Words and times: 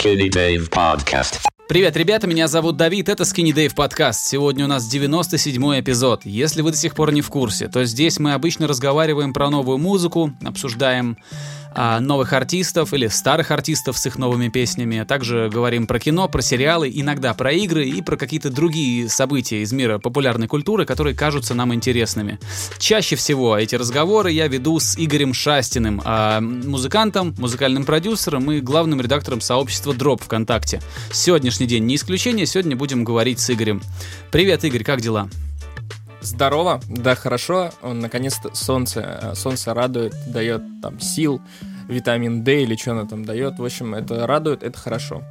Skinny 0.00 0.30
Dave 0.30 0.70
Podcast. 0.70 1.49
Привет, 1.70 1.96
ребята, 1.96 2.26
меня 2.26 2.48
зовут 2.48 2.76
Давид, 2.76 3.08
это 3.08 3.22
Skinny 3.22 3.52
Dave 3.52 3.76
подкаст. 3.76 4.26
Сегодня 4.26 4.64
у 4.64 4.68
нас 4.68 4.92
97-й 4.92 5.78
эпизод. 5.78 6.22
Если 6.24 6.62
вы 6.62 6.72
до 6.72 6.76
сих 6.76 6.96
пор 6.96 7.12
не 7.12 7.22
в 7.22 7.28
курсе, 7.30 7.68
то 7.68 7.84
здесь 7.84 8.18
мы 8.18 8.32
обычно 8.32 8.66
разговариваем 8.66 9.32
про 9.32 9.50
новую 9.50 9.78
музыку, 9.78 10.32
обсуждаем 10.44 11.16
а, 11.72 12.00
новых 12.00 12.32
артистов 12.32 12.92
или 12.92 13.06
старых 13.06 13.50
артистов 13.50 13.96
с 13.96 14.06
их 14.06 14.18
новыми 14.18 14.48
песнями. 14.48 15.04
Также 15.04 15.48
говорим 15.52 15.86
про 15.86 15.98
кино, 15.98 16.28
про 16.28 16.42
сериалы, 16.42 16.90
иногда 16.92 17.32
про 17.34 17.52
игры 17.52 17.86
и 17.86 18.02
про 18.02 18.16
какие-то 18.16 18.50
другие 18.50 19.08
события 19.08 19.62
из 19.62 19.72
мира 19.72 19.98
популярной 19.98 20.48
культуры, 20.48 20.84
которые 20.84 21.14
кажутся 21.14 21.54
нам 21.54 21.72
интересными. 21.72 22.38
Чаще 22.78 23.16
всего 23.16 23.56
эти 23.56 23.76
разговоры 23.76 24.32
я 24.32 24.48
веду 24.48 24.80
с 24.80 24.96
Игорем 24.98 25.32
Шастиным, 25.32 26.02
а, 26.04 26.40
музыкантом, 26.40 27.34
музыкальным 27.38 27.84
продюсером 27.84 28.50
и 28.50 28.60
главным 28.60 29.00
редактором 29.00 29.40
сообщества 29.40 29.92
Drop 29.92 30.22
ВКонтакте. 30.24 30.80
Сегодняшний 31.12 31.59
день 31.66 31.84
не 31.84 31.96
исключение, 31.96 32.46
сегодня 32.46 32.76
будем 32.76 33.04
говорить 33.04 33.40
с 33.40 33.50
Игорем. 33.50 33.82
Привет, 34.30 34.64
Игорь, 34.64 34.84
как 34.84 35.00
дела? 35.00 35.28
Здорово, 36.20 36.80
да, 36.88 37.14
хорошо. 37.14 37.70
Он 37.82 38.00
наконец-то 38.00 38.54
солнце, 38.54 39.18
э, 39.22 39.34
солнце 39.34 39.72
радует, 39.72 40.14
дает 40.26 40.62
там 40.82 41.00
сил, 41.00 41.40
витамин 41.88 42.44
D 42.44 42.62
или 42.62 42.76
что 42.76 42.92
оно 42.92 43.06
там 43.06 43.24
дает. 43.24 43.58
В 43.58 43.64
общем, 43.64 43.94
это 43.94 44.26
радует, 44.26 44.62
это 44.62 44.78
хорошо. 44.78 45.22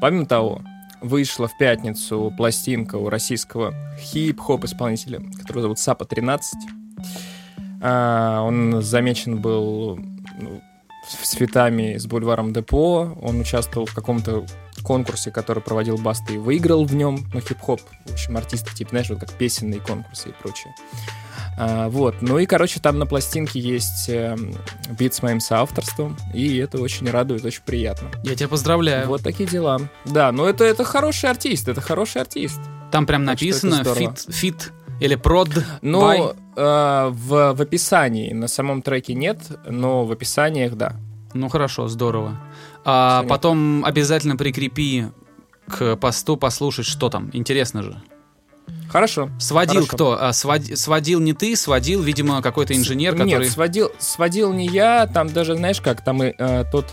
Помимо 0.00 0.26
того, 0.26 0.62
вышла 1.00 1.48
в 1.48 1.56
пятницу 1.58 2.32
пластинка 2.36 2.96
у 2.96 3.08
российского 3.08 3.74
хип-хоп 3.98 4.64
исполнителя, 4.64 5.20
который 5.38 5.62
зовут 5.62 5.78
Сапа 5.78 6.04
13. 6.04 6.54
А, 7.82 8.42
он 8.42 8.82
замечен 8.82 9.40
был 9.40 9.98
ну, 10.40 10.62
с 11.08 11.28
цветами 11.28 11.96
с 11.96 12.06
бульваром 12.06 12.52
Депо. 12.52 13.16
Он 13.20 13.40
участвовал 13.40 13.86
в 13.86 13.94
каком-то 13.94 14.46
конкурсе, 14.86 15.32
который 15.32 15.62
проводил 15.62 15.98
Баста 15.98 16.32
и 16.32 16.38
выиграл 16.38 16.84
в 16.84 16.94
нем, 16.94 17.26
ну, 17.34 17.40
хип-хоп, 17.40 17.80
в 18.06 18.12
общем, 18.12 18.36
артисты, 18.36 18.72
типа, 18.72 18.90
знаешь, 18.90 19.10
вот 19.10 19.18
как 19.18 19.32
песенные 19.32 19.80
конкурсы 19.80 20.28
и 20.28 20.32
прочее. 20.32 20.72
А, 21.58 21.88
вот, 21.88 22.16
ну 22.20 22.38
и, 22.38 22.46
короче, 22.46 22.78
там 22.78 22.98
на 22.98 23.06
пластинке 23.06 23.58
есть 23.58 24.08
э, 24.08 24.36
бит 24.90 25.14
с 25.14 25.22
моим 25.22 25.40
соавторством, 25.40 26.16
и 26.32 26.58
это 26.58 26.80
очень 26.80 27.10
радует, 27.10 27.44
очень 27.44 27.62
приятно. 27.62 28.10
Я 28.22 28.36
тебя 28.36 28.48
поздравляю. 28.48 29.08
Вот 29.08 29.22
такие 29.22 29.48
дела. 29.48 29.80
Да, 30.04 30.30
ну 30.30 30.44
это, 30.44 30.64
это 30.64 30.84
хороший 30.84 31.30
артист, 31.30 31.66
это 31.66 31.80
хороший 31.80 32.22
артист. 32.22 32.60
Там 32.92 33.06
прям 33.06 33.24
написано 33.24 33.82
фит, 33.82 34.26
фит 34.28 34.72
или 35.00 35.16
прод 35.16 35.48
Ну, 35.82 36.30
э, 36.56 37.08
в, 37.10 37.54
в 37.54 37.60
описании, 37.60 38.32
на 38.32 38.48
самом 38.48 38.82
треке 38.82 39.14
нет, 39.14 39.38
но 39.66 40.04
в 40.04 40.12
описаниях, 40.12 40.74
да. 40.74 40.96
Ну 41.36 41.48
хорошо, 41.48 41.88
здорово. 41.88 42.36
А 42.84 43.20
Все 43.20 43.28
потом 43.28 43.78
нет. 43.78 43.86
обязательно 43.88 44.36
прикрепи 44.36 45.06
к 45.68 45.96
посту 45.96 46.36
послушать, 46.36 46.86
что 46.86 47.08
там. 47.08 47.30
Интересно 47.32 47.82
же. 47.82 48.00
Хорошо. 48.90 49.30
Сводил 49.38 49.82
хорошо. 49.82 49.94
кто? 49.94 50.18
А, 50.20 50.32
свод, 50.32 50.62
сводил 50.78 51.20
не 51.20 51.32
ты, 51.32 51.56
сводил, 51.56 52.02
видимо, 52.02 52.40
какой-то 52.40 52.74
инженер, 52.74 53.14
С, 53.14 53.18
который... 53.18 53.44
Нет, 53.44 53.50
сводил, 53.52 53.92
сводил 53.98 54.52
не 54.52 54.66
я, 54.66 55.06
там 55.06 55.32
даже, 55.32 55.56
знаешь 55.56 55.80
как, 55.80 56.04
там 56.04 56.22
и 56.22 56.32
э, 56.38 56.64
тот, 56.70 56.86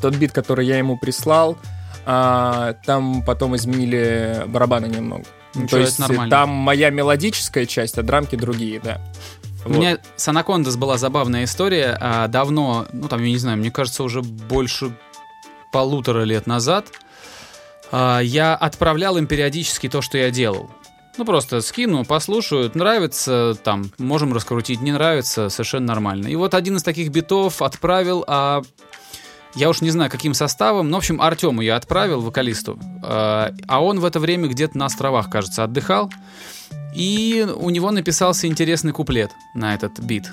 тот 0.00 0.16
бит, 0.16 0.32
который 0.32 0.66
я 0.66 0.78
ему 0.78 0.98
прислал, 0.98 1.58
э, 2.06 2.74
там 2.84 3.22
потом 3.22 3.54
изменили 3.56 4.44
барабаны 4.46 4.86
немного. 4.86 5.24
Ничего, 5.54 5.68
То 5.68 5.78
есть 5.78 5.98
нормально. 5.98 6.30
там 6.30 6.48
моя 6.48 6.90
мелодическая 6.90 7.66
часть, 7.66 7.98
а 7.98 8.02
драмки 8.02 8.36
другие, 8.36 8.80
да. 8.80 9.00
Вот. 9.64 9.76
У 9.76 9.78
меня 9.78 9.98
с 10.16 10.28
Анакондас 10.28 10.76
была 10.76 10.98
забавная 10.98 11.44
история. 11.44 11.96
А, 12.00 12.28
давно, 12.28 12.86
ну 12.92 13.08
там, 13.08 13.22
я 13.22 13.28
не 13.28 13.38
знаю, 13.38 13.58
мне 13.58 13.70
кажется, 13.70 14.02
уже 14.02 14.22
больше 14.22 14.96
полутора 15.72 16.22
лет 16.22 16.46
назад 16.46 16.86
а, 17.92 18.20
я 18.20 18.54
отправлял 18.54 19.16
им 19.18 19.26
периодически 19.26 19.88
то, 19.88 20.02
что 20.02 20.18
я 20.18 20.30
делал. 20.30 20.70
Ну, 21.18 21.26
просто 21.26 21.60
скину, 21.60 22.06
послушают, 22.06 22.74
нравится, 22.74 23.54
там, 23.62 23.90
можем 23.98 24.32
раскрутить, 24.32 24.80
не 24.80 24.92
нравится, 24.92 25.50
совершенно 25.50 25.88
нормально. 25.88 26.28
И 26.28 26.36
вот 26.36 26.54
один 26.54 26.76
из 26.76 26.82
таких 26.82 27.10
битов 27.10 27.60
отправил, 27.60 28.24
а 28.26 28.62
я 29.54 29.68
уж 29.68 29.82
не 29.82 29.90
знаю, 29.90 30.10
каким 30.10 30.32
составом, 30.32 30.88
но, 30.88 30.96
в 30.96 31.00
общем, 31.00 31.20
Артему 31.20 31.60
я 31.60 31.76
отправил, 31.76 32.22
вокалисту, 32.22 32.78
а, 33.02 33.52
а 33.68 33.84
он 33.84 34.00
в 34.00 34.06
это 34.06 34.20
время 34.20 34.48
где-то 34.48 34.78
на 34.78 34.86
островах, 34.86 35.28
кажется, 35.28 35.64
отдыхал. 35.64 36.10
И 36.94 37.46
у 37.56 37.70
него 37.70 37.90
написался 37.90 38.46
интересный 38.46 38.92
куплет 38.92 39.30
на 39.54 39.74
этот 39.74 39.98
бит. 40.00 40.30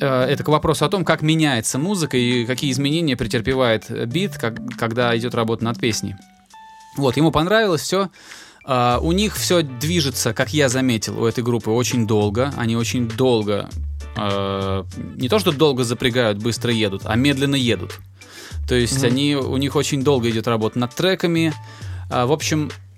Э, 0.00 0.24
это 0.24 0.42
к 0.44 0.48
вопросу 0.48 0.84
о 0.84 0.88
том, 0.88 1.04
как 1.04 1.22
меняется 1.22 1.78
музыка 1.78 2.16
и 2.16 2.46
какие 2.46 2.72
изменения 2.72 3.16
претерпевает 3.16 3.90
бит, 4.08 4.38
как, 4.38 4.56
когда 4.78 5.16
идет 5.16 5.34
работа 5.34 5.64
над 5.64 5.78
песней. 5.78 6.16
Вот, 6.96 7.16
ему 7.16 7.30
понравилось 7.30 7.82
все. 7.82 8.10
Uh, 8.64 9.00
у 9.00 9.10
них 9.10 9.34
все 9.34 9.62
движется, 9.62 10.32
как 10.32 10.54
я 10.54 10.68
заметил, 10.68 11.20
у 11.20 11.26
этой 11.26 11.42
группы 11.42 11.70
очень 11.70 12.06
долго. 12.06 12.54
Они 12.56 12.76
очень 12.76 13.08
долго, 13.08 13.68
uh, 14.14 14.86
не 15.16 15.28
то 15.28 15.40
что 15.40 15.50
долго 15.50 15.82
запрягают, 15.82 16.38
быстро 16.38 16.72
едут, 16.72 17.02
а 17.04 17.16
медленно 17.16 17.56
едут. 17.56 17.98
То 18.68 18.76
есть 18.76 19.02
mm-hmm. 19.02 19.06
они, 19.08 19.34
у 19.34 19.56
них 19.56 19.74
очень 19.74 20.04
долго 20.04 20.30
идет 20.30 20.46
работа 20.46 20.78
над 20.78 20.94
треками. 20.94 21.52
Э, 22.08 22.26
в 22.26 22.30
общем, 22.30 22.70
Э, 22.70 22.91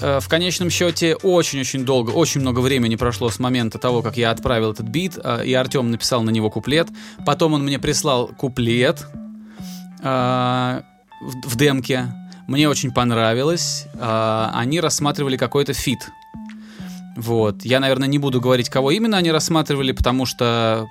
в 0.00 0.28
конечном 0.28 0.70
счете 0.70 1.14
очень-очень 1.16 1.84
долго, 1.84 2.10
очень 2.10 2.40
много 2.40 2.60
времени 2.60 2.96
прошло 2.96 3.30
с 3.30 3.38
момента 3.38 3.78
того, 3.78 4.02
как 4.02 4.16
я 4.16 4.30
отправил 4.30 4.72
этот 4.72 4.86
бит, 4.86 5.18
э, 5.22 5.44
и 5.44 5.52
Артем 5.54 5.90
написал 5.90 6.22
на 6.22 6.30
него 6.30 6.50
куплет. 6.50 6.88
Потом 7.26 7.54
он 7.54 7.64
мне 7.64 7.78
прислал 7.78 8.28
куплет 8.28 9.06
э, 10.02 10.82
в, 11.20 11.56
демке. 11.56 12.06
Мне 12.46 12.68
очень 12.68 12.92
понравилось. 12.92 13.86
Они 14.00 14.80
рассматривали 14.80 15.36
какой-то 15.36 15.72
feat. 15.72 16.10
Вот. 17.16 17.64
Я, 17.64 17.78
наверное, 17.78 18.08
не 18.08 18.18
буду 18.18 18.40
говорить, 18.40 18.68
кого 18.68 18.90
именно 18.90 19.18
они 19.18 19.30
рассматривали, 19.30 19.92
потому 19.92 20.26
что 20.26 20.88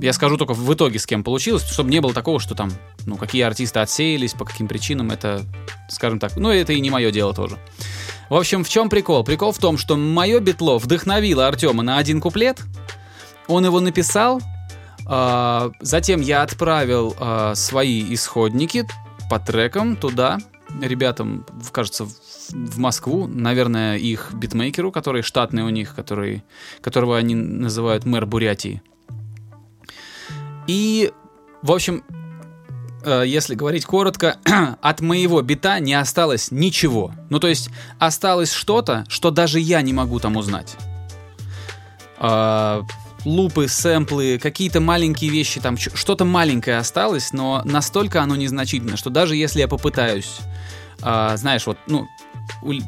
я 0.00 0.12
скажу 0.12 0.36
только 0.36 0.54
в 0.54 0.74
итоге, 0.74 0.98
с 0.98 1.06
кем 1.06 1.22
получилось, 1.22 1.64
чтобы 1.64 1.90
не 1.90 2.00
было 2.00 2.14
такого, 2.14 2.40
что 2.40 2.54
там, 2.54 2.72
ну, 3.06 3.16
какие 3.16 3.42
артисты 3.42 3.80
отсеялись, 3.80 4.32
по 4.32 4.44
каким 4.44 4.66
причинам, 4.66 5.10
это, 5.10 5.42
скажем 5.88 6.18
так, 6.18 6.36
ну, 6.36 6.50
это 6.50 6.72
и 6.72 6.80
не 6.80 6.90
мое 6.90 7.10
дело 7.10 7.34
тоже. 7.34 7.58
В 8.28 8.34
общем, 8.34 8.64
в 8.64 8.68
чем 8.68 8.88
прикол? 8.88 9.24
Прикол 9.24 9.52
в 9.52 9.58
том, 9.58 9.76
что 9.76 9.96
мое 9.96 10.40
битло 10.40 10.78
вдохновило 10.78 11.48
Артема 11.48 11.82
на 11.82 11.98
один 11.98 12.20
куплет. 12.20 12.60
Он 13.48 13.64
его 13.64 13.80
написал. 13.80 14.40
Э, 15.08 15.70
затем 15.80 16.20
я 16.20 16.42
отправил 16.42 17.16
э, 17.18 17.52
свои 17.56 18.14
исходники 18.14 18.86
по 19.28 19.38
трекам 19.38 19.96
туда. 19.96 20.38
Ребятам, 20.80 21.44
кажется, 21.72 22.04
в 22.04 22.78
Москву, 22.78 23.26
наверное, 23.26 23.96
их 23.96 24.32
битмейкеру, 24.32 24.92
который 24.92 25.22
штатный 25.22 25.64
у 25.64 25.68
них, 25.68 25.96
который, 25.96 26.44
которого 26.80 27.16
они 27.18 27.34
называют 27.34 28.04
мэр 28.04 28.26
Бурятии. 28.26 28.82
И, 30.66 31.12
в 31.62 31.72
общем, 31.72 32.02
Э, 33.02 33.22
если 33.26 33.54
говорить 33.54 33.84
коротко, 33.84 34.36
от 34.80 35.00
моего 35.00 35.40
бита 35.42 35.78
не 35.80 35.94
осталось 35.94 36.50
ничего. 36.50 37.12
Ну, 37.30 37.38
то 37.40 37.48
есть 37.48 37.70
осталось 37.98 38.52
что-то, 38.52 39.04
что 39.08 39.30
даже 39.30 39.60
я 39.60 39.82
не 39.82 39.92
могу 39.92 40.18
там 40.20 40.36
узнать. 40.36 40.76
Э, 42.18 42.82
лупы, 43.24 43.68
сэмплы, 43.68 44.38
какие-то 44.38 44.80
маленькие 44.80 45.30
вещи, 45.30 45.60
там 45.60 45.76
что-то 45.76 46.24
маленькое 46.24 46.78
осталось, 46.78 47.32
но 47.32 47.62
настолько 47.64 48.22
оно 48.22 48.36
незначительно, 48.36 48.96
что 48.96 49.10
даже 49.10 49.36
если 49.36 49.60
я 49.60 49.68
попытаюсь, 49.68 50.38
э, 51.02 51.32
знаешь, 51.36 51.66
вот, 51.66 51.78
ну, 51.86 52.06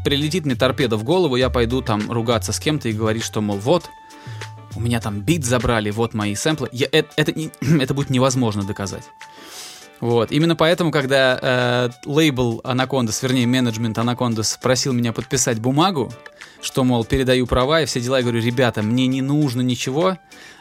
прилетит 0.05 0.45
мне 0.45 0.57
торпеда 0.57 0.97
в 0.97 1.05
голову, 1.05 1.37
я 1.37 1.49
пойду 1.49 1.81
там 1.83 2.11
ругаться 2.11 2.53
с 2.53 2.59
кем-то 2.59 2.89
и 2.89 2.93
говорить, 2.93 3.23
что, 3.23 3.41
мол, 3.41 3.59
вот, 3.59 3.89
у 4.75 4.81
меня 4.81 5.01
там 5.01 5.21
бит 5.21 5.45
забрали, 5.45 5.91
вот 5.91 6.15
мои 6.15 6.35
сэмплы. 6.35 6.69
Я, 6.73 6.89
это, 6.93 7.09
это, 7.17 7.33
это 7.61 7.95
будет 7.95 8.11
невозможно 8.11 8.63
доказать. 8.65 9.05
Вот. 10.01 10.33
Именно 10.33 10.57
поэтому, 10.57 10.91
когда 10.91 11.39
э, 11.41 11.91
лейбл 12.07 12.61
Анакондас, 12.65 13.23
вернее, 13.23 13.47
менеджмент 13.47 13.97
Анакондас 13.99 14.59
просил 14.61 14.93
меня 14.93 15.13
подписать 15.13 15.61
бумагу, 15.61 16.13
что, 16.61 16.83
мол, 16.83 17.05
передаю 17.05 17.47
права 17.47 17.83
и 17.83 17.87
все 17.87 18.01
дела, 18.01 18.17
я 18.17 18.23
говорю, 18.23 18.41
ребята, 18.43 18.83
мне 18.83 19.07
не 19.07 19.23
нужно 19.23 19.61
ничего, 19.61 20.19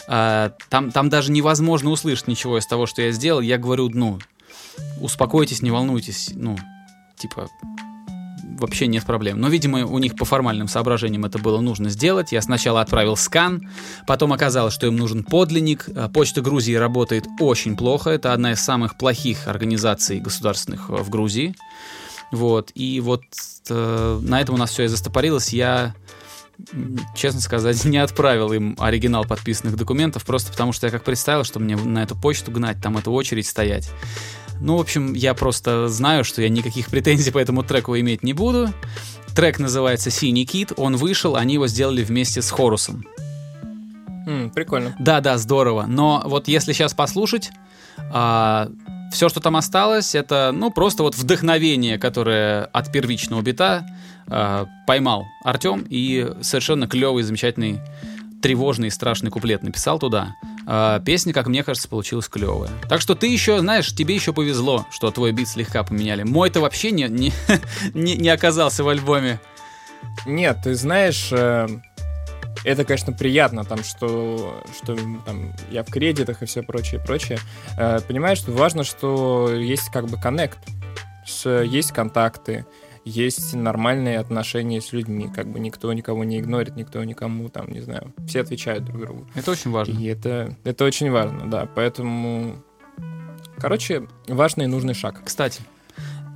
э, 0.07 0.51
там, 0.69 0.91
там 0.91 1.09
даже 1.09 1.31
невозможно 1.31 1.89
услышать 1.89 2.27
ничего 2.27 2.59
из 2.59 2.67
того, 2.67 2.85
что 2.85 3.01
я 3.01 3.11
сделал. 3.11 3.41
Я 3.41 3.57
говорю, 3.57 3.89
ну, 3.89 4.19
успокойтесь, 4.99 5.63
не 5.63 5.71
волнуйтесь, 5.71 6.29
ну, 6.35 6.55
типа, 7.17 7.49
вообще 8.61 8.87
нет 8.87 9.03
проблем. 9.03 9.39
Но, 9.39 9.49
видимо, 9.49 9.85
у 9.85 9.97
них 9.99 10.15
по 10.15 10.25
формальным 10.25 10.67
соображениям 10.67 11.25
это 11.25 11.39
было 11.39 11.59
нужно 11.59 11.89
сделать. 11.89 12.31
Я 12.31 12.41
сначала 12.41 12.81
отправил 12.81 13.15
скан, 13.15 13.69
потом 14.07 14.31
оказалось, 14.33 14.73
что 14.73 14.87
им 14.87 14.95
нужен 14.95 15.23
подлинник. 15.23 15.89
Э, 15.89 16.09
Почта 16.13 16.41
Грузии 16.41 16.75
работает 16.75 17.25
очень 17.39 17.75
плохо. 17.75 18.11
Это 18.11 18.33
одна 18.33 18.53
из 18.53 18.61
самых 18.61 18.97
плохих 18.97 19.47
организаций 19.47 20.19
государственных 20.19 20.89
э, 20.89 20.93
в 20.93 21.09
Грузии. 21.09 21.55
Вот. 22.31 22.71
И 22.75 23.01
вот 23.01 23.23
э, 23.69 24.19
на 24.21 24.39
этом 24.39 24.55
у 24.55 24.57
нас 24.57 24.71
все 24.71 24.83
и 24.83 24.87
застопорилось. 24.87 25.49
Я 25.49 25.93
честно 27.15 27.41
сказать, 27.41 27.83
не 27.85 27.97
отправил 27.97 28.51
им 28.53 28.75
оригинал 28.79 29.25
подписанных 29.25 29.75
документов, 29.75 30.25
просто 30.25 30.51
потому 30.51 30.73
что 30.73 30.87
я 30.87 30.91
как 30.91 31.03
представил, 31.03 31.43
что 31.43 31.59
мне 31.59 31.75
на 31.75 32.03
эту 32.03 32.15
почту 32.15 32.51
гнать, 32.51 32.81
там 32.81 32.97
эту 32.97 33.11
очередь 33.11 33.47
стоять. 33.47 33.89
Ну, 34.61 34.77
в 34.77 34.81
общем, 34.81 35.13
я 35.13 35.33
просто 35.33 35.87
знаю, 35.87 36.23
что 36.23 36.41
я 36.41 36.49
никаких 36.49 36.89
претензий 36.89 37.31
по 37.31 37.39
этому 37.39 37.63
треку 37.63 37.97
иметь 37.97 38.21
не 38.21 38.33
буду. 38.33 38.71
Трек 39.35 39.59
называется 39.59 40.11
«Синий 40.11 40.45
кит», 40.45 40.71
он 40.77 40.97
вышел, 40.97 41.35
они 41.35 41.55
его 41.55 41.67
сделали 41.67 42.03
вместе 42.03 42.41
с 42.41 42.51
Хорусом. 42.51 43.05
М, 44.27 44.51
прикольно. 44.51 44.95
Да-да, 44.99 45.37
здорово. 45.37 45.85
Но 45.87 46.21
вот 46.25 46.47
если 46.47 46.73
сейчас 46.73 46.93
послушать, 46.93 47.49
а, 48.11 48.69
все, 49.11 49.29
что 49.29 49.39
там 49.39 49.55
осталось, 49.55 50.13
это, 50.13 50.51
ну, 50.53 50.69
просто 50.69 51.01
вот 51.03 51.15
вдохновение, 51.15 51.97
которое 51.97 52.65
от 52.65 52.91
первичного 52.91 53.41
бита 53.41 53.85
а, 54.27 54.67
поймал 54.85 55.25
Артем 55.43 55.85
и 55.89 56.33
совершенно 56.41 56.87
клевый, 56.87 57.23
замечательный, 57.23 57.79
тревожный 58.41 58.89
и 58.89 58.91
страшный 58.91 59.31
куплет 59.31 59.63
написал 59.63 59.97
туда. 59.97 60.35
А, 60.65 60.99
песня, 60.99 61.33
как 61.33 61.47
мне 61.47 61.63
кажется, 61.63 61.87
получилась 61.87 62.27
клевая. 62.27 62.71
Так 62.89 63.01
что 63.01 63.15
ты 63.15 63.27
еще, 63.27 63.59
знаешь, 63.59 63.93
тебе 63.93 64.15
еще 64.15 64.33
повезло, 64.33 64.85
что 64.91 65.11
твой 65.11 65.31
бит 65.31 65.47
слегка 65.47 65.83
поменяли. 65.83 66.23
Мой-то 66.23 66.61
вообще 66.61 66.91
не, 66.91 67.07
не, 67.07 67.33
не, 67.93 68.15
не 68.15 68.29
оказался 68.29 68.83
в 68.83 68.89
альбоме. 68.89 69.39
Нет, 70.25 70.57
ты 70.63 70.75
знаешь, 70.75 71.29
э, 71.31 71.67
это, 72.63 72.85
конечно, 72.85 73.13
приятно, 73.13 73.63
там, 73.63 73.83
что, 73.83 74.63
что 74.77 74.95
там, 75.25 75.53
я 75.69 75.83
в 75.83 75.87
кредитах 75.89 76.41
и 76.41 76.45
все 76.45 76.61
прочее, 76.61 76.99
прочее. 76.99 77.39
Э, 77.77 77.99
понимаешь, 78.07 78.39
что 78.39 78.51
важно, 78.51 78.83
что 78.83 79.53
есть 79.53 79.89
как 79.91 80.07
бы 80.07 80.19
коннект, 80.19 80.59
есть 81.45 81.91
контакты, 81.91 82.65
есть 83.06 83.53
нормальные 83.53 84.19
отношения 84.19 84.81
с 84.81 84.94
людьми, 84.94 85.30
как 85.33 85.48
бы 85.48 85.59
никто 85.59 85.92
никого 85.94 86.24
не 86.24 86.39
игнорит, 86.39 86.75
никто 86.75 87.03
никому 87.03 87.50
там, 87.50 87.71
не 87.71 87.81
знаю, 87.81 88.13
все 88.27 88.42
отвечают 88.42 88.86
друг 88.86 89.01
другу. 89.01 89.27
Это 89.36 89.51
очень 89.51 89.71
важно. 89.71 89.98
И 89.98 90.06
это, 90.06 90.56
это 90.63 90.86
очень 90.86 91.09
важно, 91.12 91.50
да, 91.50 91.68
поэтому, 91.74 92.56
короче, 93.57 94.07
важный 94.27 94.65
и 94.65 94.68
нужный 94.68 94.94
шаг. 94.94 95.21
Кстати, 95.24 95.62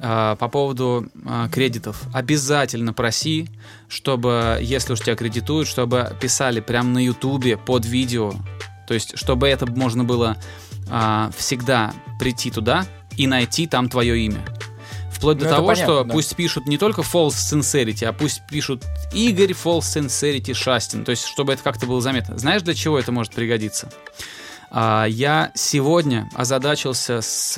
а, 0.02 0.36
по 0.36 0.50
поводу 0.50 1.08
а, 1.26 1.50
кредитов. 1.50 2.04
Обязательно 2.14 2.94
проси, 2.94 3.48
чтобы, 3.88 4.60
если 4.62 4.94
уж 4.94 5.00
тебя 5.00 5.16
кредитуют, 5.16 5.68
чтобы 5.68 6.16
писали 6.20 6.60
прямо 6.60 6.90
на 6.90 7.04
Ютубе 7.04 7.58
под 7.58 7.86
видео. 7.86 8.34
То 8.88 8.94
есть, 8.94 9.18
чтобы 9.18 9.48
это 9.48 9.66
можно 9.66 10.04
было 10.04 10.38
а, 10.90 11.32
всегда 11.36 11.94
прийти 12.20 12.52
туда 12.52 12.86
и 13.18 13.26
найти 13.26 13.68
там 13.68 13.90
твое 13.90 14.20
имя. 14.20 14.44
Вплоть 15.16 15.38
до 15.38 15.46
ну, 15.46 15.52
того, 15.52 15.68
понятно, 15.68 15.94
что 15.94 16.04
да. 16.04 16.14
пусть 16.14 16.36
пишут 16.36 16.68
не 16.68 16.78
только 16.78 17.02
false 17.02 17.30
sincerity, 17.30 18.06
а 18.06 18.14
пусть 18.14 18.42
пишут 18.50 18.84
Игорь 19.14 19.52
false 19.52 19.82
sincerity 19.82 20.54
Шастин. 20.54 21.06
То 21.06 21.12
есть, 21.12 21.26
чтобы 21.26 21.54
это 21.54 21.64
как-то 21.64 21.86
было 21.86 22.02
заметно. 22.02 22.38
Знаешь, 22.38 22.62
для 22.62 22.74
чего 22.74 23.00
это 23.00 23.12
может 23.12 23.34
пригодиться? 23.34 23.90
Я 24.72 25.52
сегодня 25.56 26.30
озадачился 26.36 27.22
с 27.22 27.56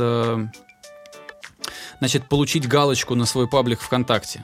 значит, 1.99 2.27
получить 2.29 2.67
галочку 2.67 3.15
на 3.15 3.25
свой 3.25 3.47
паблик 3.47 3.81
ВКонтакте. 3.81 4.43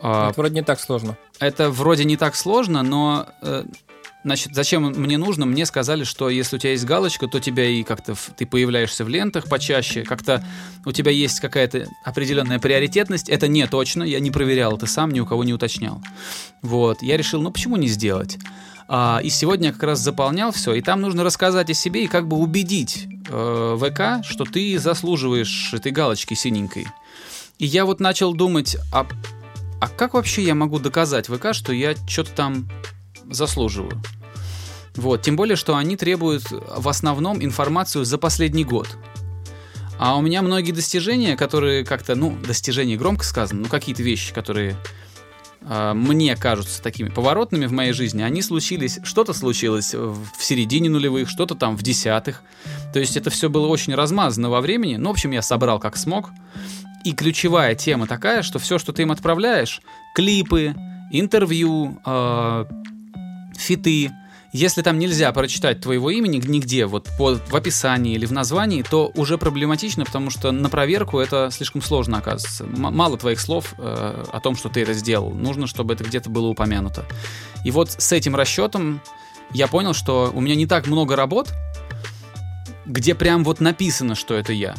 А, 0.00 0.30
это 0.30 0.40
вроде 0.40 0.54
не 0.54 0.62
так 0.62 0.80
сложно. 0.80 1.16
Это 1.38 1.70
вроде 1.70 2.04
не 2.04 2.16
так 2.16 2.34
сложно, 2.34 2.82
но 2.82 3.26
э, 3.42 3.64
Значит, 4.24 4.54
зачем 4.54 4.82
мне 4.82 5.16
нужно? 5.16 5.46
Мне 5.46 5.64
сказали, 5.64 6.02
что 6.02 6.28
если 6.28 6.56
у 6.56 6.58
тебя 6.58 6.72
есть 6.72 6.84
галочка, 6.84 7.28
то 7.28 7.38
тебя 7.38 7.66
и 7.66 7.84
как-то 7.84 8.16
ты 8.36 8.46
появляешься 8.46 9.04
в 9.04 9.08
лентах 9.08 9.48
почаще, 9.48 10.02
как-то 10.02 10.44
у 10.84 10.92
тебя 10.92 11.12
есть 11.12 11.38
какая-то 11.40 11.86
определенная 12.04 12.58
приоритетность. 12.58 13.28
Это 13.28 13.46
не 13.46 13.66
точно, 13.68 14.02
я 14.02 14.18
не 14.18 14.30
проверял 14.30 14.76
это 14.76 14.86
сам, 14.86 15.12
ни 15.12 15.20
у 15.20 15.26
кого 15.26 15.44
не 15.44 15.54
уточнял. 15.54 16.02
Вот, 16.62 17.00
я 17.02 17.16
решил, 17.16 17.40
ну 17.40 17.52
почему 17.52 17.76
не 17.76 17.86
сделать? 17.86 18.38
А, 18.88 19.20
и 19.22 19.28
сегодня 19.28 19.68
я 19.68 19.72
как 19.72 19.82
раз 19.84 20.00
заполнял 20.00 20.50
все, 20.50 20.74
и 20.74 20.80
там 20.80 21.00
нужно 21.00 21.22
рассказать 21.22 21.70
о 21.70 21.74
себе 21.74 22.04
и 22.04 22.08
как 22.08 22.26
бы 22.26 22.38
убедить 22.38 23.06
э, 23.28 23.78
ВК, 23.78 24.26
что 24.26 24.44
ты 24.44 24.78
заслуживаешь 24.78 25.74
этой 25.74 25.92
галочки 25.92 26.34
синенькой. 26.34 26.86
И 27.58 27.66
я 27.66 27.84
вот 27.84 28.00
начал 28.00 28.32
думать, 28.34 28.76
а, 28.92 29.06
а 29.80 29.88
как 29.88 30.14
вообще 30.14 30.42
я 30.42 30.54
могу 30.54 30.78
доказать 30.78 31.26
ВК, 31.26 31.52
что 31.52 31.72
я 31.72 31.94
что-то 32.08 32.32
там 32.32 32.68
заслуживаю? 33.30 34.00
Вот, 34.96 35.22
тем 35.22 35.36
более, 35.36 35.56
что 35.56 35.76
они 35.76 35.96
требуют 35.96 36.44
в 36.50 36.88
основном 36.88 37.42
информацию 37.42 38.04
за 38.04 38.18
последний 38.18 38.64
год. 38.64 38.88
А 39.98 40.16
у 40.16 40.20
меня 40.20 40.42
многие 40.42 40.72
достижения, 40.72 41.36
которые 41.36 41.84
как-то, 41.84 42.14
ну, 42.14 42.36
достижения 42.36 42.96
громко 42.96 43.24
сказано, 43.24 43.62
ну, 43.62 43.68
какие-то 43.68 44.02
вещи, 44.02 44.32
которые 44.32 44.76
а, 45.62 45.92
мне 45.92 46.36
кажутся 46.36 46.82
такими 46.82 47.08
поворотными 47.08 47.66
в 47.66 47.72
моей 47.72 47.92
жизни, 47.92 48.22
они 48.22 48.42
случились, 48.42 49.00
что-то 49.02 49.32
случилось 49.32 49.94
в 49.94 50.26
середине 50.38 50.88
нулевых, 50.88 51.28
что-то 51.28 51.54
там 51.54 51.76
в 51.76 51.82
десятых. 51.82 52.42
То 52.92 53.00
есть 53.00 53.16
это 53.16 53.30
все 53.30 53.48
было 53.48 53.66
очень 53.66 53.94
размазано 53.94 54.50
во 54.50 54.60
времени. 54.60 54.96
Ну, 54.96 55.08
в 55.08 55.12
общем, 55.12 55.32
я 55.32 55.42
собрал 55.42 55.78
как 55.78 55.96
смог. 55.96 56.30
И 57.04 57.12
ключевая 57.12 57.74
тема 57.74 58.06
такая, 58.06 58.42
что 58.42 58.58
все, 58.58 58.78
что 58.78 58.92
ты 58.92 59.02
им 59.02 59.12
отправляешь, 59.12 59.80
клипы, 60.14 60.74
интервью, 61.10 62.00
э, 62.04 62.64
фиты, 63.58 64.10
если 64.52 64.80
там 64.80 64.98
нельзя 64.98 65.30
прочитать 65.32 65.80
твоего 65.80 66.10
имени 66.10 66.40
нигде, 66.42 66.86
вот 66.86 67.08
по, 67.18 67.34
в 67.34 67.54
описании 67.54 68.14
или 68.14 68.24
в 68.24 68.32
названии, 68.32 68.82
то 68.82 69.12
уже 69.14 69.36
проблематично, 69.36 70.04
потому 70.04 70.30
что 70.30 70.52
на 70.52 70.70
проверку 70.70 71.18
это 71.18 71.50
слишком 71.52 71.82
сложно 71.82 72.18
оказывается. 72.18 72.64
М- 72.64 72.94
мало 72.94 73.18
твоих 73.18 73.40
слов 73.40 73.74
э, 73.76 74.24
о 74.32 74.40
том, 74.40 74.56
что 74.56 74.70
ты 74.70 74.80
это 74.80 74.94
сделал. 74.94 75.30
Нужно, 75.32 75.66
чтобы 75.66 75.94
это 75.94 76.04
где-то 76.04 76.30
было 76.30 76.46
упомянуто. 76.46 77.04
И 77.64 77.70
вот 77.70 77.90
с 77.90 78.12
этим 78.12 78.34
расчетом 78.34 79.02
я 79.52 79.66
понял, 79.66 79.92
что 79.92 80.30
у 80.34 80.40
меня 80.40 80.54
не 80.54 80.66
так 80.66 80.86
много 80.86 81.14
работ, 81.14 81.52
где 82.86 83.14
прям 83.14 83.44
вот 83.44 83.60
написано, 83.60 84.14
что 84.14 84.34
это 84.34 84.54
я. 84.54 84.74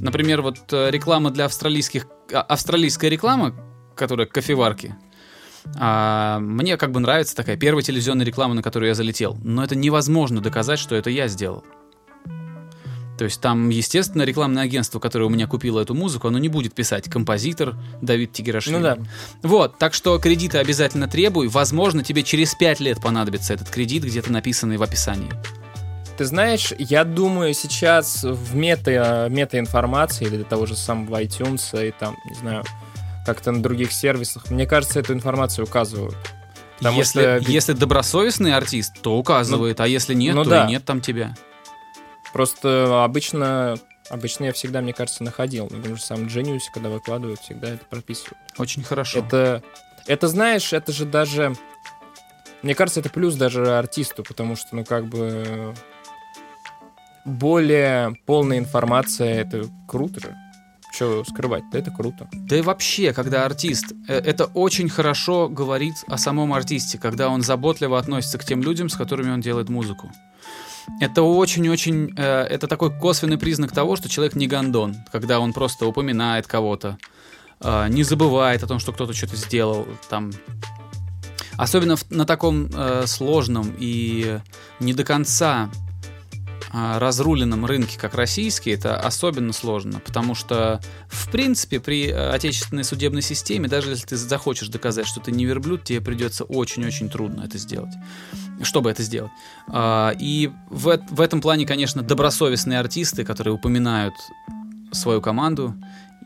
Например, 0.00 0.42
вот 0.42 0.72
э, 0.72 0.90
реклама 0.90 1.30
для 1.30 1.46
австралийских... 1.46 2.06
А, 2.32 2.42
австралийская 2.42 3.10
реклама, 3.10 3.54
которая 3.96 4.26
кофеварки, 4.26 4.94
а, 5.76 6.38
мне 6.40 6.76
как 6.76 6.92
бы 6.92 7.00
нравится 7.00 7.36
такая 7.36 7.56
первая 7.56 7.82
телевизионная 7.82 8.26
реклама, 8.26 8.54
на 8.54 8.62
которую 8.62 8.88
я 8.88 8.94
залетел. 8.94 9.38
Но 9.42 9.64
это 9.64 9.76
невозможно 9.76 10.40
доказать, 10.40 10.78
что 10.78 10.94
это 10.94 11.10
я 11.10 11.28
сделал. 11.28 11.64
То 13.18 13.24
есть 13.24 13.40
там, 13.40 13.68
естественно, 13.68 14.22
рекламное 14.22 14.62
агентство, 14.62 15.00
которое 15.00 15.24
у 15.24 15.28
меня 15.28 15.48
купило 15.48 15.80
эту 15.80 15.92
музыку, 15.92 16.28
оно 16.28 16.38
не 16.38 16.48
будет 16.48 16.72
писать 16.72 17.10
композитор 17.10 17.74
Давид 18.00 18.32
Тигерашвили. 18.32 18.76
Ну 18.76 18.82
да. 18.82 18.98
Вот, 19.42 19.76
так 19.76 19.92
что 19.92 20.18
кредиты 20.18 20.58
обязательно 20.58 21.08
требуй. 21.08 21.48
Возможно, 21.48 22.04
тебе 22.04 22.22
через 22.22 22.54
5 22.54 22.78
лет 22.78 23.02
понадобится 23.02 23.54
этот 23.54 23.70
кредит, 23.70 24.04
где-то 24.04 24.30
написанный 24.32 24.76
в 24.76 24.84
описании. 24.84 25.32
Ты 26.16 26.24
знаешь, 26.24 26.72
я 26.78 27.04
думаю, 27.04 27.54
сейчас 27.54 28.22
в 28.22 28.54
мета, 28.54 29.26
мета-информации 29.30 30.26
или 30.26 30.36
для 30.36 30.44
того 30.44 30.66
же 30.66 30.76
самого 30.76 31.22
iTunes 31.22 31.88
и 31.88 31.92
там, 31.92 32.16
не 32.28 32.34
знаю, 32.34 32.64
как-то 33.28 33.52
на 33.52 33.62
других 33.62 33.92
сервисах. 33.92 34.50
Мне 34.50 34.66
кажется, 34.66 35.00
эту 35.00 35.12
информацию 35.12 35.66
указывают. 35.66 36.16
Потому 36.78 36.96
если, 36.96 37.20
что... 37.40 37.50
если 37.50 37.74
добросовестный 37.74 38.54
артист, 38.54 39.02
то 39.02 39.18
указывает, 39.18 39.78
ну, 39.78 39.84
а 39.84 39.86
если 39.86 40.14
нет, 40.14 40.34
ну, 40.34 40.44
то 40.44 40.50
да. 40.50 40.64
и 40.64 40.70
нет 40.70 40.86
там 40.86 41.02
тебя. 41.02 41.36
Просто 42.32 43.04
обычно, 43.04 43.76
обычно 44.08 44.44
я 44.46 44.52
всегда, 44.54 44.80
мне 44.80 44.94
кажется, 44.94 45.24
находил. 45.24 45.68
Например, 45.70 46.00
сам 46.00 46.20
Genius, 46.20 46.62
когда 46.72 46.88
выкладывают, 46.88 47.40
всегда 47.40 47.68
это 47.68 47.84
прописывают. 47.84 48.38
Очень 48.56 48.82
хорошо. 48.82 49.18
Это, 49.18 49.62
это 50.06 50.26
знаешь, 50.26 50.72
это 50.72 50.90
же 50.90 51.04
даже... 51.04 51.54
Мне 52.62 52.74
кажется, 52.74 53.00
это 53.00 53.10
плюс 53.10 53.34
даже 53.34 53.76
артисту, 53.76 54.24
потому 54.24 54.56
что, 54.56 54.68
ну, 54.72 54.86
как 54.86 55.04
бы 55.04 55.74
более 57.26 58.14
полная 58.24 58.56
информация, 58.56 59.42
это 59.42 59.66
круто 59.86 60.18
же. 60.18 60.34
Что 60.98 61.22
скрывать? 61.22 61.62
Это 61.72 61.92
круто. 61.92 62.28
Да 62.32 62.56
и 62.56 62.60
вообще, 62.60 63.12
когда 63.12 63.44
артист, 63.44 63.92
э, 64.08 64.14
это 64.14 64.46
очень 64.46 64.88
хорошо 64.88 65.48
говорит 65.48 65.94
о 66.08 66.18
самом 66.18 66.52
артисте, 66.52 66.98
когда 66.98 67.28
он 67.28 67.42
заботливо 67.42 68.00
относится 68.00 68.36
к 68.36 68.44
тем 68.44 68.64
людям, 68.64 68.88
с 68.88 68.96
которыми 68.96 69.30
он 69.30 69.40
делает 69.40 69.68
музыку. 69.68 70.10
Это 71.00 71.22
очень-очень, 71.22 72.14
э, 72.16 72.42
это 72.50 72.66
такой 72.66 72.90
косвенный 72.90 73.38
признак 73.38 73.70
того, 73.70 73.94
что 73.94 74.08
человек 74.08 74.34
не 74.34 74.48
гондон, 74.48 74.96
когда 75.12 75.38
он 75.38 75.52
просто 75.52 75.86
упоминает 75.86 76.48
кого-то, 76.48 76.98
э, 77.60 77.86
не 77.90 78.02
забывает 78.02 78.64
о 78.64 78.66
том, 78.66 78.80
что 78.80 78.90
кто-то 78.92 79.12
что-то 79.12 79.36
сделал, 79.36 79.86
там, 80.10 80.32
Особенно 81.56 81.96
на 82.10 82.24
таком 82.24 82.70
сложном 83.06 83.74
и 83.80 84.38
не 84.78 84.94
до 84.94 85.02
конца 85.02 85.68
разруленном 86.72 87.64
рынке, 87.64 87.98
как 87.98 88.14
российский, 88.14 88.70
это 88.70 88.98
особенно 88.98 89.52
сложно, 89.52 90.00
потому 90.00 90.34
что, 90.34 90.80
в 91.08 91.30
принципе, 91.30 91.80
при 91.80 92.08
э, 92.08 92.30
отечественной 92.30 92.84
судебной 92.84 93.22
системе, 93.22 93.68
даже 93.68 93.90
если 93.90 94.06
ты 94.06 94.16
захочешь 94.16 94.68
доказать, 94.68 95.06
что 95.06 95.20
ты 95.20 95.32
не 95.32 95.44
верблюд, 95.44 95.84
тебе 95.84 96.00
придется 96.00 96.44
очень-очень 96.44 97.08
трудно 97.08 97.42
это 97.44 97.58
сделать, 97.58 97.94
чтобы 98.62 98.90
это 98.90 99.02
сделать. 99.02 99.32
А, 99.68 100.14
и 100.18 100.50
в, 100.68 101.00
в 101.10 101.20
этом 101.20 101.40
плане, 101.40 101.66
конечно, 101.66 102.02
добросовестные 102.02 102.78
артисты, 102.78 103.24
которые 103.24 103.54
упоминают 103.54 104.14
свою 104.92 105.20
команду 105.20 105.74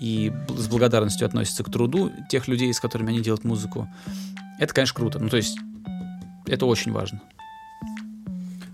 и 0.01 0.33
с 0.49 0.67
благодарностью 0.67 1.27
относятся 1.27 1.63
к 1.63 1.71
труду 1.71 2.11
тех 2.29 2.49
людей, 2.49 2.73
с 2.73 2.81
которыми 2.81 3.11
они 3.11 3.21
делают 3.21 3.45
музыку, 3.45 3.89
Это, 4.59 4.75
конечно, 4.75 4.97
круто. 4.97 5.19
Ну, 5.19 5.29
то 5.29 5.37
есть, 5.37 5.59
это 6.47 6.67
очень 6.67 6.93
важно. 6.93 7.21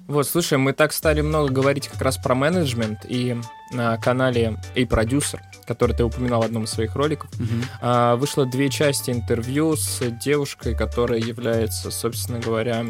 Вот, 0.08 0.26
слушай, 0.26 0.56
мы 0.56 0.72
так 0.72 0.94
стали 0.94 1.20
много 1.20 1.52
говорить 1.52 1.86
как 1.88 2.00
раз 2.00 2.16
про 2.16 2.34
менеджмент, 2.34 3.00
и 3.06 3.36
на 3.70 3.98
канале 3.98 4.56
и 4.74 4.86
продюсер, 4.86 5.42
который 5.66 5.94
ты 5.94 6.02
упоминал 6.02 6.40
в 6.40 6.46
одном 6.46 6.64
из 6.64 6.70
своих 6.70 6.96
роликов, 6.96 7.30
Мгм. 7.38 8.18
вышло 8.18 8.46
две 8.46 8.70
части 8.70 9.10
интервью 9.10 9.76
с 9.76 10.00
девушкой, 10.10 10.74
которая 10.74 11.18
является, 11.20 11.90
собственно 11.90 12.40
говоря, 12.40 12.86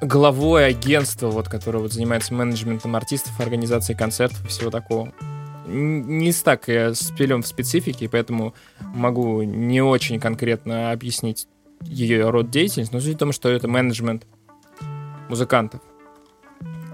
главой 0.00 0.66
агентства, 0.66 1.28
вот, 1.28 1.48
которое 1.48 1.78
вот 1.78 1.92
занимается 1.92 2.34
менеджментом 2.34 2.96
артистов, 2.96 3.38
организацией 3.40 3.96
концертов 3.96 4.44
и 4.44 4.48
всего 4.48 4.70
такого. 4.70 5.12
Не 5.66 6.32
так 6.32 6.68
я 6.68 6.94
спелен 6.94 7.42
в 7.42 7.46
специфике, 7.46 8.08
поэтому 8.08 8.54
могу 8.80 9.42
не 9.42 9.80
очень 9.82 10.20
конкретно 10.20 10.90
объяснить 10.90 11.48
ее 11.82 12.30
род 12.30 12.50
деятельности, 12.50 12.92
но 12.94 13.00
суть 13.00 13.14
в 13.14 13.18
том, 13.18 13.32
что 13.32 13.48
это 13.48 13.68
менеджмент 13.68 14.26
музыкантов. 15.28 15.80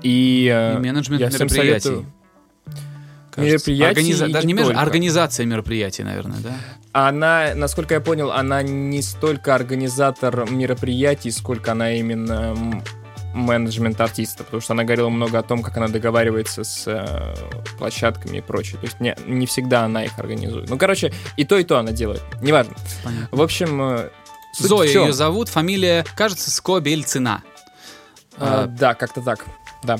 И, 0.03 0.51
э, 0.53 0.77
И 0.77 0.79
менеджмент 0.79 1.21
я 1.21 1.29
всем 1.31 1.47
мероприятий. 1.47 1.81
советую. 1.83 2.07
Мероприятий 3.37 4.11
и 4.11 4.33
Даже 4.33 4.47
не 4.47 4.53
не 4.53 4.59
менедж- 4.61 4.67
только. 4.67 4.81
организация 4.81 5.47
мероприятий, 5.47 6.03
наверное, 6.03 6.39
да? 6.41 6.55
Она, 6.93 7.53
насколько 7.55 7.95
я 7.95 8.01
понял, 8.01 8.31
она 8.31 8.63
не 8.63 9.01
столько 9.01 9.55
организатор 9.55 10.51
мероприятий, 10.51 11.31
сколько 11.31 11.73
она 11.73 11.93
именно 11.95 12.55
менеджмент 13.33 13.99
артиста, 13.99 14.45
потому 14.45 14.61
что 14.61 14.75
она 14.75 14.85
говорила 14.85 15.09
много 15.09 15.39
о 15.39 15.43
том, 15.43 15.63
как 15.63 15.75
она 15.79 15.89
договаривается 15.89 16.65
с 16.65 16.85
э, 16.87 17.35
площадками 17.79 18.39
и 18.39 18.41
прочее. 18.43 18.79
То 18.79 18.87
есть 18.87 19.01
не, 19.01 19.17
не 19.27 19.47
всегда 19.47 19.85
она 19.85 20.05
их 20.05 20.19
организует. 20.19 20.69
Ну, 20.69 20.77
короче, 20.77 21.15
и 21.39 21.45
то, 21.47 21.57
и 21.57 21.65
то 21.65 21.79
она 21.79 21.93
делает. 21.93 22.21
Неважно. 22.43 22.75
Понятно. 23.03 23.29
В 23.35 23.41
общем, 23.41 23.81
э, 23.83 24.11
Зоя 24.59 24.87
ее 24.87 25.13
зовут, 25.15 25.49
фамилия, 25.49 26.05
кажется, 26.15 26.51
Скобельцина. 26.51 27.43
А, 28.39 28.67
да, 28.67 28.95
как-то 28.95 29.21
так, 29.23 29.45
да. 29.83 29.99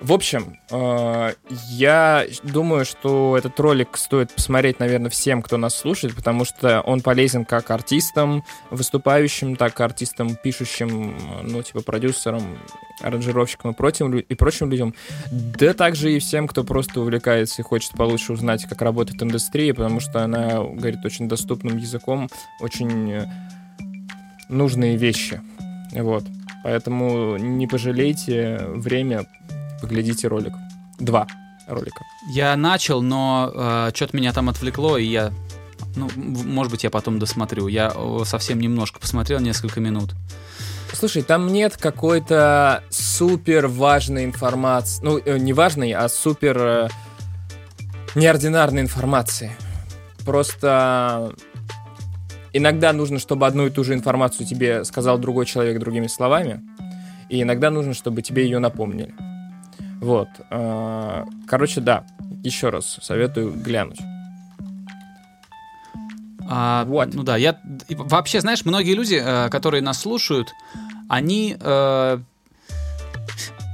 В 0.00 0.12
общем, 0.12 0.58
э, 0.70 1.32
я 1.70 2.26
думаю, 2.42 2.84
что 2.84 3.38
этот 3.38 3.58
ролик 3.58 3.96
стоит 3.96 4.30
посмотреть, 4.32 4.78
наверное, 4.78 5.08
всем, 5.08 5.40
кто 5.40 5.56
нас 5.56 5.74
слушает, 5.74 6.14
потому 6.14 6.44
что 6.44 6.82
он 6.82 7.00
полезен 7.00 7.46
как 7.46 7.70
артистам, 7.70 8.44
выступающим, 8.70 9.56
так 9.56 9.80
и 9.80 9.82
артистам, 9.82 10.36
пишущим, 10.36 11.16
ну, 11.42 11.62
типа, 11.62 11.80
продюсерам, 11.80 12.58
аранжировщикам 13.00 13.70
и 13.70 13.74
прочим, 13.74 14.12
лю- 14.12 14.24
и 14.28 14.34
прочим 14.34 14.70
людям. 14.70 14.94
Да 15.30 15.72
также 15.72 16.12
и 16.12 16.18
всем, 16.18 16.48
кто 16.48 16.64
просто 16.64 17.00
увлекается 17.00 17.62
и 17.62 17.64
хочет 17.64 17.92
получше 17.92 18.34
узнать, 18.34 18.66
как 18.66 18.82
работает 18.82 19.22
индустрия, 19.22 19.72
потому 19.72 20.00
что 20.00 20.22
она 20.22 20.58
говорит 20.58 21.02
очень 21.04 21.28
доступным 21.28 21.78
языком, 21.78 22.28
очень 22.60 23.10
э, 23.10 23.26
нужные 24.50 24.98
вещи. 24.98 25.40
Вот. 25.92 26.24
Поэтому 26.64 27.36
не 27.36 27.66
пожалейте 27.66 28.58
время, 28.68 29.26
поглядите 29.80 30.28
ролик. 30.28 30.54
Два 30.98 31.26
ролика. 31.68 32.00
Я 32.32 32.56
начал, 32.56 33.02
но 33.02 33.90
что-то 33.94 34.16
меня 34.16 34.32
там 34.32 34.48
отвлекло, 34.48 34.96
и 34.96 35.04
я... 35.04 35.30
Ну, 35.94 36.08
может 36.16 36.72
быть, 36.72 36.82
я 36.82 36.90
потом 36.90 37.18
досмотрю. 37.18 37.68
Я 37.68 37.92
о, 37.94 38.24
совсем 38.24 38.58
немножко 38.58 38.98
посмотрел, 38.98 39.38
несколько 39.38 39.78
минут. 39.80 40.14
Слушай, 40.92 41.22
там 41.22 41.52
нет 41.52 41.76
какой-то 41.76 42.82
супер 42.90 43.66
важной 43.66 44.24
информации. 44.24 45.04
Ну, 45.04 45.18
э, 45.18 45.38
не 45.38 45.52
важной, 45.52 45.92
а 45.92 46.08
супер 46.08 46.56
э, 46.58 46.88
неординарной 48.14 48.82
информации. 48.82 49.54
Просто 50.24 51.32
иногда 52.54 52.92
нужно, 52.92 53.18
чтобы 53.18 53.46
одну 53.46 53.66
и 53.66 53.70
ту 53.70 53.84
же 53.84 53.92
информацию 53.92 54.46
тебе 54.46 54.84
сказал 54.84 55.18
другой 55.18 55.44
человек 55.44 55.78
другими 55.78 56.06
словами, 56.06 56.62
и 57.28 57.42
иногда 57.42 57.70
нужно, 57.70 57.92
чтобы 57.92 58.22
тебе 58.22 58.44
ее 58.44 58.58
напомнили. 58.58 59.14
Вот. 60.00 60.28
э, 60.50 61.24
Короче, 61.46 61.80
да, 61.80 62.04
еще 62.42 62.70
раз 62.70 62.98
советую 63.02 63.52
глянуть. 63.52 64.00
А, 66.46 66.84
Вот. 66.84 67.14
Ну 67.14 67.22
да, 67.22 67.36
я 67.36 67.58
вообще, 67.88 68.40
знаешь, 68.40 68.64
многие 68.64 68.94
люди, 68.94 69.20
э, 69.22 69.48
которые 69.50 69.82
нас 69.82 70.00
слушают, 70.00 70.52
они 71.08 71.56
э, 71.58 72.18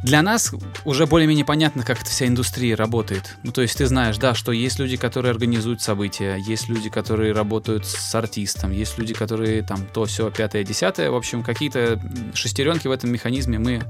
для 0.02 0.22
нас 0.22 0.52
уже 0.84 1.06
более-менее 1.06 1.44
понятно, 1.44 1.84
как 1.84 2.00
эта 2.00 2.10
вся 2.10 2.26
индустрия 2.26 2.74
работает. 2.74 3.36
Ну, 3.42 3.52
то 3.52 3.60
есть 3.60 3.76
ты 3.76 3.86
знаешь, 3.86 4.16
да, 4.16 4.34
что 4.34 4.50
есть 4.52 4.78
люди, 4.78 4.96
которые 4.96 5.30
организуют 5.30 5.82
события, 5.82 6.36
есть 6.36 6.68
люди, 6.68 6.88
которые 6.88 7.32
работают 7.32 7.86
с 7.86 8.14
артистом, 8.14 8.72
есть 8.72 8.96
люди, 8.98 9.12
которые 9.12 9.62
там 9.62 9.86
то, 9.86 10.06
все, 10.06 10.30
пятое, 10.30 10.64
десятое. 10.64 11.10
В 11.10 11.16
общем, 11.16 11.42
какие-то 11.42 12.00
шестеренки 12.34 12.88
в 12.88 12.90
этом 12.90 13.10
механизме 13.10 13.58
мы, 13.58 13.82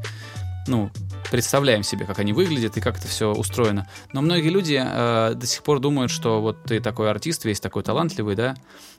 ну, 0.66 0.90
представляем 1.30 1.84
себе, 1.84 2.04
как 2.06 2.18
они 2.18 2.32
выглядят 2.32 2.76
и 2.76 2.80
как 2.80 2.98
это 2.98 3.06
все 3.06 3.32
устроено. 3.32 3.86
Но 4.12 4.20
многие 4.20 4.50
люди 4.50 4.82
э, 4.82 5.34
до 5.34 5.46
сих 5.46 5.62
пор 5.62 5.78
думают, 5.78 6.10
что 6.10 6.40
вот 6.40 6.64
ты 6.64 6.80
такой 6.80 7.08
артист, 7.08 7.44
весь 7.44 7.60
такой 7.60 7.84
талантливый, 7.84 8.34
да, 8.34 8.56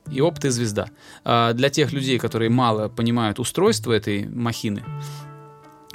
и 0.09 0.21
оп, 0.21 0.39
ты 0.39 0.49
звезда. 0.49 0.87
А 1.25 1.51
для 1.51 1.69
тех 1.69 1.91
людей, 1.91 2.19
которые 2.19 2.49
мало 2.49 2.87
понимают 2.87 3.37
устройство 3.37 3.91
этой 3.91 4.27
махины, 4.27 4.83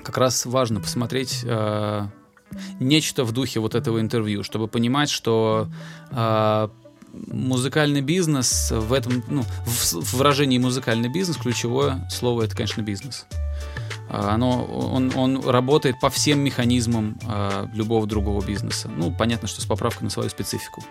как 0.07 0.19
раз 0.19 0.47
важно 0.47 0.81
посмотреть 0.81 1.41
э, 1.43 2.07
нечто 2.79 3.25
в 3.25 3.33
духе 3.33 3.59
вот 3.59 3.75
этого 3.75 4.01
интервью, 4.01 4.45
чтобы 4.45 4.69
понимать, 4.69 5.11
что 5.11 5.69
э, 6.13 6.69
музыкальный 7.13 8.03
бизнес 8.03 8.71
в 8.71 8.93
этом, 8.93 9.25
ну, 9.27 9.43
в, 9.43 9.95
в 9.95 10.15
выражении 10.15 10.59
музыкальный 10.59 11.09
бизнес 11.09 11.39
ключевое 11.39 12.09
слово 12.09 12.45
это, 12.45 12.55
конечно, 12.55 12.83
бизнес. 12.83 13.27
А, 14.09 14.35
Оно, 14.35 14.65
он, 14.65 15.13
он 15.17 15.45
работает 15.45 15.99
по 15.99 16.09
всем 16.09 16.39
механизмам 16.39 17.19
э, 17.27 17.67
любого 17.75 18.07
другого 18.07 18.45
бизнеса. 18.45 18.89
Ну, 18.97 19.11
понятно, 19.11 19.49
что 19.49 19.61
с 19.61 19.65
поправкой 19.65 20.05
на 20.05 20.11
свою 20.11 20.31
специфику. 20.31 20.85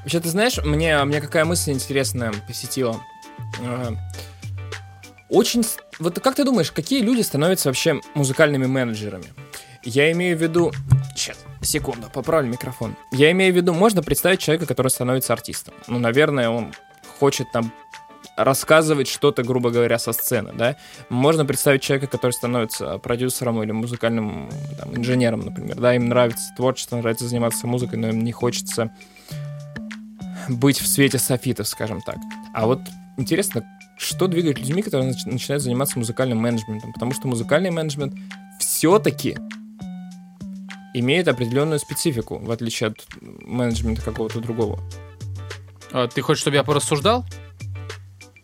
Вообще, 0.00 0.20
ты 0.20 0.30
знаешь, 0.30 0.58
мне, 0.64 1.04
мне 1.04 1.20
какая 1.20 1.44
мысль 1.44 1.72
интересная 1.72 2.32
посетила. 2.46 2.98
Очень... 5.28 5.64
Вот 5.98 6.18
как 6.20 6.36
ты 6.36 6.44
думаешь, 6.44 6.72
какие 6.72 7.02
люди 7.02 7.20
становятся 7.20 7.68
вообще 7.68 8.00
музыкальными 8.14 8.66
менеджерами? 8.66 9.26
Я 9.84 10.10
имею 10.12 10.36
в 10.36 10.42
виду... 10.42 10.72
Сейчас, 11.14 11.36
секунду, 11.62 12.08
поправлю 12.12 12.50
микрофон. 12.50 12.96
Я 13.12 13.30
имею 13.32 13.52
в 13.52 13.56
виду, 13.56 13.74
можно 13.74 14.02
представить 14.02 14.40
человека, 14.40 14.66
который 14.66 14.88
становится 14.88 15.32
артистом. 15.32 15.74
Ну, 15.86 15.98
наверное, 15.98 16.48
он 16.48 16.72
хочет 17.18 17.50
там 17.52 17.72
рассказывать 18.36 19.08
что-то, 19.08 19.42
грубо 19.42 19.70
говоря, 19.70 19.98
со 19.98 20.12
сцены, 20.12 20.52
да? 20.54 20.76
Можно 21.08 21.44
представить 21.44 21.82
человека, 21.82 22.06
который 22.06 22.32
становится 22.32 22.98
продюсером 22.98 23.62
или 23.62 23.72
музыкальным 23.72 24.48
там, 24.78 24.96
инженером, 24.96 25.40
например, 25.40 25.76
да? 25.76 25.94
Им 25.94 26.08
нравится 26.08 26.52
творчество, 26.56 26.96
нравится 26.96 27.26
заниматься 27.26 27.66
музыкой, 27.66 27.98
но 27.98 28.08
им 28.08 28.22
не 28.22 28.32
хочется 28.32 28.92
быть 30.48 30.78
в 30.78 30.86
свете 30.86 31.18
софитов, 31.18 31.66
скажем 31.68 32.00
так. 32.00 32.16
А 32.54 32.66
вот 32.66 32.80
интересно, 33.16 33.64
что 34.08 34.26
двигает 34.26 34.58
людьми, 34.58 34.82
которые 34.82 35.10
нач- 35.12 35.30
начинают 35.30 35.62
заниматься 35.62 35.98
музыкальным 35.98 36.38
менеджментом? 36.38 36.92
Потому 36.92 37.12
что 37.12 37.28
музыкальный 37.28 37.70
менеджмент 37.70 38.14
все-таки 38.58 39.36
имеет 40.94 41.28
определенную 41.28 41.78
специфику, 41.78 42.38
в 42.38 42.50
отличие 42.50 42.88
от 42.88 43.06
менеджмента 43.20 44.02
какого-то 44.02 44.40
другого. 44.40 44.80
А, 45.92 46.08
Ты 46.08 46.22
хочешь, 46.22 46.40
чтобы 46.40 46.56
я 46.56 46.64
порассуждал? 46.64 47.24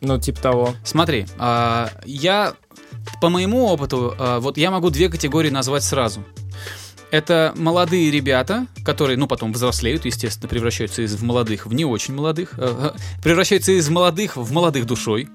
Ну, 0.00 0.21
типа 0.21 0.40
того. 0.40 0.75
Смотри, 0.85 1.26
а, 1.38 1.90
я 2.04 2.54
по 3.21 3.30
моему 3.30 3.64
опыту, 3.66 4.14
а, 4.18 4.40
вот 4.40 4.59
я 4.59 4.71
могу 4.71 4.90
две 4.90 5.09
категории 5.09 5.50
назвать 5.50 5.83
сразу. 5.83 6.25
Это 7.14 7.52
молодые 7.54 8.11
ребята, 8.11 8.66
которые, 8.85 9.16
ну, 9.16 9.28
потом 9.28 9.52
взрослеют, 9.52 10.04
естественно, 10.04 10.49
превращаются 10.49 11.02
из 11.02 11.23
молодых 11.23 11.64
в 11.64 11.73
не 11.73 11.85
очень 11.85 12.12
молодых, 12.12 12.54
э, 12.59 12.92
э, 12.97 13.23
превращаются 13.23 13.71
из 13.71 13.88
молодых 13.88 14.37
в 14.37 14.50
молодых 14.50 14.85
душой. 14.85 15.28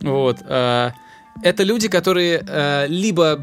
Вот. 0.00 0.36
а, 0.44 0.92
Это 1.42 1.64
люди, 1.64 1.88
которые 1.88 2.44
э, 2.46 2.86
либо 2.86 3.40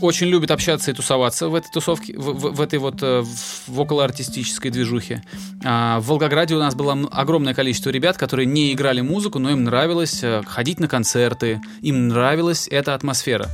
очень 0.00 0.26
любят 0.28 0.50
общаться 0.50 0.90
и 0.90 0.94
тусоваться 0.94 1.48
в 1.48 1.54
этой 1.54 1.70
тусовке, 1.70 2.16
в, 2.16 2.32
в- 2.32 2.54
в 2.54 2.60
этой 2.60 2.78
вот 2.78 3.02
э, 3.02 3.22
в, 3.22 3.80
околоартистической 3.80 4.70
движухе. 4.70 5.22
А, 5.64 6.00
в 6.00 6.06
Волгограде 6.06 6.54
у 6.54 6.58
нас 6.58 6.74
было 6.74 6.92
огромное 7.12 7.54
количество 7.54 7.90
ребят, 7.90 8.16
которые 8.16 8.46
не 8.46 8.72
играли 8.72 9.00
музыку, 9.00 9.38
но 9.38 9.50
им 9.50 9.64
нравилось 9.64 10.20
э, 10.22 10.42
ходить 10.46 10.80
на 10.80 10.88
концерты, 10.88 11.60
им 11.82 12.08
нравилась 12.08 12.68
эта 12.68 12.94
атмосфера. 12.94 13.48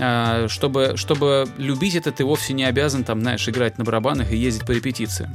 А, 0.00 0.46
чтобы, 0.48 0.94
чтобы 0.96 1.48
любить 1.58 1.94
это, 1.94 2.12
ты 2.12 2.24
вовсе 2.24 2.52
не 2.52 2.64
обязан, 2.64 3.04
там, 3.04 3.20
знаешь, 3.20 3.48
играть 3.48 3.78
на 3.78 3.84
барабанах 3.84 4.32
и 4.32 4.36
ездить 4.36 4.66
по 4.66 4.72
репетициям. 4.72 5.32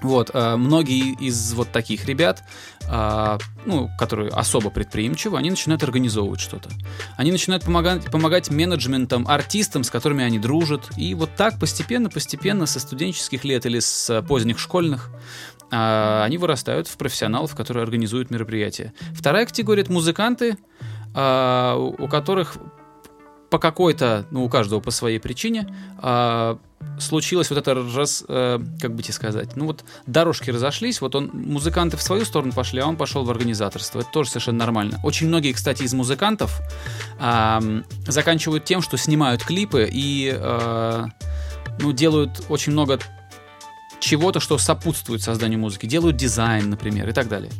Вот, 0.00 0.30
а, 0.32 0.56
многие 0.56 1.14
из 1.14 1.54
вот 1.54 1.70
таких 1.72 2.06
ребят, 2.06 2.42
а, 2.90 3.38
ну, 3.66 3.90
которые 3.98 4.30
особо 4.30 4.70
предприимчивы, 4.70 5.36
они 5.36 5.50
начинают 5.50 5.82
организовывать 5.82 6.40
что-то. 6.40 6.70
Они 7.16 7.30
начинают 7.30 7.64
помогать, 7.64 8.10
помогать 8.10 8.50
менеджментам, 8.50 9.28
артистам, 9.28 9.84
с 9.84 9.90
которыми 9.90 10.24
они 10.24 10.38
дружат. 10.38 10.88
И 10.96 11.14
вот 11.14 11.30
так 11.36 11.58
постепенно-постепенно 11.60 12.66
со 12.66 12.80
студенческих 12.80 13.44
лет 13.44 13.66
или 13.66 13.78
с 13.78 14.08
э, 14.10 14.22
поздних 14.22 14.58
школьных 14.58 15.10
а 15.70 16.24
они 16.24 16.38
вырастают 16.38 16.88
в 16.88 16.96
профессионалов, 16.96 17.54
которые 17.54 17.82
организуют 17.82 18.30
мероприятия. 18.30 18.94
Вторая 19.12 19.44
категория— 19.44 19.82
это 19.84 19.92
музыканты, 19.92 20.56
а, 21.14 21.76
у 21.76 22.08
которых 22.08 22.56
по 23.50 23.58
какой-то, 23.58 24.26
ну, 24.30 24.44
у 24.44 24.48
каждого 24.48 24.80
по 24.80 24.90
своей 24.90 25.18
причине, 25.18 25.74
случилось 27.00 27.50
вот 27.50 27.58
это 27.58 27.74
раз, 27.94 28.24
э, 28.28 28.58
как 28.80 28.94
бы 28.94 29.02
тебе 29.02 29.14
сказать, 29.14 29.56
ну 29.56 29.66
вот 29.66 29.84
дорожки 30.06 30.50
разошлись, 30.50 31.00
вот 31.00 31.14
он, 31.14 31.30
музыканты 31.32 31.96
в 31.96 32.02
свою 32.02 32.24
сторону 32.24 32.52
пошли, 32.52 32.80
а 32.80 32.86
он 32.86 32.96
пошел 32.96 33.24
в 33.24 33.30
организаторство. 33.30 34.00
Это 34.00 34.10
тоже 34.10 34.30
совершенно 34.30 34.58
нормально. 34.58 35.00
Очень 35.04 35.28
многие, 35.28 35.52
кстати, 35.52 35.82
из 35.82 35.94
музыкантов 35.94 36.60
э, 37.20 37.82
заканчивают 38.06 38.64
тем, 38.64 38.82
что 38.82 38.96
снимают 38.96 39.44
клипы 39.44 39.88
и, 39.90 40.32
э, 40.34 41.04
ну, 41.80 41.92
делают 41.92 42.44
очень 42.48 42.72
много 42.72 42.98
чего-то, 44.00 44.40
что 44.40 44.58
сопутствует 44.58 45.22
созданию 45.22 45.58
музыки. 45.58 45.86
Делают 45.86 46.16
дизайн, 46.16 46.70
например, 46.70 47.08
и 47.08 47.12
так 47.12 47.28
далее. 47.28 47.50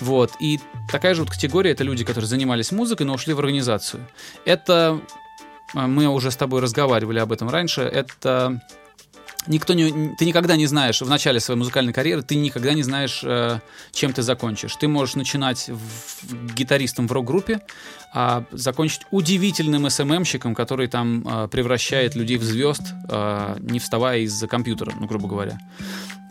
Вот. 0.00 0.32
И 0.40 0.60
такая 0.90 1.14
же 1.14 1.22
вот 1.22 1.30
категория— 1.30 1.70
это 1.72 1.84
люди, 1.84 2.04
которые 2.04 2.28
занимались 2.28 2.72
музыкой, 2.72 3.06
но 3.06 3.14
ушли 3.14 3.34
в 3.34 3.38
организацию. 3.38 4.06
Это 4.44 5.00
мы 5.74 6.06
уже 6.08 6.30
с 6.30 6.36
тобой 6.36 6.60
разговаривали 6.60 7.18
об 7.18 7.32
этом 7.32 7.48
раньше, 7.48 7.82
это 7.82 8.60
никто 9.48 9.74
не, 9.74 10.14
ты 10.16 10.24
никогда 10.24 10.56
не 10.56 10.66
знаешь 10.66 11.00
в 11.00 11.08
начале 11.08 11.40
своей 11.40 11.58
музыкальной 11.58 11.92
карьеры, 11.92 12.22
ты 12.22 12.34
никогда 12.36 12.72
не 12.72 12.82
знаешь, 12.82 13.20
э, 13.24 13.60
чем 13.92 14.12
ты 14.12 14.22
закончишь. 14.22 14.76
Ты 14.76 14.88
можешь 14.88 15.14
начинать 15.14 15.68
в, 15.68 16.54
гитаристом 16.54 17.08
в 17.08 17.12
рок-группе, 17.12 17.60
а 18.12 18.44
закончить 18.50 19.02
удивительным 19.10 19.88
СММщиком, 19.88 20.54
который 20.54 20.88
там 20.88 21.26
э, 21.26 21.48
превращает 21.48 22.14
людей 22.14 22.36
в 22.38 22.42
звезд, 22.42 22.82
э, 23.08 23.56
не 23.60 23.78
вставая 23.78 24.20
из-за 24.20 24.48
компьютера, 24.48 24.92
ну 24.98 25.06
грубо 25.06 25.28
говоря. 25.28 25.58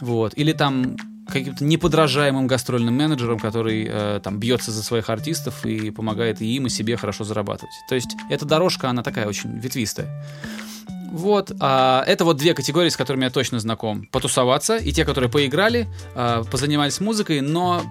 Вот. 0.02 0.34
Или 0.36 0.52
там 0.52 0.98
каким-то 1.28 1.64
неподражаемым 1.64 2.48
гастрольным 2.48 2.94
менеджером, 2.94 3.40
который 3.40 3.88
э, 3.90 4.20
там 4.24 4.40
бьется 4.40 4.72
за 4.72 4.84
своих 4.84 5.10
артистов 5.10 5.66
и 5.66 5.90
помогает 5.92 6.42
и 6.42 6.56
им, 6.56 6.68
и 6.68 6.70
себе 6.70 6.98
хорошо 6.98 7.24
зарабатывать. 7.24 7.74
То 7.90 7.96
есть 7.96 8.16
эта 8.30 8.46
дорожка, 8.46 8.90
она 8.90 9.04
такая 9.04 9.28
очень 9.28 9.58
ветвистая. 9.60 10.24
Вот, 11.12 11.52
а, 11.62 12.04
это 12.06 12.26
вот 12.26 12.38
две 12.38 12.54
категории, 12.54 12.90
с 12.90 12.98
которыми 12.98 13.24
я 13.24 13.30
точно 13.30 13.60
знаком. 13.60 14.06
Потусоваться 14.12 14.76
и 14.76 14.92
те, 14.92 15.06
которые 15.06 15.30
поиграли, 15.30 15.88
а, 16.14 16.44
позанимались 16.44 17.00
музыкой, 17.00 17.40
но 17.42 17.84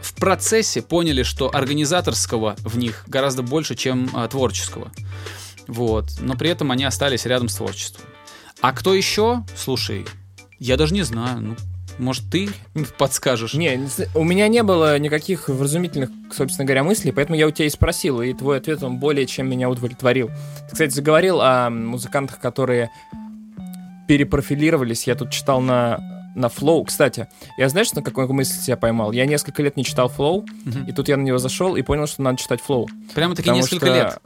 в 0.00 0.14
процессе 0.14 0.80
поняли, 0.80 1.24
что 1.24 1.54
организаторского 1.54 2.56
в 2.58 2.78
них 2.78 3.04
гораздо 3.06 3.42
больше, 3.42 3.74
чем 3.74 4.08
а, 4.14 4.28
творческого. 4.28 4.90
Вот, 5.66 6.06
но 6.20 6.36
при 6.36 6.50
этом 6.50 6.70
они 6.70 6.84
остались 6.84 7.26
рядом 7.26 7.48
с 7.48 7.56
творчеством. 7.56 8.04
А 8.60 8.72
кто 8.72 8.94
еще? 8.94 9.44
Слушай, 9.56 10.06
я 10.58 10.76
даже 10.76 10.94
не 10.94 11.02
знаю. 11.02 11.40
Ну, 11.40 11.56
может, 11.98 12.24
ты 12.30 12.48
подскажешь? 12.98 13.54
Не, 13.54 13.88
у 14.14 14.24
меня 14.24 14.48
не 14.48 14.62
было 14.62 14.98
никаких 14.98 15.48
вразумительных, 15.48 16.10
собственно 16.32 16.64
говоря, 16.64 16.84
мыслей, 16.84 17.12
поэтому 17.12 17.36
я 17.36 17.46
у 17.46 17.50
тебя 17.50 17.66
и 17.66 17.70
спросил, 17.70 18.20
и 18.22 18.32
твой 18.32 18.58
ответ, 18.58 18.82
он 18.82 18.98
более 18.98 19.26
чем 19.26 19.48
меня 19.48 19.68
удовлетворил. 19.68 20.30
Ты, 20.68 20.72
кстати, 20.72 20.90
заговорил 20.90 21.40
о 21.40 21.70
музыкантах, 21.70 22.40
которые 22.40 22.90
перепрофилировались. 24.08 25.06
Я 25.06 25.14
тут 25.14 25.30
читал 25.30 25.60
на 25.60 25.98
на 26.34 26.46
Flow. 26.46 26.84
Кстати, 26.84 27.28
я 27.56 27.68
знаешь, 27.68 27.92
на 27.92 28.02
какой 28.02 28.26
мысль 28.26 28.58
себя 28.60 28.76
поймал? 28.76 29.12
Я 29.12 29.24
несколько 29.26 29.62
лет 29.62 29.76
не 29.76 29.84
читал 29.84 30.12
Flow, 30.14 30.38
угу. 30.40 30.78
и 30.86 30.92
тут 30.92 31.08
я 31.08 31.16
на 31.16 31.22
него 31.22 31.38
зашел 31.38 31.76
и 31.76 31.82
понял, 31.82 32.06
что 32.06 32.22
надо 32.22 32.38
читать 32.38 32.60
Flow. 32.66 32.86
Прямо-таки 33.14 33.50
несколько 33.50 33.86
что... 33.86 33.94
лет? 33.94 34.18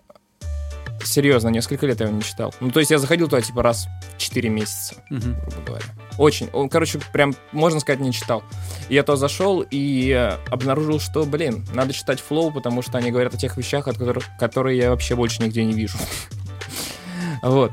Серьезно, 1.04 1.48
несколько 1.48 1.86
лет 1.86 2.00
я 2.00 2.06
его 2.06 2.16
не 2.16 2.22
читал. 2.22 2.54
Ну, 2.60 2.70
то 2.70 2.80
есть 2.80 2.90
я 2.90 2.98
заходил 2.98 3.28
туда, 3.28 3.40
типа, 3.40 3.62
раз 3.62 3.88
в 4.16 4.18
4 4.18 4.48
месяца, 4.48 4.96
угу. 5.10 5.20
грубо 5.20 5.66
говоря. 5.66 5.84
Очень. 6.18 6.48
Он, 6.52 6.68
короче, 6.68 7.00
прям, 7.12 7.34
можно 7.52 7.80
сказать, 7.80 8.00
не 8.00 8.12
читал. 8.12 8.42
я 8.88 9.02
то 9.02 9.16
зашел 9.16 9.64
и 9.70 10.36
обнаружил, 10.50 11.00
что, 11.00 11.24
блин, 11.24 11.64
надо 11.72 11.92
читать 11.92 12.20
флоу, 12.20 12.50
потому 12.50 12.82
что 12.82 12.98
они 12.98 13.10
говорят 13.10 13.34
о 13.34 13.38
тех 13.38 13.56
вещах, 13.56 13.86
от 13.86 13.96
которых, 13.96 14.24
которые 14.38 14.78
я 14.78 14.90
вообще 14.90 15.14
больше 15.14 15.42
нигде 15.42 15.64
не 15.64 15.72
вижу. 15.72 15.98
Вот. 17.40 17.70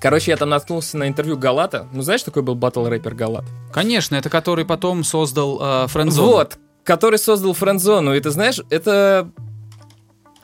Короче, 0.00 0.32
я 0.32 0.36
там 0.36 0.50
наткнулся 0.50 0.98
на 0.98 1.08
интервью 1.08 1.38
Галата. 1.38 1.86
Ну, 1.92 2.02
знаешь, 2.02 2.22
такой 2.22 2.42
был 2.42 2.56
батл 2.56 2.84
рэпер 2.84 3.14
Галат? 3.14 3.44
Конечно, 3.72 4.16
это 4.16 4.28
который 4.28 4.64
потом 4.64 5.04
создал 5.04 5.84
э, 5.84 5.86
Френдзону. 5.86 6.28
Вот, 6.28 6.58
который 6.82 7.18
создал 7.18 7.54
Френдзону. 7.54 8.14
И 8.14 8.20
ты 8.20 8.30
знаешь, 8.30 8.60
это 8.68 9.30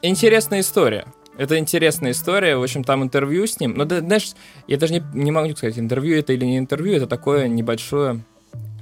интересная 0.01 0.61
история. 0.61 1.05
Это 1.39 1.59
интересная 1.59 2.11
история. 2.11 2.57
В 2.57 2.63
общем, 2.63 2.85
там 2.85 3.03
интервью 3.03 3.47
с 3.47 3.61
ним. 3.61 3.75
Но, 3.75 3.85
ты 3.85 4.01
знаешь, 4.01 4.33
я 4.67 4.77
даже 4.77 4.93
не, 4.93 5.03
не 5.15 5.31
могу 5.31 5.55
сказать, 5.57 5.79
интервью 5.79 6.19
это 6.19 6.33
или 6.33 6.45
не 6.45 6.59
интервью. 6.59 6.97
Это 6.97 7.07
такое 7.07 7.49
небольшое 7.49 8.21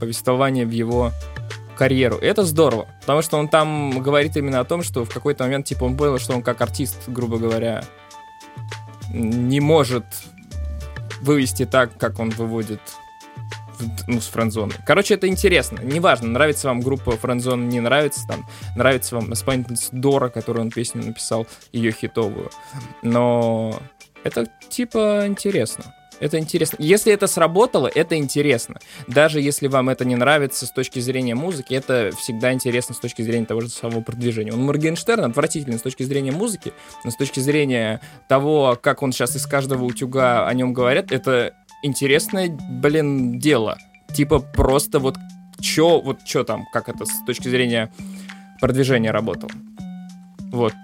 повествование 0.00 0.66
в 0.66 0.70
его 0.70 1.12
карьеру. 1.76 2.16
И 2.16 2.26
это 2.26 2.44
здорово, 2.44 2.88
потому 3.00 3.22
что 3.22 3.38
он 3.38 3.48
там 3.48 4.02
говорит 4.02 4.36
именно 4.36 4.60
о 4.60 4.64
том, 4.64 4.82
что 4.82 5.04
в 5.04 5.10
какой-то 5.12 5.44
момент, 5.44 5.66
типа, 5.66 5.84
он 5.84 5.96
понял, 5.96 6.18
что 6.18 6.34
он 6.34 6.42
как 6.42 6.60
артист, 6.60 6.96
грубо 7.06 7.38
говоря, 7.38 7.84
не 9.12 9.60
может 9.60 10.04
вывести 11.20 11.64
так, 11.66 11.96
как 11.96 12.18
он 12.18 12.30
выводит 12.30 12.80
ну, 14.06 14.20
с 14.20 14.26
френдзоной. 14.26 14.76
Короче, 14.86 15.14
это 15.14 15.28
интересно. 15.28 15.80
Неважно, 15.82 16.28
нравится 16.28 16.68
вам 16.68 16.80
группа 16.80 17.12
френдзон, 17.12 17.68
не 17.68 17.80
нравится, 17.80 18.26
там, 18.26 18.46
нравится 18.76 19.16
вам 19.16 19.32
исполнительница 19.32 19.88
Дора, 19.92 20.28
которую 20.28 20.64
он 20.64 20.70
песню 20.70 21.04
написал, 21.04 21.46
ее 21.72 21.92
хитовую. 21.92 22.50
Но 23.02 23.78
это, 24.24 24.46
типа, 24.68 25.24
интересно. 25.26 25.94
Это 26.20 26.38
интересно. 26.38 26.76
Если 26.80 27.12
это 27.12 27.26
сработало, 27.26 27.90
это 27.92 28.16
интересно. 28.16 28.80
Даже 29.06 29.40
если 29.40 29.68
вам 29.68 29.88
это 29.88 30.04
не 30.04 30.16
нравится 30.16 30.66
с 30.66 30.70
точки 30.70 30.98
зрения 30.98 31.34
музыки, 31.34 31.74
это 31.74 32.10
всегда 32.18 32.52
интересно 32.52 32.94
с 32.94 32.98
точки 32.98 33.22
зрения 33.22 33.46
того 33.46 33.60
же 33.60 33.68
самого 33.68 34.00
продвижения. 34.00 34.52
Он 34.52 34.62
Моргенштерн 34.64 35.24
отвратительный 35.24 35.78
с 35.78 35.82
точки 35.82 36.02
зрения 36.02 36.32
музыки, 36.32 36.72
но 37.04 37.10
с 37.10 37.16
точки 37.16 37.40
зрения 37.40 38.00
того, 38.28 38.76
как 38.80 39.02
он 39.02 39.12
сейчас 39.12 39.36
из 39.36 39.46
каждого 39.46 39.84
утюга 39.84 40.46
о 40.46 40.54
нем 40.54 40.72
говорят, 40.72 41.12
это 41.12 41.54
интересное, 41.82 42.48
блин, 42.48 43.38
дело. 43.38 43.78
Типа 44.14 44.38
просто 44.40 44.98
вот 44.98 45.16
чё, 45.60 46.00
вот 46.00 46.24
чё 46.24 46.44
там, 46.44 46.66
как 46.72 46.88
это 46.88 47.04
с 47.04 47.24
точки 47.26 47.48
зрения 47.48 47.90
продвижения 48.60 49.10
работало. 49.10 49.52
Вот. 50.50 50.74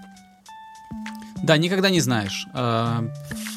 Да, 1.43 1.57
никогда 1.57 1.89
не 1.89 1.99
знаешь. 1.99 2.47
А, 2.53 3.05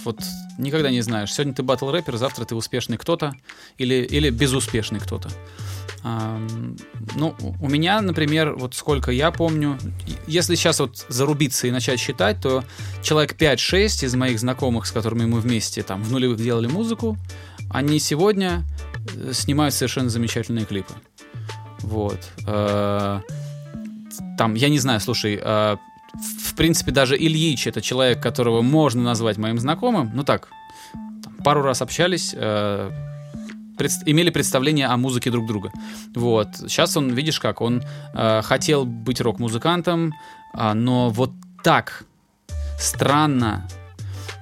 вот 0.04 0.20
никогда 0.58 0.90
не 0.90 1.00
знаешь. 1.00 1.32
Сегодня 1.32 1.54
ты 1.54 1.62
батл 1.62 1.90
рэпер, 1.90 2.16
завтра 2.16 2.44
ты 2.44 2.54
успешный 2.54 2.98
кто-то 2.98 3.34
или, 3.78 3.94
или 3.94 4.30
безуспешный 4.30 5.00
кто-то. 5.00 5.30
Ну, 6.02 7.34
у 7.60 7.68
меня, 7.68 8.00
например, 8.00 8.54
вот 8.54 8.74
сколько 8.74 9.10
я 9.10 9.30
помню, 9.30 9.78
если 10.26 10.54
сейчас 10.54 10.80
вот 10.80 11.04
зарубиться 11.08 11.66
и 11.66 11.70
начать 11.70 11.98
считать, 11.98 12.40
то 12.40 12.64
человек 13.02 13.34
5-6 13.34 14.04
из 14.04 14.14
моих 14.14 14.38
знакомых, 14.38 14.86
с 14.86 14.92
которыми 14.92 15.24
мы 15.24 15.40
вместе 15.40 15.82
там 15.82 16.02
в 16.02 16.12
нулевых 16.12 16.38
делали 16.38 16.66
музыку, 16.66 17.16
они 17.70 17.98
сегодня 17.98 18.64
э, 19.14 19.32
снимают 19.32 19.74
совершенно 19.74 20.08
замечательные 20.08 20.64
клипы. 20.64 20.92
Вот. 21.80 22.20
Э, 22.46 23.20
там, 24.36 24.54
я 24.54 24.68
не 24.68 24.78
знаю, 24.78 25.00
слушай, 25.00 25.38
э, 25.40 25.76
в 26.14 26.54
принципе, 26.54 26.92
даже 26.92 27.16
Ильич 27.16 27.66
это 27.66 27.80
человек, 27.82 28.22
которого 28.22 28.62
можно 28.62 29.02
назвать 29.02 29.36
моим 29.36 29.58
знакомым. 29.58 30.10
Ну 30.14 30.24
так, 30.24 30.48
пару 31.44 31.62
раз 31.62 31.82
общались, 31.82 32.34
пред, 33.78 33.92
имели 34.06 34.30
представление 34.30 34.86
о 34.86 34.96
музыке 34.96 35.30
друг 35.30 35.46
друга. 35.46 35.70
Вот. 36.14 36.48
Сейчас 36.56 36.96
он, 36.96 37.10
видишь 37.10 37.40
как, 37.40 37.60
он 37.60 37.82
э, 38.14 38.42
хотел 38.42 38.84
быть 38.84 39.20
рок-музыкантом, 39.20 40.12
э, 40.54 40.72
но 40.74 41.10
вот 41.10 41.30
так 41.62 42.04
странно 42.78 43.66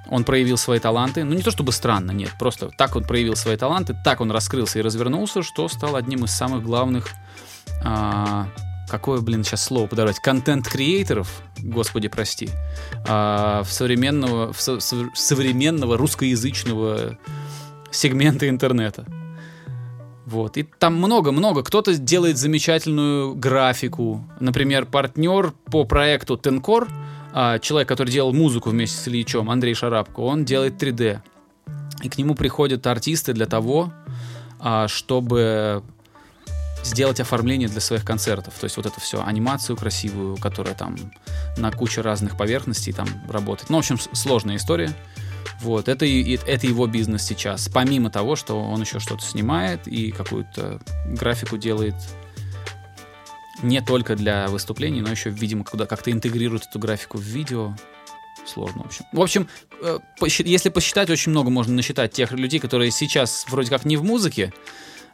он 0.09 0.25
проявил 0.25 0.57
свои 0.57 0.79
таланты. 0.79 1.25
Ну, 1.25 1.35
не 1.35 1.43
то 1.43 1.51
чтобы 1.51 1.73
странно, 1.73 2.13
нет, 2.13 2.31
просто 2.39 2.71
так 2.77 2.97
он 2.97 3.05
проявил 3.05 3.37
свои 3.37 3.57
таланты, 3.57 3.97
так 4.05 4.21
он 4.21 4.31
раскрылся 4.31 4.79
и 4.79 4.83
развернулся, 4.83 5.43
что 5.43 5.69
стал 5.69 5.97
одним 5.97 6.25
из 6.25 6.33
самых 6.33 6.63
главных... 6.63 7.09
Э, 7.85 8.45
какое, 8.89 9.21
блин, 9.21 9.43
сейчас 9.45 9.65
слово 9.65 9.89
подобрать, 9.89 10.21
контент-креаторов, 10.21 11.43
господи, 11.59 12.09
прости, 12.09 12.49
э, 13.07 13.63
в 13.65 13.69
современного, 13.69 14.53
в 14.53 14.61
со, 14.61 14.79
современного 14.81 15.97
русскоязычного 15.97 17.19
сегмента 17.91 18.49
интернета. 18.49 19.05
Вот. 20.27 20.57
И 20.57 20.65
там 20.65 20.97
много-много. 20.97 21.63
Кто-то 21.63 21.97
делает 21.97 22.37
замечательную 22.37 23.35
графику. 23.35 24.25
Например, 24.41 24.85
партнер 24.85 25.53
по 25.71 25.85
проекту 25.85 26.37
Тенкор, 26.37 26.89
а, 27.33 27.61
человек, 27.61 27.89
который 27.89 28.11
делал 28.11 28.33
музыку 28.33 28.71
вместе 28.71 28.97
с 28.97 29.07
Ильичом, 29.07 29.49
Андрей 29.51 29.75
Шарапко, 29.75 30.21
он 30.21 30.45
делает 30.45 30.83
3D. 30.83 31.21
И 32.03 32.09
к 32.09 32.19
нему 32.19 32.35
приходят 32.35 32.87
артисты 32.87 33.33
для 33.33 33.47
того, 33.47 33.93
а, 34.59 34.89
чтобы 34.89 35.85
сделать 36.83 37.21
оформление 37.21 37.69
для 37.69 37.81
своих 37.81 38.05
концертов. 38.05 38.55
То 38.59 38.65
есть 38.65 38.77
вот 38.77 38.87
это 38.87 39.01
все, 39.01 39.23
анимацию 39.25 39.77
красивую, 39.77 40.37
которая 40.37 40.75
там 40.75 40.97
на 41.57 41.71
куче 41.71 42.01
разных 42.01 42.37
поверхностей 42.37 42.93
там 42.93 43.09
работает. 43.29 43.71
Ну, 43.71 43.77
в 43.77 43.81
общем, 43.81 43.99
сложная 44.13 44.57
история. 44.57 44.93
Вот, 45.61 45.89
это, 45.89 46.05
это 46.05 46.67
его 46.67 46.87
бизнес 46.87 47.23
сейчас. 47.23 47.69
Помимо 47.73 48.11
того, 48.11 48.37
что 48.37 48.61
он 48.61 48.81
еще 48.83 49.01
что-то 49.01 49.23
снимает 49.23 49.89
и 49.89 50.11
какую-то 50.11 50.81
графику 51.07 51.57
делает 51.57 51.95
не 53.63 53.81
только 53.81 54.17
для 54.17 54.49
выступлений, 54.49 55.01
но 55.01 55.11
еще, 55.11 55.31
видимо, 55.31 55.65
когда 55.65 55.87
как-то 55.87 56.11
интегрирует 56.11 56.67
эту 56.67 56.79
графику 56.79 57.19
в 57.19 57.23
видео. 57.23 57.75
Сложно, 58.45 58.83
в 58.83 58.87
общем. 58.87 59.05
В 59.13 59.21
общем, 59.21 59.49
э, 59.83 59.99
если 60.21 60.69
посчитать, 60.69 61.11
очень 61.11 61.33
много 61.33 61.51
можно 61.51 61.75
насчитать 61.75 62.13
тех 62.13 62.33
людей, 62.33 62.61
которые 62.61 62.91
сейчас 62.91 63.47
вроде 63.49 63.71
как 63.71 63.85
не 63.85 63.97
в 63.97 64.05
музыке, 64.05 64.53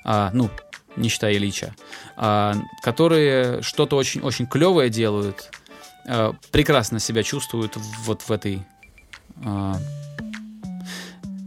а, 0.05 0.31
ну, 0.35 0.51
не 0.97 1.09
считая 1.09 1.35
Ильича, 1.35 1.75
а, 2.17 2.55
которые 2.83 3.63
что-то 3.63 3.97
очень-очень 3.97 4.47
клевое 4.47 4.91
делают, 4.91 5.51
а, 6.07 6.35
прекрасно 6.51 6.99
себя 6.99 7.23
чувствуют 7.23 7.77
вот 8.05 8.23
в 8.23 8.31
этой... 8.31 8.63
А, 9.45 9.79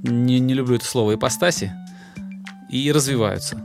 не, 0.10 0.40
не 0.40 0.54
люблю 0.54 0.76
это 0.76 0.86
слово, 0.86 1.16
ипостаси, 1.16 1.74
и 2.70 2.92
развиваются. 2.92 3.64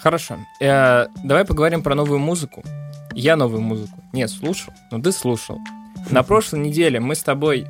Хорошо. 0.00 0.38
Э, 0.60 1.06
давай 1.24 1.44
поговорим 1.44 1.82
про 1.82 1.94
новую 1.94 2.18
музыку. 2.18 2.62
Я 3.14 3.36
новую 3.36 3.62
музыку 3.62 4.02
не 4.12 4.28
слушал, 4.28 4.72
но 4.90 5.00
ты 5.00 5.12
слушал. 5.12 5.58
На 6.10 6.22
прошлой 6.22 6.60
неделе 6.60 7.00
мы 7.00 7.14
с 7.14 7.22
тобой 7.22 7.66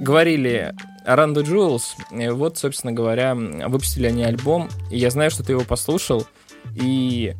говорили 0.00 0.74
о 1.04 1.16
Jewels. 1.16 1.94
И 2.12 2.28
вот, 2.28 2.58
собственно 2.58 2.92
говоря, 2.92 3.34
выпустили 3.34 4.06
они 4.06 4.22
альбом. 4.22 4.68
И 4.90 4.98
я 4.98 5.10
знаю, 5.10 5.30
что 5.30 5.42
ты 5.42 5.52
его 5.52 5.62
послушал. 5.62 6.26
И 6.74 7.34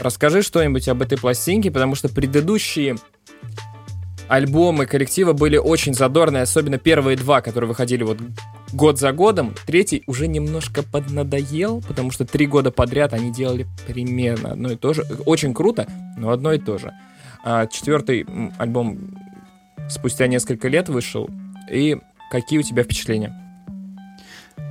расскажи 0.00 0.42
что-нибудь 0.42 0.88
об 0.88 1.02
этой 1.02 1.16
пластинке, 1.16 1.70
потому 1.70 1.94
что 1.94 2.08
предыдущие 2.08 2.96
альбомы 4.28 4.86
коллектива 4.86 5.32
были 5.32 5.56
очень 5.56 5.94
задорные, 5.94 6.42
особенно 6.42 6.78
первые 6.78 7.16
два, 7.16 7.40
которые 7.40 7.68
выходили 7.68 8.02
вот 8.02 8.18
год 8.72 8.98
за 8.98 9.12
годом. 9.12 9.54
Третий 9.66 10.02
уже 10.06 10.26
немножко 10.26 10.82
поднадоел, 10.82 11.82
потому 11.86 12.10
что 12.10 12.24
три 12.24 12.46
года 12.46 12.70
подряд 12.70 13.12
они 13.12 13.32
делали 13.32 13.66
примерно 13.86 14.52
одно 14.52 14.72
и 14.72 14.76
то 14.76 14.92
же. 14.92 15.04
Очень 15.24 15.54
круто, 15.54 15.86
но 16.16 16.30
одно 16.30 16.52
и 16.52 16.58
то 16.58 16.78
же. 16.78 16.92
А 17.44 17.66
четвертый 17.66 18.26
альбом 18.58 18.98
спустя 19.88 20.26
несколько 20.26 20.68
лет 20.68 20.88
вышел. 20.88 21.28
И 21.70 21.96
какие 22.30 22.58
у 22.58 22.62
тебя 22.62 22.82
впечатления? 22.82 23.34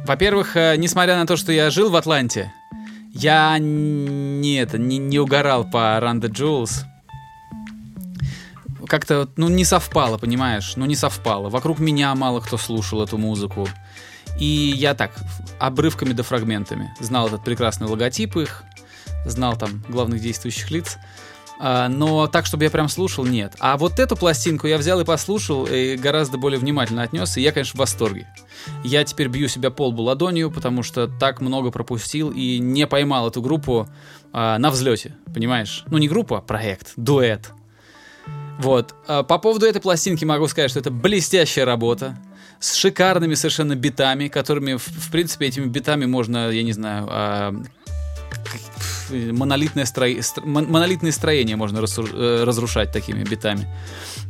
Во-первых, 0.06 0.56
э, 0.56 0.76
несмотря 0.78 1.16
на 1.16 1.26
то, 1.26 1.36
что 1.36 1.52
я 1.52 1.70
жил 1.70 1.90
в 1.90 1.96
Атланте, 1.96 2.52
я 3.12 3.58
не, 3.60 4.58
это, 4.58 4.78
не, 4.78 4.98
не 4.98 5.20
угорал 5.20 5.64
по 5.64 5.98
Run 6.02 6.20
the 6.20 6.30
Jewels 6.30 6.86
как-то, 8.86 9.30
ну, 9.38 9.50
не 9.50 9.66
совпало, 9.66 10.18
понимаешь? 10.18 10.74
Ну, 10.76 10.86
не 10.86 10.96
совпало. 10.96 11.50
Вокруг 11.50 11.80
меня 11.80 12.14
мало 12.16 12.40
кто 12.40 12.58
слушал 12.58 13.02
эту 13.04 13.18
музыку. 13.18 13.68
И 14.40 14.74
я 14.76 14.94
так, 14.96 15.12
обрывками 15.60 16.14
да 16.14 16.24
фрагментами. 16.24 16.94
Знал 17.00 17.28
этот 17.28 17.44
прекрасный 17.44 17.88
логотип 17.88 18.36
их, 18.38 18.64
знал 19.26 19.56
там 19.58 19.84
главных 19.88 20.22
действующих 20.22 20.72
лиц. 20.72 20.98
А, 21.58 21.88
но 21.88 22.28
так, 22.28 22.46
чтобы 22.46 22.66
я 22.66 22.70
прям 22.70 22.90
слушал, 22.90 23.26
нет. 23.26 23.54
А 23.60 23.78
вот 23.78 24.00
эту 24.00 24.16
пластинку 24.18 24.68
я 24.68 24.78
взял 24.78 25.00
и 25.00 25.06
послушал, 25.06 25.66
и 25.66 25.96
гораздо 25.96 26.38
более 26.38 26.60
внимательно 26.60 27.04
отнес, 27.04 27.38
и 27.38 27.42
я, 27.42 27.52
конечно, 27.52 27.78
в 27.78 27.80
восторге. 27.80 28.28
Я 28.84 29.04
теперь 29.04 29.28
бью 29.30 29.48
себя 29.48 29.72
полбу 29.72 30.04
ладонью, 30.04 30.52
потому 30.52 30.84
что 30.84 31.08
так 31.08 31.40
много 31.40 31.72
пропустил 31.72 32.32
и 32.32 32.60
не 32.60 32.88
поймал 32.88 33.30
эту 33.30 33.42
группу 33.42 33.88
а, 34.34 34.58
на 34.58 34.70
взлете, 34.70 35.16
понимаешь? 35.34 35.86
Ну, 35.88 35.98
не 35.98 36.10
группа, 36.10 36.40
а 36.40 36.42
проект, 36.42 36.94
дуэт. 36.98 37.52
Вот. 38.60 38.96
А 39.08 39.24
по 39.24 39.38
поводу 39.38 39.66
этой 39.66 39.82
пластинки 39.82 40.26
могу 40.26 40.48
сказать, 40.48 40.72
что 40.72 40.80
это 40.80 40.92
блестящая 40.92 41.66
работа 41.66 42.18
с 42.60 42.76
шикарными 42.76 43.34
совершенно 43.34 43.76
битами, 43.76 44.28
которыми, 44.28 44.76
в, 44.76 44.88
в 44.88 45.12
принципе, 45.12 45.48
этими 45.48 45.66
битами 45.66 46.06
можно, 46.06 46.50
я 46.50 46.64
не 46.64 46.72
знаю, 46.72 47.08
а, 47.10 47.54
монолитное 49.12 49.86
стро... 49.86 50.08
монолитные 50.44 51.12
строения 51.12 51.56
можно 51.56 51.80
э, 51.80 52.44
разрушать 52.44 52.92
такими 52.92 53.24
битами. 53.24 53.68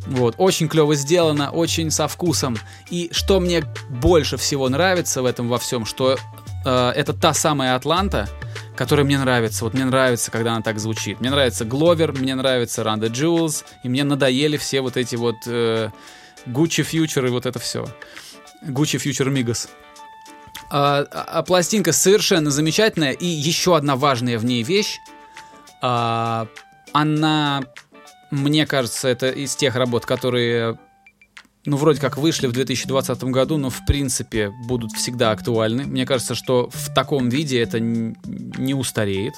Вот. 0.07 0.35
Очень 0.37 0.67
клево 0.67 0.95
сделано, 0.95 1.51
очень 1.51 1.91
со 1.91 2.07
вкусом. 2.07 2.57
И 2.89 3.09
что 3.11 3.39
мне 3.39 3.63
больше 3.89 4.37
всего 4.37 4.69
нравится 4.69 5.21
в 5.21 5.25
этом 5.25 5.47
во 5.47 5.57
всем, 5.57 5.85
что 5.85 6.17
э, 6.65 6.89
это 6.95 7.13
та 7.13 7.33
самая 7.33 7.75
Атланта, 7.75 8.29
которая 8.75 9.05
мне 9.05 9.17
нравится. 9.17 9.63
Вот 9.63 9.73
мне 9.73 9.85
нравится, 9.85 10.31
когда 10.31 10.53
она 10.53 10.61
так 10.61 10.79
звучит. 10.79 11.19
Мне 11.19 11.29
нравится 11.29 11.65
Гловер, 11.65 12.13
мне 12.13 12.35
нравится 12.35 12.81
the 12.81 13.09
Jewels, 13.09 13.63
и 13.83 13.89
мне 13.89 14.03
надоели 14.03 14.57
все 14.57 14.81
вот 14.81 14.97
эти 14.97 15.15
вот 15.15 15.35
э, 15.47 15.89
Gucci 16.45 16.85
Future 16.89 17.27
и 17.27 17.29
вот 17.29 17.45
это 17.45 17.59
все. 17.59 17.85
Gucci 18.63 18.97
Future. 18.99 19.69
А, 20.69 21.05
а, 21.11 21.23
а 21.39 21.43
пластинка 21.43 21.91
совершенно 21.91 22.49
замечательная, 22.51 23.11
и 23.11 23.25
еще 23.25 23.75
одна 23.75 23.95
важная 23.95 24.39
в 24.39 24.45
ней 24.45 24.63
вещь. 24.63 24.99
А, 25.81 26.47
она, 26.93 27.63
мне 28.31 28.65
кажется, 28.65 29.07
это 29.07 29.29
из 29.29 29.55
тех 29.55 29.75
работ, 29.75 30.05
которые 30.05 30.79
ну, 31.65 31.77
вроде 31.77 31.99
как 31.99 32.17
вышли 32.17 32.47
в 32.47 32.51
2020 32.51 33.23
году, 33.25 33.57
но 33.57 33.69
в 33.69 33.85
принципе 33.85 34.51
будут 34.67 34.91
всегда 34.91 35.31
актуальны. 35.31 35.85
Мне 35.85 36.05
кажется, 36.05 36.35
что 36.35 36.69
в 36.71 36.93
таком 36.93 37.29
виде 37.29 37.59
это 37.59 37.79
не 37.79 38.73
устареет. 38.73 39.33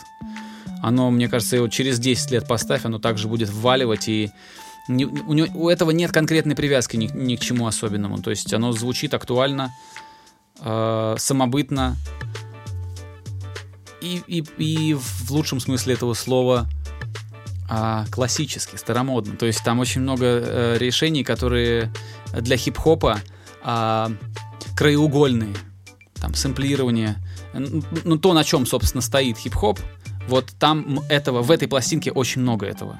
Оно, 0.81 1.09
мне 1.09 1.29
кажется, 1.29 1.55
его 1.55 1.67
через 1.69 1.99
10 1.99 2.31
лет 2.31 2.47
поставь, 2.47 2.85
оно 2.85 2.99
также 2.99 3.27
будет 3.27 3.49
вваливать, 3.49 4.07
и 4.09 4.29
не, 4.87 5.05
у, 5.05 5.33
него, 5.33 5.47
у 5.55 5.69
этого 5.69 5.91
нет 5.91 6.11
конкретной 6.11 6.55
привязки 6.55 6.97
ни, 6.97 7.07
ни 7.07 7.35
к 7.35 7.39
чему 7.39 7.65
особенному. 7.65 8.21
То 8.21 8.29
есть 8.29 8.53
оно 8.53 8.71
звучит 8.73 9.13
актуально, 9.13 9.73
э, 10.59 11.15
самобытно, 11.17 11.95
и, 14.01 14.21
и, 14.27 14.43
и 14.57 14.93
в 14.93 15.31
лучшем 15.31 15.59
смысле 15.59 15.95
этого 15.95 16.13
слова 16.13 16.67
а, 17.69 18.05
классически, 18.11 18.75
старомодно. 18.75 19.35
То 19.35 19.45
есть 19.45 19.63
там 19.63 19.79
очень 19.79 20.01
много 20.01 20.25
э, 20.25 20.77
решений, 20.77 21.23
которые 21.23 21.91
для 22.33 22.57
хип-хопа 22.57 23.19
а, 23.63 24.11
краеугольные. 24.75 25.55
Там 26.15 26.33
сэмплирование. 26.33 27.17
Ну, 27.53 28.17
то, 28.17 28.33
на 28.33 28.43
чем, 28.43 28.65
собственно, 28.65 29.01
стоит 29.01 29.37
хип-хоп, 29.37 29.79
вот 30.27 30.47
там 30.59 31.01
этого, 31.09 31.41
в 31.41 31.51
этой 31.51 31.67
пластинке 31.67 32.11
очень 32.11 32.41
много 32.41 32.65
этого. 32.65 32.99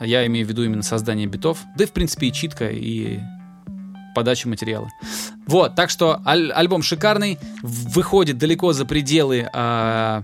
Я 0.00 0.26
имею 0.26 0.46
в 0.46 0.48
виду 0.48 0.64
именно 0.64 0.82
создание 0.82 1.26
битов, 1.26 1.58
да 1.76 1.84
и, 1.84 1.86
в 1.86 1.92
принципе, 1.92 2.28
и 2.28 2.32
читка, 2.32 2.68
и 2.68 3.20
подача 4.14 4.48
материала. 4.48 4.88
Вот, 5.46 5.74
так 5.74 5.90
что 5.90 6.20
аль- 6.26 6.52
альбом 6.52 6.82
шикарный, 6.82 7.38
выходит 7.62 8.38
далеко 8.38 8.72
за 8.72 8.84
пределы 8.84 9.48
а, 9.52 10.22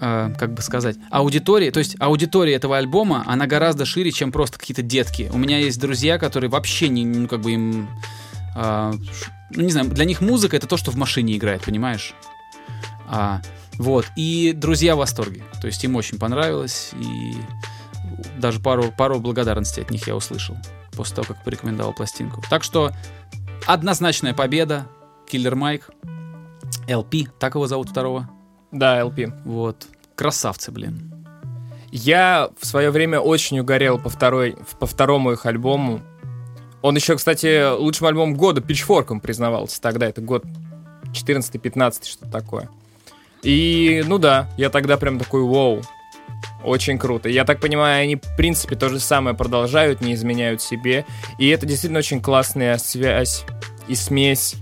э, 0.00 0.34
как 0.38 0.54
бы 0.54 0.62
сказать, 0.62 0.96
аудитории, 1.10 1.70
то 1.70 1.78
есть 1.78 1.96
аудитория 1.98 2.54
этого 2.54 2.76
альбома, 2.76 3.22
она 3.26 3.46
гораздо 3.46 3.84
шире, 3.84 4.12
чем 4.12 4.32
просто 4.32 4.58
какие-то 4.58 4.82
детки. 4.82 5.30
У 5.32 5.38
меня 5.38 5.58
есть 5.58 5.80
друзья, 5.80 6.18
которые 6.18 6.50
вообще 6.50 6.88
не, 6.88 7.04
ну, 7.04 7.28
как 7.28 7.40
бы 7.40 7.52
им, 7.52 7.88
э, 8.56 8.92
ну, 9.50 9.62
не 9.62 9.70
знаю, 9.70 9.88
для 9.88 10.04
них 10.04 10.20
музыка 10.20 10.56
это 10.56 10.66
то, 10.66 10.76
что 10.76 10.90
в 10.90 10.96
машине 10.96 11.36
играет, 11.36 11.62
понимаешь? 11.62 12.14
А, 13.06 13.40
вот, 13.78 14.06
и 14.16 14.52
друзья 14.54 14.94
в 14.94 14.98
восторге, 14.98 15.44
то 15.60 15.66
есть 15.66 15.82
им 15.84 15.96
очень 15.96 16.18
понравилось, 16.18 16.90
и 16.98 17.34
даже 18.38 18.60
пару, 18.60 18.92
пару 18.92 19.20
благодарностей 19.20 19.82
от 19.82 19.90
них 19.90 20.06
я 20.06 20.16
услышал 20.16 20.56
после 20.92 21.16
того, 21.16 21.28
как 21.28 21.44
порекомендовал 21.44 21.92
пластинку. 21.92 22.42
Так 22.48 22.62
что 22.62 22.92
однозначная 23.66 24.34
победа, 24.34 24.86
Киллер 25.28 25.54
Майк, 25.56 25.90
LP, 26.86 27.28
так 27.38 27.54
его 27.54 27.66
зовут 27.66 27.90
второго. 27.90 28.28
Да, 28.74 29.00
LP. 29.00 29.32
Вот. 29.44 29.86
Красавцы, 30.16 30.72
блин. 30.72 31.12
Я 31.92 32.50
в 32.58 32.66
свое 32.66 32.90
время 32.90 33.20
очень 33.20 33.60
угорел 33.60 34.00
по, 34.00 34.08
второй, 34.08 34.56
по 34.80 34.86
второму 34.86 35.32
их 35.32 35.46
альбому. 35.46 36.00
Он 36.82 36.96
еще, 36.96 37.16
кстати, 37.16 37.72
лучшим 37.72 38.08
альбомом 38.08 38.36
года 38.36 38.60
Pitchfork'ом 38.60 39.20
признавался 39.20 39.80
тогда. 39.80 40.06
Это 40.06 40.20
год 40.20 40.44
14-15, 41.12 42.04
что-то 42.04 42.30
такое. 42.32 42.68
И, 43.42 44.02
ну 44.06 44.18
да, 44.18 44.50
я 44.56 44.70
тогда 44.70 44.96
прям 44.96 45.20
такой, 45.20 45.42
вау, 45.42 45.82
очень 46.64 46.98
круто. 46.98 47.28
Я 47.28 47.44
так 47.44 47.60
понимаю, 47.60 48.02
они, 48.02 48.16
в 48.16 48.36
принципе, 48.36 48.74
то 48.74 48.88
же 48.88 48.98
самое 48.98 49.36
продолжают, 49.36 50.00
не 50.00 50.14
изменяют 50.14 50.62
себе. 50.62 51.06
И 51.38 51.48
это 51.48 51.64
действительно 51.64 52.00
очень 52.00 52.20
классная 52.20 52.76
связь 52.78 53.44
и 53.86 53.94
смесь 53.94 54.56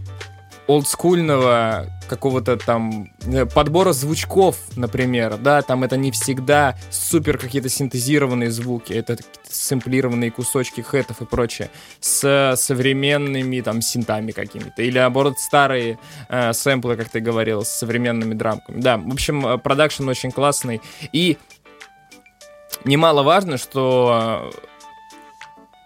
олдскульного 0.66 1.86
какого-то 2.08 2.56
там 2.56 3.10
э, 3.24 3.46
подбора 3.46 3.92
звучков, 3.92 4.56
например, 4.76 5.36
да, 5.38 5.62
там 5.62 5.82
это 5.84 5.96
не 5.96 6.10
всегда 6.10 6.76
супер 6.90 7.38
какие-то 7.38 7.68
синтезированные 7.68 8.50
звуки, 8.50 8.92
это 8.92 9.16
сэмплированные 9.48 10.30
кусочки 10.30 10.80
хэтов 10.80 11.22
и 11.22 11.24
прочее, 11.24 11.70
с 12.00 12.54
современными 12.56 13.60
там 13.60 13.82
синтами 13.82 14.32
какими-то, 14.32 14.82
или 14.82 14.98
наоборот 14.98 15.38
старые 15.38 15.98
э, 16.28 16.52
сэмплы, 16.52 16.96
как 16.96 17.08
ты 17.08 17.20
говорил, 17.20 17.64
с 17.64 17.68
современными 17.68 18.34
драмками. 18.34 18.80
Да, 18.80 18.98
в 18.98 19.12
общем, 19.12 19.46
э, 19.46 19.58
продакшн 19.58 20.08
очень 20.08 20.30
классный, 20.30 20.80
и 21.12 21.38
немаловажно, 22.84 23.58
что 23.58 24.52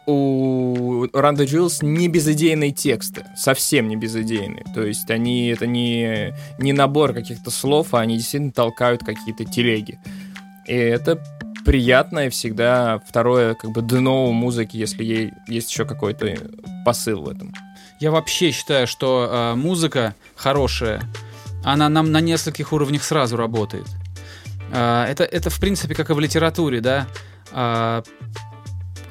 у 0.06 1.06
Ранда 1.12 1.44
Джилс 1.44 1.82
не 1.82 2.08
безыдейные 2.08 2.72
тексты, 2.72 3.24
совсем 3.36 3.88
не 3.88 3.96
безыдейные. 3.96 4.64
То 4.74 4.82
есть 4.84 5.10
они 5.10 5.48
это 5.48 5.66
не, 5.66 6.34
не 6.58 6.72
набор 6.72 7.12
каких-то 7.12 7.50
слов, 7.50 7.92
а 7.92 8.00
они 8.00 8.16
действительно 8.16 8.52
толкают 8.52 9.04
какие-то 9.04 9.44
телеги. 9.44 9.98
И 10.66 10.74
это 10.74 11.22
приятное 11.64 12.30
всегда 12.30 13.00
второе 13.06 13.54
как 13.54 13.72
бы 13.72 13.82
дно 13.82 14.28
у 14.28 14.32
музыки, 14.32 14.76
если 14.76 15.02
ей 15.02 15.32
есть 15.48 15.70
еще 15.70 15.84
какой-то 15.84 16.36
посыл 16.84 17.22
в 17.22 17.28
этом. 17.28 17.52
Я 17.98 18.12
вообще 18.12 18.52
считаю, 18.52 18.86
что 18.86 19.28
э, 19.28 19.54
музыка 19.56 20.14
хорошая, 20.36 21.02
она 21.64 21.88
нам 21.88 22.12
на 22.12 22.20
нескольких 22.20 22.72
уровнях 22.72 23.02
сразу 23.02 23.36
работает. 23.36 23.86
Э, 24.70 25.06
это, 25.08 25.24
это 25.24 25.50
в 25.50 25.58
принципе 25.58 25.94
как 25.94 26.10
и 26.10 26.12
в 26.12 26.20
литературе, 26.20 26.80
да. 26.80 27.08
Э, 27.50 28.02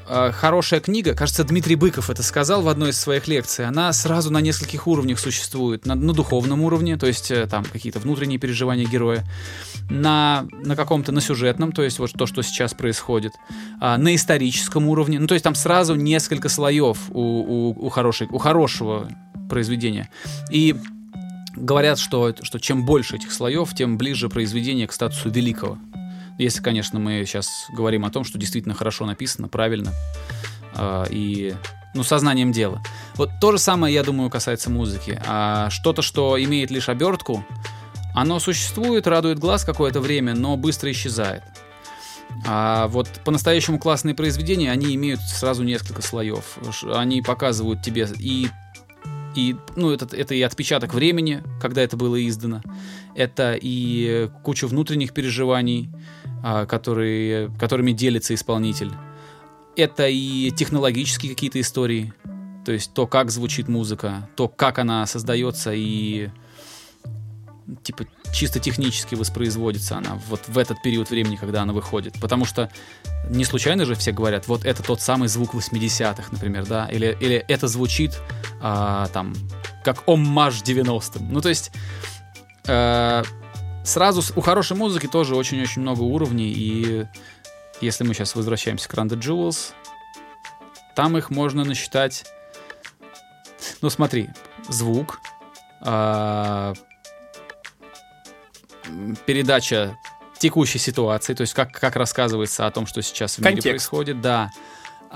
хорошая 0.08 0.80
книга, 0.80 1.14
кажется, 1.14 1.44
Дмитрий 1.44 1.76
Быков 1.76 2.10
это 2.10 2.24
сказал 2.24 2.62
в 2.62 2.68
одной 2.68 2.92
из 2.92 3.00
своих 3.00 3.28
лекций, 3.28 3.66
она 3.66 3.92
сразу 3.94 4.32
на 4.32 4.42
нескольких 4.42 4.88
уровнях 4.88 5.20
существует. 5.20 5.86
На, 5.86 5.96
на 5.96 6.14
духовном 6.14 6.62
уровне, 6.62 6.98
то 6.98 7.08
есть 7.08 7.32
э, 7.32 7.48
там 7.48 7.64
какие-то 7.66 8.00
внутренние 8.00 8.40
переживания 8.40 8.86
героя, 8.86 9.24
на, 9.90 10.48
на 10.52 10.76
каком-то, 10.76 11.12
на 11.12 11.22
сюжетном, 11.22 11.72
то 11.72 11.84
есть 11.84 12.00
вот 12.00 12.12
то, 12.14 12.26
что 12.26 12.42
сейчас 12.42 12.74
происходит, 12.74 13.34
а, 13.80 13.98
на 13.98 14.16
историческом 14.16 14.88
уровне, 14.88 15.20
ну 15.20 15.28
то 15.28 15.34
есть 15.34 15.44
там 15.44 15.56
сразу 15.56 15.96
несколько 15.96 16.50
слоев 16.50 16.98
у, 17.10 17.22
у, 17.22 17.86
у, 17.86 17.90
хорошей, 17.90 18.28
у 18.32 18.38
хорошего 18.38 19.10
произведения. 19.50 20.10
И 20.52 20.76
говорят, 21.56 22.00
что, 22.00 22.34
что 22.42 22.60
чем 22.60 22.86
больше 22.86 23.16
этих 23.16 23.32
слоев, 23.32 23.74
тем 23.74 23.98
ближе 23.98 24.30
произведение 24.30 24.88
к 24.88 24.94
статусу 24.94 25.30
великого. 25.30 25.78
Если, 26.38 26.62
конечно, 26.62 27.00
мы 27.00 27.24
сейчас 27.26 27.68
говорим 27.72 28.06
о 28.06 28.10
том, 28.10 28.24
что 28.24 28.38
действительно 28.38 28.76
хорошо 28.76 29.06
написано, 29.06 29.48
правильно 29.48 29.94
э, 30.76 31.06
и 31.10 31.56
ну, 31.94 32.04
сознанием 32.04 32.52
дела. 32.52 32.82
Вот 33.16 33.32
то 33.40 33.52
же 33.54 33.58
самое, 33.58 33.94
я 33.94 34.04
думаю, 34.04 34.30
касается 34.30 34.70
музыки. 34.70 35.20
А 35.26 35.70
что-то, 35.70 36.02
что 36.02 36.42
имеет 36.44 36.72
лишь 36.72 36.90
обертку, 36.90 37.46
оно 38.14 38.40
существует, 38.40 39.08
радует 39.08 39.40
глаз 39.40 39.64
какое-то 39.64 40.02
время, 40.02 40.36
но 40.36 40.58
быстро 40.58 40.92
исчезает. 40.92 41.44
А 42.46 42.88
вот 42.90 43.08
по-настоящему 43.24 43.80
классные 43.80 44.14
произведения, 44.14 44.72
они 44.72 44.94
имеют 44.96 45.22
сразу 45.22 45.64
несколько 45.64 46.02
слоев. 46.02 46.58
Они 46.94 47.22
показывают 47.22 47.82
тебе 47.82 48.08
и 48.20 48.50
и, 49.36 49.58
ну, 49.76 49.92
это, 49.92 50.08
это 50.16 50.34
и 50.34 50.42
отпечаток 50.42 50.94
времени, 50.94 51.44
когда 51.62 51.82
это 51.82 51.98
было 51.98 52.26
издано. 52.26 52.62
Это 53.16 53.58
и 53.62 54.30
куча 54.44 54.66
внутренних 54.66 55.14
переживаний, 55.14 55.90
которые, 56.68 57.50
которыми 57.60 57.92
делится 57.92 58.34
исполнитель. 58.34 58.92
Это 59.76 60.08
и 60.08 60.52
технологические 60.52 61.34
какие-то 61.34 61.60
истории. 61.60 62.14
То 62.66 62.72
есть 62.72 62.94
то, 62.94 63.08
как 63.08 63.32
звучит 63.32 63.68
музыка, 63.68 64.30
то, 64.36 64.48
как 64.48 64.80
она 64.80 65.06
создается 65.06 65.72
и 65.74 66.30
типа 67.84 68.06
чисто 68.32 68.60
технически 68.60 69.16
воспроизводится 69.16 69.98
она 69.98 70.20
вот 70.28 70.48
в 70.48 70.58
этот 70.58 70.82
период 70.84 71.10
времени, 71.10 71.36
когда 71.36 71.64
она 71.64 71.74
выходит. 71.74 72.14
Потому 72.20 72.46
что 72.46 72.70
не 73.30 73.44
случайно 73.44 73.86
же 73.86 73.96
все 73.96 74.12
говорят, 74.12 74.48
вот 74.48 74.66
это 74.66 74.84
тот 74.84 75.02
самый 75.02 75.28
звук 75.28 75.56
80-х, 75.56 76.30
например, 76.32 76.66
да, 76.66 76.88
или, 76.88 77.18
или 77.20 77.44
это 77.48 77.68
звучит 77.68 78.20
а, 78.62 79.08
там 79.08 79.34
как 79.84 80.04
оммаж 80.08 80.62
90-м. 80.62 81.32
Ну, 81.32 81.42
то 81.42 81.50
есть 81.50 81.72
э, 82.68 83.24
сразу 83.86 84.22
у 84.36 84.42
хорошей 84.42 84.76
музыки 84.76 85.08
тоже 85.08 85.36
очень-очень 85.36 85.82
много 85.82 86.02
уровней, 86.02 86.52
и 86.52 87.06
если 87.82 88.04
мы 88.04 88.14
сейчас 88.14 88.36
возвращаемся 88.36 88.90
к 88.90 88.94
Run 88.94 89.08
the 89.08 89.18
Jewels, 89.18 89.74
там 90.96 91.18
их 91.18 91.30
можно 91.30 91.64
насчитать... 91.64 92.26
Ну, 93.82 93.90
смотри, 93.90 94.30
звук, 94.70 95.20
э, 95.82 96.74
передача 99.26 99.98
текущей 100.38 100.80
ситуации, 100.80 101.34
то 101.34 101.42
есть 101.42 101.54
как, 101.54 101.72
как 101.72 101.96
рассказывается 101.96 102.66
о 102.66 102.72
том, 102.72 102.86
что 102.88 103.02
сейчас 103.02 103.38
в 103.38 103.42
Контекст. 103.42 103.66
мире 103.66 103.74
происходит, 103.74 104.22
да. 104.22 104.52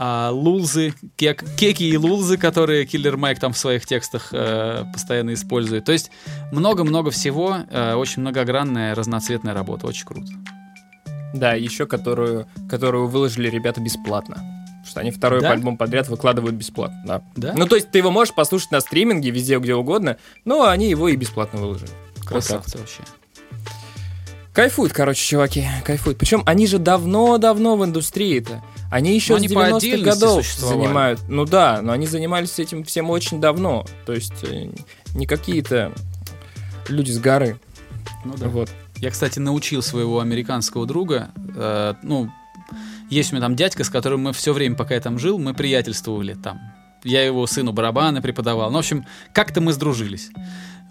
А, 0.01 0.29
лулзы, 0.31 0.93
кек, 1.17 1.43
кеки 1.57 1.83
и 1.83 1.97
лулзы, 1.97 2.37
которые 2.37 2.85
Киллер 2.85 3.17
Майк 3.17 3.37
там 3.37 3.51
в 3.51 3.57
своих 3.57 3.85
текстах 3.85 4.29
э, 4.31 4.85
постоянно 4.93 5.33
использует. 5.33 5.83
То 5.83 5.91
есть 5.91 6.09
много-много 6.53 7.11
всего, 7.11 7.57
э, 7.69 7.95
очень 7.95 8.21
многогранная, 8.21 8.95
разноцветная 8.95 9.53
работа, 9.53 9.87
очень 9.87 10.05
круто. 10.05 10.31
Да, 11.33 11.51
еще 11.51 11.85
которую, 11.85 12.47
которую 12.69 13.09
выложили 13.09 13.49
ребята 13.49 13.81
бесплатно. 13.81 14.35
Потому 14.35 14.85
что 14.85 14.99
они 15.01 15.11
второй 15.11 15.41
да? 15.41 15.51
альбом 15.51 15.75
подряд 15.75 16.07
выкладывают 16.07 16.55
бесплатно. 16.55 17.01
Да. 17.05 17.21
да. 17.35 17.53
Ну, 17.57 17.65
то 17.65 17.75
есть 17.75 17.91
ты 17.91 17.97
его 17.97 18.09
можешь 18.09 18.33
послушать 18.33 18.71
на 18.71 18.79
стриминге, 18.79 19.31
везде, 19.31 19.59
где 19.59 19.75
угодно, 19.75 20.15
но 20.45 20.69
они 20.69 20.89
его 20.89 21.09
и 21.09 21.17
бесплатно 21.17 21.59
выложили. 21.59 21.91
Красавцы 22.25 22.77
вот 22.77 22.87
вообще. 22.87 23.03
Кайфуют, 24.53 24.93
короче, 24.93 25.21
чуваки, 25.25 25.67
кайфуют. 25.83 26.17
Причем 26.17 26.43
они 26.45 26.67
же 26.67 26.79
давно-давно 26.79 27.75
в 27.75 27.83
индустрии-то. 27.83 28.63
Они 28.89 29.13
еще 29.13 29.33
но 29.33 29.39
с 29.39 29.43
90-х 29.43 30.03
годов 30.03 30.45
занимают. 30.45 31.21
Ну 31.27 31.45
да, 31.45 31.81
но 31.81 31.91
они 31.91 32.07
занимались 32.07 32.57
этим 32.57 32.83
всем 32.83 33.09
очень 33.09 33.39
давно. 33.39 33.85
То 34.05 34.13
есть 34.13 34.43
э, 34.43 34.69
не 35.13 35.27
какие-то 35.27 35.93
люди 36.87 37.11
с 37.11 37.19
горы. 37.19 37.59
Ну 38.25 38.35
да. 38.35 38.47
Вот. 38.47 38.69
Я, 38.97 39.11
кстати, 39.11 39.39
научил 39.39 39.81
своего 39.81 40.19
американского 40.19 40.85
друга, 40.85 41.29
э, 41.55 41.93
ну, 42.03 42.31
есть 43.09 43.31
у 43.31 43.35
меня 43.35 43.45
там 43.45 43.55
дядька, 43.55 43.83
с 43.83 43.89
которым 43.89 44.23
мы 44.23 44.33
все 44.33 44.53
время, 44.53 44.75
пока 44.75 44.95
я 44.95 45.01
там 45.01 45.19
жил, 45.19 45.39
мы 45.39 45.53
приятельствовали 45.53 46.33
там. 46.33 46.59
Я 47.03 47.25
его 47.25 47.47
сыну 47.47 47.71
барабаны 47.71 48.21
преподавал. 48.21 48.69
Ну, 48.71 48.75
в 48.75 48.79
общем, 48.79 49.05
как-то 49.33 49.61
мы 49.61 49.71
сдружились. 49.71 50.31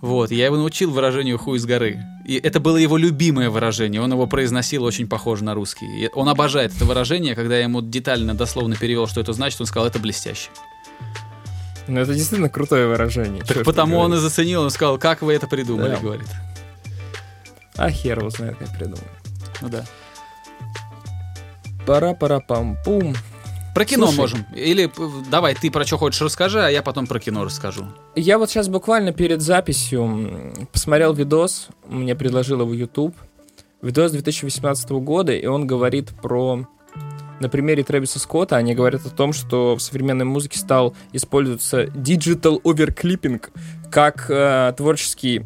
Вот, 0.00 0.30
я 0.30 0.46
его 0.46 0.56
научил 0.56 0.90
выражению 0.92 1.38
«хуй 1.38 1.58
с 1.58 1.64
горы». 1.64 1.98
И 2.24 2.36
это 2.36 2.60
было 2.60 2.76
его 2.76 2.96
любимое 2.96 3.50
выражение, 3.50 4.00
он 4.00 4.12
его 4.12 4.26
произносил 4.26 4.84
очень 4.84 5.08
похоже 5.08 5.44
на 5.44 5.54
русский. 5.54 5.86
И 5.86 6.10
он 6.14 6.28
обожает 6.28 6.74
это 6.76 6.84
выражение, 6.84 7.34
когда 7.34 7.56
я 7.56 7.64
ему 7.64 7.82
детально, 7.82 8.34
дословно 8.34 8.76
перевел, 8.76 9.06
что 9.08 9.20
это 9.20 9.32
значит, 9.32 9.60
он 9.60 9.66
сказал, 9.66 9.88
это 9.88 9.98
блестяще. 9.98 10.50
Ну, 11.88 12.00
это 12.00 12.14
действительно 12.14 12.50
крутое 12.50 12.86
выражение. 12.86 13.42
Так 13.42 13.64
потому 13.64 13.96
он 13.96 14.14
и 14.14 14.18
заценил, 14.18 14.62
он 14.62 14.70
сказал, 14.70 14.98
как 14.98 15.22
вы 15.22 15.32
это 15.32 15.46
придумали, 15.46 15.94
да. 15.94 16.00
говорит. 16.00 16.28
А 17.76 17.90
хер 17.90 18.18
его 18.18 18.30
знает, 18.30 18.56
как 18.58 18.76
придумали. 18.76 19.08
Ну 19.62 19.68
да. 19.68 19.84
Пара-пара-пам-пум. 21.86 23.14
Про 23.78 23.84
кино 23.84 24.06
Слушай, 24.06 24.18
можем. 24.18 24.46
Или 24.56 24.90
давай, 25.30 25.54
ты 25.54 25.70
про 25.70 25.84
что 25.84 25.98
хочешь 25.98 26.20
расскажи, 26.20 26.60
а 26.60 26.68
я 26.68 26.82
потом 26.82 27.06
про 27.06 27.20
кино 27.20 27.44
расскажу. 27.44 27.86
Я 28.16 28.36
вот 28.36 28.50
сейчас 28.50 28.68
буквально 28.68 29.12
перед 29.12 29.40
записью 29.40 30.52
посмотрел 30.72 31.14
видос, 31.14 31.68
мне 31.86 32.16
предложил 32.16 32.62
его 32.62 32.74
YouTube. 32.74 33.14
Видос 33.80 34.10
2018 34.10 34.90
года, 34.90 35.32
и 35.32 35.46
он 35.46 35.68
говорит 35.68 36.08
про... 36.20 36.66
На 37.38 37.48
примере 37.48 37.84
Трэвиса 37.84 38.18
Скотта 38.18 38.56
они 38.56 38.74
говорят 38.74 39.06
о 39.06 39.10
том, 39.10 39.32
что 39.32 39.76
в 39.76 39.80
современной 39.80 40.24
музыке 40.24 40.58
стал 40.58 40.96
использоваться 41.12 41.84
digital 41.84 42.60
overclipping 42.62 43.40
как 43.92 44.28
э, 44.28 44.74
творческий 44.76 45.44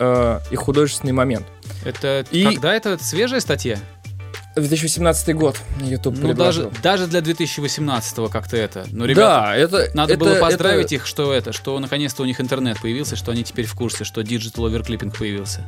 э, 0.00 0.40
и 0.50 0.56
художественный 0.56 1.12
момент. 1.12 1.46
Это 1.84 2.26
и... 2.32 2.42
когда 2.46 2.74
это 2.74 2.98
свежая 3.00 3.38
статья? 3.38 3.78
2018 4.60 5.34
год 5.34 5.60
YouTube 5.80 6.16
ну, 6.18 6.34
даже, 6.34 6.70
даже 6.82 7.06
для 7.06 7.20
2018 7.20 8.30
как-то 8.30 8.56
это. 8.56 8.86
Ну, 8.90 9.04
ребята, 9.04 9.46
да, 9.46 9.56
это, 9.56 9.90
надо 9.94 10.14
это, 10.14 10.24
было 10.24 10.34
поздравить 10.36 10.86
это... 10.86 10.96
их, 10.96 11.06
что 11.06 11.32
это, 11.32 11.52
что 11.52 11.78
наконец-то 11.78 12.22
у 12.22 12.26
них 12.26 12.40
интернет 12.40 12.80
появился, 12.80 13.16
что 13.16 13.32
они 13.32 13.44
теперь 13.44 13.66
в 13.66 13.74
курсе, 13.74 14.04
что 14.04 14.20
Digital 14.20 14.70
Overclipping 14.70 15.16
появился. 15.16 15.64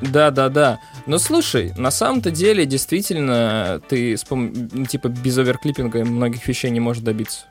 Да, 0.00 0.30
да, 0.30 0.48
да. 0.48 0.80
Но 1.06 1.18
слушай, 1.18 1.72
на 1.76 1.90
самом-то 1.90 2.30
деле, 2.30 2.66
действительно, 2.66 3.80
ты, 3.88 4.16
ну, 4.30 4.86
типа, 4.86 5.08
без 5.08 5.36
оверклиппинга 5.38 6.04
многих 6.04 6.46
вещей 6.46 6.70
не 6.70 6.80
можешь 6.80 7.02
добиться. 7.02 7.46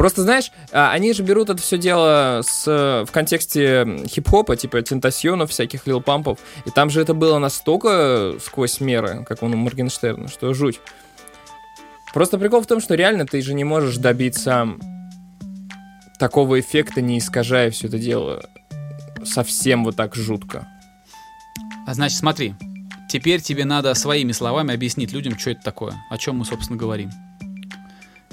Просто, 0.00 0.22
знаешь, 0.22 0.50
а, 0.72 0.92
они 0.92 1.12
же 1.12 1.22
берут 1.22 1.50
это 1.50 1.60
все 1.60 1.76
дело 1.76 2.40
с, 2.42 2.64
в 3.06 3.12
контексте 3.12 4.06
хип-хопа, 4.06 4.56
типа 4.56 4.80
тентасьонов, 4.80 5.50
всяких 5.50 5.86
лил 5.86 6.00
пампов. 6.00 6.38
И 6.64 6.70
там 6.70 6.88
же 6.88 7.02
это 7.02 7.12
было 7.12 7.36
настолько 7.36 8.36
сквозь 8.42 8.80
меры, 8.80 9.26
как 9.28 9.42
он 9.42 9.52
у 9.52 9.58
Моргенштерна, 9.58 10.28
что 10.28 10.54
жуть. 10.54 10.80
Просто 12.14 12.38
прикол 12.38 12.62
в 12.62 12.66
том, 12.66 12.80
что 12.80 12.94
реально 12.94 13.26
ты 13.26 13.42
же 13.42 13.52
не 13.52 13.64
можешь 13.64 13.98
добиться 13.98 14.68
такого 16.18 16.58
эффекта, 16.58 17.02
не 17.02 17.18
искажая 17.18 17.70
все 17.70 17.88
это 17.88 17.98
дело 17.98 18.42
совсем 19.22 19.84
вот 19.84 19.96
так 19.96 20.14
жутко. 20.14 20.66
А 21.86 21.92
значит, 21.92 22.16
смотри, 22.16 22.54
теперь 23.10 23.42
тебе 23.42 23.66
надо 23.66 23.92
своими 23.92 24.32
словами 24.32 24.72
объяснить 24.72 25.12
людям, 25.12 25.38
что 25.38 25.50
это 25.50 25.60
такое, 25.60 25.92
о 26.08 26.16
чем 26.16 26.36
мы, 26.36 26.46
собственно, 26.46 26.78
говорим. 26.78 27.10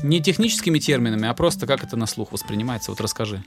Не 0.04 0.22
техническими 0.22 0.80
терминами, 0.80 1.28
а 1.28 1.34
просто 1.34 1.66
как 1.66 1.84
это 1.84 1.98
на 1.98 2.06
слух 2.06 2.32
воспринимается. 2.32 2.92
Вот 2.92 3.02
расскажи. 3.02 3.44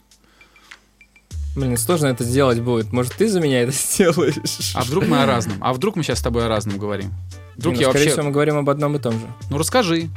Блин, 1.57 1.77
сложно 1.77 2.07
это 2.07 2.25
сделать 2.25 2.61
будет. 2.61 2.93
Может, 2.93 3.15
ты 3.15 3.29
за 3.29 3.41
меня 3.41 3.63
это 3.63 3.73
сделаешь? 3.73 4.73
А 4.75 4.83
вдруг 4.83 5.07
мы 5.07 5.23
о 5.23 5.27
разном? 5.27 5.59
А 5.61 5.73
вдруг 5.73 5.97
мы 5.97 6.03
сейчас 6.03 6.19
с 6.19 6.23
тобой 6.23 6.47
о 6.47 6.49
разном 6.49 6.79
говорим? 6.79 7.13
Вдруг 7.57 7.75
ну, 7.75 7.81
я 7.81 7.89
скорее 7.89 8.05
вообще... 8.05 8.13
всего, 8.13 8.27
мы 8.27 8.33
говорим 8.33 8.57
об 8.57 8.71
одном 8.71 8.97
и 8.97 8.99
том 8.99 9.13
же. 9.13 9.27
Ну, 9.51 9.59
расскажи. 9.59 10.09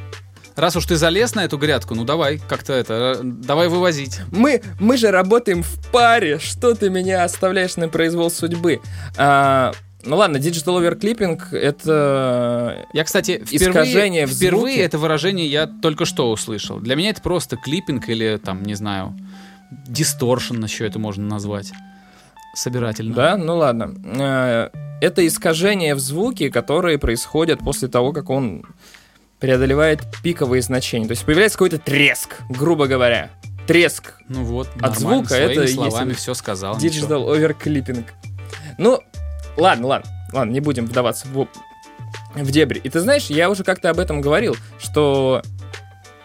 раз 0.55 0.75
уж 0.75 0.85
ты 0.85 0.95
залез 0.95 1.35
на 1.35 1.43
эту 1.43 1.57
грядку, 1.57 1.95
ну 1.95 2.03
давай, 2.05 2.39
как-то 2.47 2.73
это, 2.73 3.17
э, 3.17 3.21
давай 3.23 3.67
вывозить. 3.67 4.21
Мы, 4.31 4.61
мы 4.79 4.97
же 4.97 5.11
работаем 5.11 5.63
в 5.63 5.91
паре, 5.91 6.39
что 6.39 6.75
ты 6.75 6.89
меня 6.89 7.23
оставляешь 7.23 7.75
на 7.75 7.89
произвол 7.89 8.29
судьбы? 8.29 8.79
А, 9.17 9.73
ну 10.05 10.17
ладно, 10.17 10.37
digital 10.37 10.79
overclipping— 10.81 11.39
это 11.55 12.85
Я, 12.93 13.03
кстати, 13.03 13.43
искажение 13.51 14.25
впервые, 14.25 14.27
в 14.27 14.31
впервые 14.37 14.73
звуке. 14.75 14.81
это 14.85 14.97
выражение 14.97 15.47
я 15.47 15.67
только 15.67 16.05
что 16.05 16.31
услышал. 16.31 16.79
Для 16.79 16.95
меня 16.95 17.09
это 17.11 17.21
просто 17.21 17.55
клиппинг 17.57 18.09
или, 18.09 18.39
там, 18.43 18.63
не 18.63 18.75
знаю, 18.75 19.15
дисторшн 19.87 20.63
еще 20.63 20.85
это 20.87 20.99
можно 20.99 21.25
назвать. 21.25 21.71
Собирательно. 22.55 23.15
Да, 23.15 23.37
ну 23.37 23.57
ладно. 23.57 23.95
Э, 24.05 24.69
Это 25.01 25.25
искажения 25.25 25.95
в 25.95 25.99
звуке, 25.99 26.49
которые 26.51 26.97
происходят 26.99 27.59
после 27.59 27.87
того, 27.87 28.13
как 28.13 28.29
он 28.29 28.63
преодолевает 29.39 30.01
пиковые 30.23 30.61
значения. 30.61 31.07
То 31.07 31.11
есть 31.11 31.25
появляется 31.25 31.57
какой-то 31.57 31.79
треск, 31.79 32.35
грубо 32.49 32.87
говоря. 32.87 33.31
Треск. 33.67 34.13
Ну 34.29 34.43
вот, 34.43 34.69
От 34.81 34.99
звука 34.99 35.35
это 35.35 35.61
есть 35.63 35.73
словами 35.75 36.09
вот 36.09 36.17
все 36.17 36.33
сказал. 36.33 36.77
ничего. 36.77 37.07
Digital 37.07 37.57
overclipping. 37.57 38.05
Ну, 38.77 38.99
ладно, 39.57 39.87
ладно, 39.87 40.09
ладно, 40.31 40.51
не 40.51 40.59
будем 40.59 40.85
вдаваться 40.85 41.27
в, 41.27 41.47
в 42.35 42.51
дебри. 42.51 42.79
И 42.83 42.89
ты 42.89 42.99
знаешь, 42.99 43.27
я 43.27 43.49
уже 43.49 43.63
как-то 43.63 43.89
об 43.89 43.99
этом 43.99 44.21
говорил, 44.21 44.55
что 44.79 45.41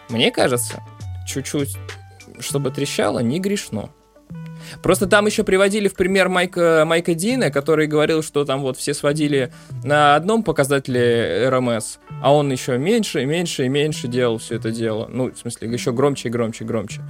мне 0.09 0.31
кажется, 0.31 0.81
чуть-чуть, 1.27 1.77
чтобы 2.39 2.71
трещало, 2.71 3.19
не 3.19 3.39
грешно. 3.39 3.89
Просто 4.81 5.07
там 5.07 5.25
еще 5.25 5.43
приводили 5.43 5.87
в 5.87 5.95
пример 5.95 6.29
Майка, 6.29 6.83
Майка 6.85 7.13
Дина, 7.13 7.51
который 7.51 7.87
говорил, 7.87 8.21
что 8.21 8.45
там 8.45 8.61
вот 8.61 8.77
все 8.77 8.93
сводили 8.93 9.51
на 9.83 10.15
одном 10.15 10.43
показателе 10.43 11.49
РМС, 11.49 11.97
а 12.21 12.33
он 12.33 12.51
еще 12.51 12.77
меньше 12.77 13.23
и 13.23 13.25
меньше 13.25 13.65
и 13.65 13.69
меньше 13.69 14.07
делал 14.07 14.37
все 14.37 14.55
это 14.55 14.71
дело. 14.71 15.07
Ну, 15.11 15.31
в 15.31 15.37
смысле, 15.37 15.71
еще 15.71 15.91
громче 15.91 16.29
и 16.29 16.31
громче 16.31 16.63
и 16.63 16.67
громче. 16.67 17.01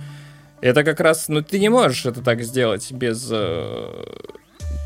Это 0.62 0.84
как 0.84 0.99
раз, 0.99 1.27
ну, 1.29 1.41
ты 1.41 1.60
не 1.60 1.69
можешь 1.69 2.05
это 2.05 2.21
так 2.21 2.41
сделать 2.41 2.91
без, 2.91 3.29
э, 3.32 4.03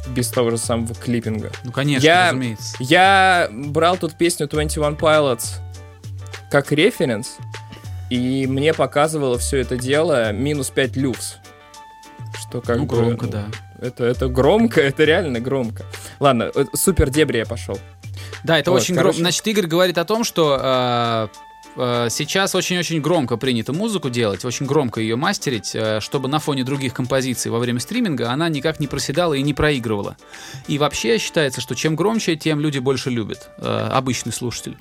без 0.08 0.30
того 0.30 0.52
же 0.52 0.58
самого 0.58 0.94
клиппинга. 0.96 1.52
Ну, 1.63 1.72
конечно, 1.72 2.06
Я- 2.06 2.28
разумеется. 2.28 2.76
Я 2.80 3.50
брал 3.52 3.98
тут 3.98 4.16
песню 4.16 4.48
21 4.48 4.96
Pilots 4.96 5.60
как 6.52 6.72
референс, 6.72 7.38
и 8.10 8.46
мне 8.48 8.74
показывало 8.74 9.39
все 9.39 9.58
это 9.58 9.78
дело 9.78 10.32
минус 10.32 10.70
5 10.70 10.96
люкс. 10.98 11.38
Что 12.39 12.62
как 12.62 12.78
ну, 12.78 12.86
бы, 12.86 12.96
громко, 12.96 13.26
ну, 13.26 13.32
да. 13.32 13.46
Это, 13.80 14.04
это 14.06 14.28
громко, 14.28 14.82
это 14.82 15.04
реально 15.04 15.39
громко. 15.39 15.86
Ладно, 16.20 16.52
э, 16.54 16.66
супер 16.74 17.10
дебри 17.10 17.39
я 17.39 17.46
пошел. 17.46 17.80
Да, 18.44 18.60
это 18.60 18.72
Вот, 18.72 18.82
очень 18.82 18.96
короче. 18.96 19.13
громко. 19.16 19.20
Значит, 19.20 19.48
Игорь 19.48 19.68
говорит 19.68 19.98
о 19.98 20.06
том, 20.06 20.24
что 20.24 20.60
э, 20.62 21.28
э, 21.36 21.53
сейчас 21.76 22.56
очень-очень 22.56 23.02
громко 23.02 23.38
принято 23.38 23.74
музыку 23.74 24.10
делать, 24.10 24.46
очень 24.46 24.66
громко 24.66 25.02
ее 25.02 25.16
мастерить, 25.16 25.72
э, 25.74 26.00
чтобы 26.00 26.28
на 26.28 26.40
фоне 26.40 26.64
других 26.64 26.94
композиций 26.94 27.52
во 27.52 27.60
время 27.60 27.80
стриминга 27.80 28.32
она 28.32 28.50
никак 28.50 28.80
не 28.80 28.88
проседала 28.88 29.34
и 29.34 29.42
не 29.42 29.54
проигрывала. 29.54 30.18
И 30.68 30.78
вообще 30.78 31.18
считается, 31.18 31.62
что 31.62 31.76
чем 31.76 31.96
громче, 31.96 32.36
тем 32.36 32.60
люди 32.60 32.80
больше 32.80 33.10
любят. 33.10 33.50
э, 33.58 33.90
обычный 33.92 34.32
слушатель. 34.32 34.78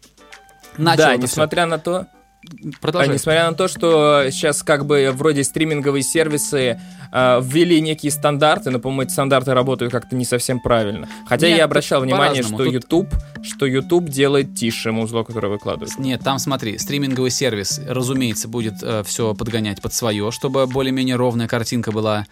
Начал 0.77 1.05
да, 1.05 1.17
несмотря 1.17 1.67
на 1.67 1.79
то, 1.79 2.07
а, 2.53 2.69
Продолжай. 2.81 3.15
несмотря 3.15 3.51
на 3.51 3.57
то, 3.57 3.69
что 3.69 4.27
сейчас 4.31 4.63
как 4.63 4.87
бы 4.87 5.11
вроде 5.13 5.45
стриминговые 5.45 6.03
сервисы 6.03 6.81
э, 7.13 7.41
ввели 7.43 7.81
некие 7.81 8.13
стандарты, 8.13 8.71
но, 8.71 8.79
по-моему, 8.79 9.03
эти 9.03 9.13
стандарты 9.13 9.55
работают 9.55 9.93
как-то 9.93 10.17
не 10.17 10.25
совсем 10.25 10.61
правильно. 10.61 11.09
Хотя 11.27 11.49
Нет, 11.49 11.59
я 11.59 11.65
обращал 11.65 12.03
внимание, 12.03 12.43
что. 12.43 12.57
Тут- 12.57 12.73
YouTube, 12.73 13.15
что 13.43 13.67
YouTube 13.67 14.09
делает 14.09 14.55
тише 14.55 14.93
музло, 14.93 15.23
которое 15.23 15.49
выкладывает. 15.49 15.99
Нет, 15.99 16.23
там 16.23 16.39
смотри, 16.39 16.79
стриминговый 16.79 17.31
сервис, 17.31 17.81
разумеется, 17.87 18.49
будет 18.49 18.75
все 19.05 19.35
подгонять 19.35 19.81
под 19.81 19.95
свое, 19.95 20.31
чтобы 20.31 20.67
более-менее 20.67 21.17
ровная 21.17 21.49
картинка 21.49 21.93
была 21.93 22.27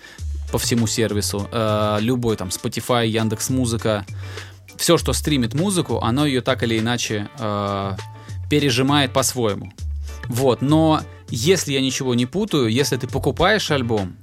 по 0.51 0.59
всему 0.59 0.87
сервису. 0.87 1.49
Э, 1.53 1.99
любой 2.01 2.37
там 2.37 2.49
Spotify, 2.49 3.07
Яндекс 3.07 3.51
Музыка, 3.51 4.05
все, 4.77 4.99
что 4.99 5.13
стримит 5.13 5.55
музыку, 5.55 6.01
оно 6.03 6.27
ее 6.27 6.41
так 6.41 6.63
или 6.63 6.79
иначе 6.79 7.29
э, 7.39 7.93
пережимает 8.49 9.13
по-своему. 9.13 9.73
Вот, 10.31 10.63
но 10.63 11.03
если 11.29 11.73
я 11.73 11.81
ничего 11.81 12.15
не 12.15 12.25
путаю, 12.25 12.69
если 12.69 12.97
ты 12.97 13.09
покупаешь 13.09 13.69
альбом, 13.73 14.17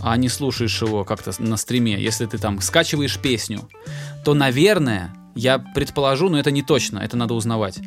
а 0.00 0.16
не 0.16 0.28
слушаешь 0.28 0.80
его 0.80 1.04
как-то 1.04 1.32
на 1.40 1.56
стриме, 1.56 2.00
если 2.00 2.26
ты 2.26 2.38
там 2.38 2.60
скачиваешь 2.60 3.18
песню, 3.18 3.68
то, 4.24 4.34
наверное, 4.34 5.12
я 5.34 5.58
предположу, 5.58 6.28
но 6.28 6.38
это 6.38 6.52
не 6.52 6.62
точно, 6.62 7.00
это 7.00 7.16
надо 7.16 7.34
узнавать. 7.34 7.80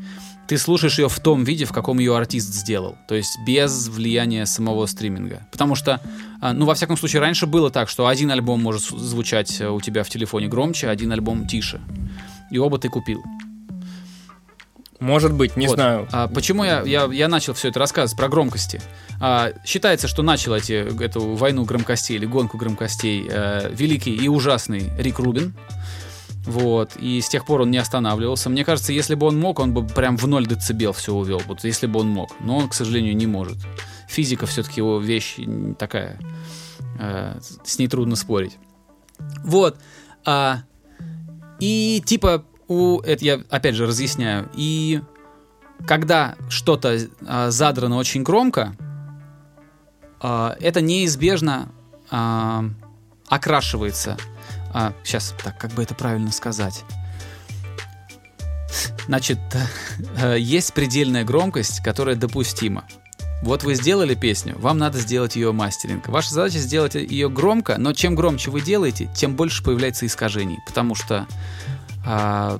Ты 0.50 0.58
слушаешь 0.58 1.00
ее 1.00 1.08
в 1.08 1.18
том 1.22 1.46
виде, 1.46 1.64
в 1.64 1.72
каком 1.72 1.98
ее 1.98 2.18
артист 2.18 2.54
сделал, 2.54 2.98
то 3.08 3.16
есть 3.16 3.40
без 3.48 3.88
влияния 3.88 4.46
самого 4.46 4.86
стриминга. 4.86 5.48
Потому 5.50 5.76
что, 5.76 6.02
а, 6.42 6.52
ну, 6.52 6.66
во 6.66 6.76
всяком 6.76 6.98
случае, 6.98 7.22
раньше 7.22 7.48
было 7.48 7.72
так, 7.72 7.88
что 7.88 8.08
один 8.08 8.32
альбом 8.32 8.62
может 8.62 8.82
звучать 8.82 9.62
э, 9.62 9.70
у 9.70 9.80
тебя 9.80 10.04
в 10.04 10.10
телефоне 10.10 10.50
громче, 10.50 10.90
один 10.90 11.14
альбом 11.14 11.48
тише. 11.48 11.80
И 12.52 12.58
оба 12.58 12.80
ты 12.80 12.90
купил. 12.90 13.24
Может 15.02 15.34
быть, 15.34 15.58
не 15.58 15.68
Вот. 15.68 15.74
знаю. 15.76 16.08
А 16.12 16.28
почему 16.28 16.64
я, 16.64 16.82
я, 16.84 17.06
я 17.12 17.28
начал 17.28 17.54
все 17.54 17.68
это 17.70 17.80
рассказывать 17.80 18.16
про 18.16 18.30
громкости? 18.30 18.80
А, 19.20 19.52
считается, 19.66 20.08
что 20.08 20.22
начал 20.24 20.54
эти, 20.54 20.74
эту 21.04 21.36
войну 21.36 21.66
громкостей 21.66 22.16
или 22.16 22.26
гонку 22.26 22.58
громкостей 22.58 23.28
э, 23.30 23.72
великий 23.74 24.16
и 24.16 24.28
ужасный 24.30 24.92
Рик 24.98 25.18
Рубин. 25.20 25.54
Вот, 26.46 26.96
и 26.98 27.20
с 27.20 27.30
тех 27.30 27.46
пор 27.46 27.62
он 27.62 27.72
не 27.72 27.78
останавливался. 27.78 28.50
Мне 28.50 28.64
кажется, 28.64 28.94
если 28.94 29.16
бы 29.16 29.28
он 29.28 29.40
мог, 29.40 29.60
он 29.60 29.74
бы 29.74 29.86
прям 29.86 30.18
в 30.18 30.28
0 30.28 30.46
децибел 30.48 30.94
все 30.94 31.14
увел. 31.14 31.42
Вот 31.48 31.64
если 31.64 31.88
бы 31.88 32.00
он 32.00 32.08
мог. 32.08 32.32
Но 32.40 32.58
он, 32.58 32.70
к 32.70 32.74
сожалению, 32.74 33.16
не 33.16 33.28
может. 33.28 33.58
Физика 34.08 34.46
все-таки 34.46 34.82
его 34.82 35.00
вещь 35.00 35.38
такая. 35.78 36.20
э, 37.00 37.40
с 37.64 37.80
ней 37.80 37.88
трудно 37.88 38.16
спорить. 38.16 38.58
Вот. 39.44 39.78
А, 40.26 40.62
и 41.60 42.02
типа 42.06 42.44
у 42.72 43.02
это 43.02 43.26
я 43.26 43.42
опять 43.50 43.76
же 43.76 43.86
разъясняю. 43.86 44.50
И 44.56 45.02
когда 45.86 46.36
что-то 46.50 46.98
а, 47.28 47.52
задрано 47.52 47.98
очень 47.98 48.24
громко, 48.24 48.76
а, 50.22 50.56
это 50.60 50.80
неизбежно 50.80 51.70
а, 52.10 52.64
окрашивается. 53.28 54.18
сейчас, 55.04 55.36
так 55.44 55.58
как 55.58 55.72
бы 55.72 55.84
это 55.84 55.96
правильно 55.96 56.32
сказать. 56.32 56.86
Значит, 59.08 59.40
э, 60.22 60.38
есть 60.40 60.74
предельная 60.74 61.26
громкость, 61.26 61.84
которая 61.84 62.16
допустима. 62.16 62.86
Вот 63.42 63.64
вы 63.64 63.74
сделали 63.74 64.14
песню, 64.14 64.56
вам 64.60 64.78
надо 64.78 65.00
сделать 65.00 65.36
ее 65.36 65.52
мастеринг. 65.52 66.08
Ваша 66.08 66.34
задача 66.34 66.60
сделать 66.60 66.94
ее 66.94 67.28
громко, 67.28 67.78
но 67.80 67.92
чем 67.92 68.14
громче 68.14 68.52
вы 68.52 68.62
делаете, 68.62 69.10
тем 69.16 69.36
больше 69.36 69.64
появляется 69.64 70.06
искажений, 70.06 70.60
потому 70.68 70.94
что 70.94 71.26
а, 72.06 72.60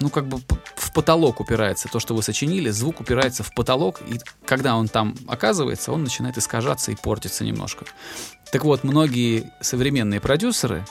ну, 0.00 0.10
как 0.10 0.26
бы 0.26 0.40
в 0.76 0.92
потолок 0.92 1.40
упирается 1.40 1.88
то, 1.88 2.00
что 2.00 2.14
вы 2.14 2.22
сочинили, 2.22 2.70
звук 2.70 3.00
упирается 3.00 3.42
в 3.42 3.52
потолок, 3.52 4.00
и 4.06 4.18
когда 4.44 4.76
он 4.76 4.88
там 4.88 5.14
оказывается, 5.26 5.92
он 5.92 6.02
начинает 6.02 6.38
искажаться 6.38 6.92
и 6.92 6.96
портиться 6.96 7.44
немножко. 7.44 7.84
Так 8.52 8.64
вот, 8.64 8.84
многие 8.84 9.52
современные 9.60 10.20
продюсеры 10.20 10.84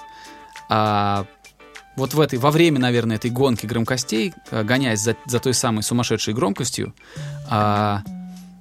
а, 0.70 1.26
вот 1.96 2.14
в 2.14 2.20
этой, 2.20 2.38
во 2.38 2.52
время, 2.52 2.80
наверное, 2.80 3.16
этой 3.16 3.32
гонки 3.32 3.66
громкостей, 3.66 4.34
а, 4.52 4.64
гоняясь 4.64 5.00
за, 5.00 5.16
за 5.26 5.40
той 5.40 5.54
самой 5.54 5.84
сумасшедшей 5.84 6.34
громкостью, 6.34 6.94
а, 7.50 8.04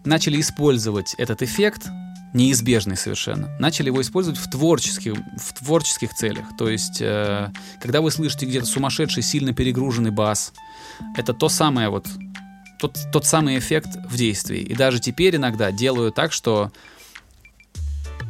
начали 0.04 0.40
использовать 0.40 1.14
этот 1.18 1.42
эффект, 1.42 1.88
неизбежный 2.32 2.96
совершенно, 2.96 3.48
начали 3.58 3.86
его 3.86 4.00
использовать 4.00 4.38
в 4.38 4.50
творческих, 4.50 5.14
в 5.14 5.54
творческих 5.58 6.12
целях. 6.14 6.44
То 6.58 6.68
есть, 6.68 7.00
э, 7.00 7.50
когда 7.80 8.00
вы 8.00 8.10
слышите 8.10 8.46
где-то 8.46 8.66
сумасшедший, 8.66 9.22
сильно 9.22 9.54
перегруженный 9.54 10.10
бас, 10.10 10.52
это 11.16 11.32
то 11.32 11.48
самое 11.48 11.88
вот, 11.88 12.06
тот, 12.78 12.98
тот 13.12 13.24
самый 13.26 13.58
эффект 13.58 13.96
в 14.08 14.16
действии. 14.16 14.60
И 14.60 14.74
даже 14.74 15.00
теперь 15.00 15.36
иногда 15.36 15.70
делаю 15.72 16.12
так, 16.12 16.32
что 16.32 16.72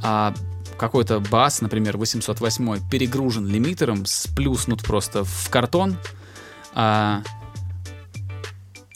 а, 0.03 0.35
какой-то 0.79 1.21
бас, 1.21 1.61
например, 1.61 1.97
808 1.97 2.89
перегружен 2.89 3.47
лимитером, 3.47 4.07
сплюснут 4.07 4.85
просто 4.85 5.25
в 5.25 5.49
картон, 5.51 5.97
а, 6.75 7.23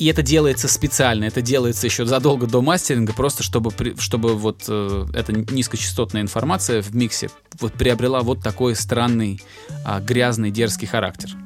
и 0.00 0.06
это 0.06 0.22
делается 0.22 0.66
специально, 0.66 1.24
это 1.24 1.42
делается 1.42 1.86
еще 1.86 2.06
задолго 2.06 2.46
до 2.46 2.62
мастеринга, 2.62 3.12
просто 3.12 3.42
чтобы, 3.42 3.70
чтобы 3.98 4.34
вот 4.34 4.64
э, 4.66 5.06
эта 5.12 5.34
низкочастотная 5.34 6.22
информация 6.22 6.80
в 6.80 6.96
миксе 6.96 7.28
вот 7.60 7.74
приобрела 7.74 8.22
вот 8.22 8.42
такой 8.42 8.74
странный, 8.76 9.42
а, 9.84 10.00
грязный, 10.00 10.50
дерзкий 10.50 10.86
характер. 10.86 11.36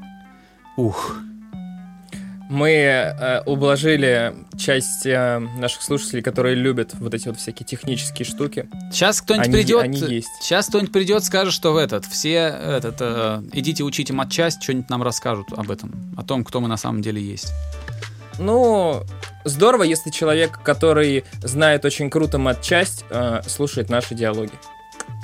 Ух. 0.77 1.17
Мы 2.49 2.71
э, 2.71 3.43
ублажили 3.45 4.33
часть 4.57 5.05
э, 5.05 5.41
наших 5.59 5.83
слушателей, 5.83 6.23
которые 6.23 6.55
любят 6.55 6.95
вот 6.95 7.13
эти 7.13 7.27
вот 7.27 7.39
всякие 7.39 7.67
технические 7.67 8.25
штуки. 8.25 8.69
Сейчас 8.93 9.21
кто-нибудь 9.21 9.49
Они- 9.49 9.57
придет, 9.57 9.83
они 9.83 9.99
есть. 9.99 10.29
сейчас 10.41 10.69
кто-нибудь 10.69 10.93
придет, 10.93 11.25
скажет, 11.25 11.53
что 11.53 11.73
в 11.73 11.77
этот, 11.77 12.05
все 12.05 12.35
этот, 12.35 12.99
э, 13.01 13.43
идите 13.53 13.83
учите 13.83 14.13
матчасть, 14.13 14.63
что-нибудь 14.63 14.91
нам 14.91 15.03
расскажут 15.03 15.49
об 15.57 15.73
этом, 15.73 16.15
о 16.17 16.23
том, 16.23 16.45
кто 16.45 16.61
мы 16.61 16.69
на 16.69 16.77
самом 16.77 17.03
деле 17.03 17.21
есть. 17.21 17.53
Ну, 18.39 19.03
здорово, 19.45 19.83
если 19.85 20.11
человек, 20.11 20.61
который 20.63 21.25
знает 21.43 21.85
очень 21.85 22.11
круто 22.11 22.39
матчасть, 22.39 23.05
э, 23.11 23.43
слушает 23.47 23.89
наши 23.89 24.15
диалоги. 24.15 24.53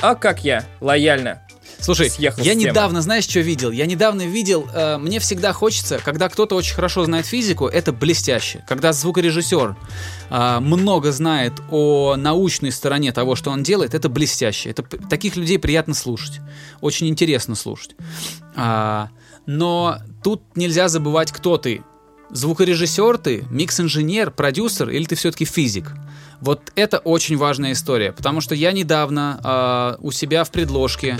А 0.02 0.14
как 0.14 0.44
я, 0.44 0.64
лояльно. 0.80 1.42
Слушай, 1.78 2.10
съехал 2.10 2.42
я 2.42 2.54
недавно, 2.54 3.00
знаешь, 3.00 3.24
что 3.24 3.40
видел? 3.40 3.70
Я 3.70 3.86
недавно 3.86 4.26
видел, 4.26 4.68
э, 4.72 4.98
мне 4.98 5.18
всегда 5.18 5.52
хочется, 5.52 5.98
когда 6.04 6.28
кто-то 6.28 6.54
очень 6.54 6.74
хорошо 6.74 7.04
знает 7.04 7.26
физику, 7.26 7.66
это 7.66 7.92
блестяще. 7.92 8.62
Когда 8.68 8.92
звукорежиссер 8.92 9.76
э, 10.30 10.58
много 10.60 11.12
знает 11.12 11.54
о 11.70 12.16
научной 12.16 12.72
стороне 12.72 13.12
того, 13.12 13.34
что 13.34 13.50
он 13.50 13.62
делает, 13.62 13.94
это 13.94 14.08
блестяще. 14.08 14.70
Это, 14.70 14.82
таких 14.82 15.36
людей 15.36 15.58
приятно 15.58 15.94
слушать. 15.94 16.40
Очень 16.80 17.08
интересно 17.08 17.54
слушать. 17.54 17.96
А, 18.54 19.08
но 19.46 19.98
тут 20.22 20.42
нельзя 20.56 20.88
забывать, 20.88 21.32
кто 21.32 21.56
ты. 21.56 21.82
Звукорежиссер 22.32 23.18
ты, 23.18 23.44
микс-инженер, 23.50 24.30
продюсер 24.30 24.88
или 24.90 25.04
ты 25.04 25.16
все-таки 25.16 25.44
физик? 25.44 25.92
Вот 26.40 26.72
это 26.76 26.98
очень 26.98 27.36
важная 27.36 27.72
история, 27.72 28.12
потому 28.12 28.40
что 28.40 28.54
я 28.54 28.72
недавно 28.72 29.40
а, 29.42 29.96
у 30.00 30.12
себя 30.12 30.44
в 30.44 30.50
предложке, 30.50 31.18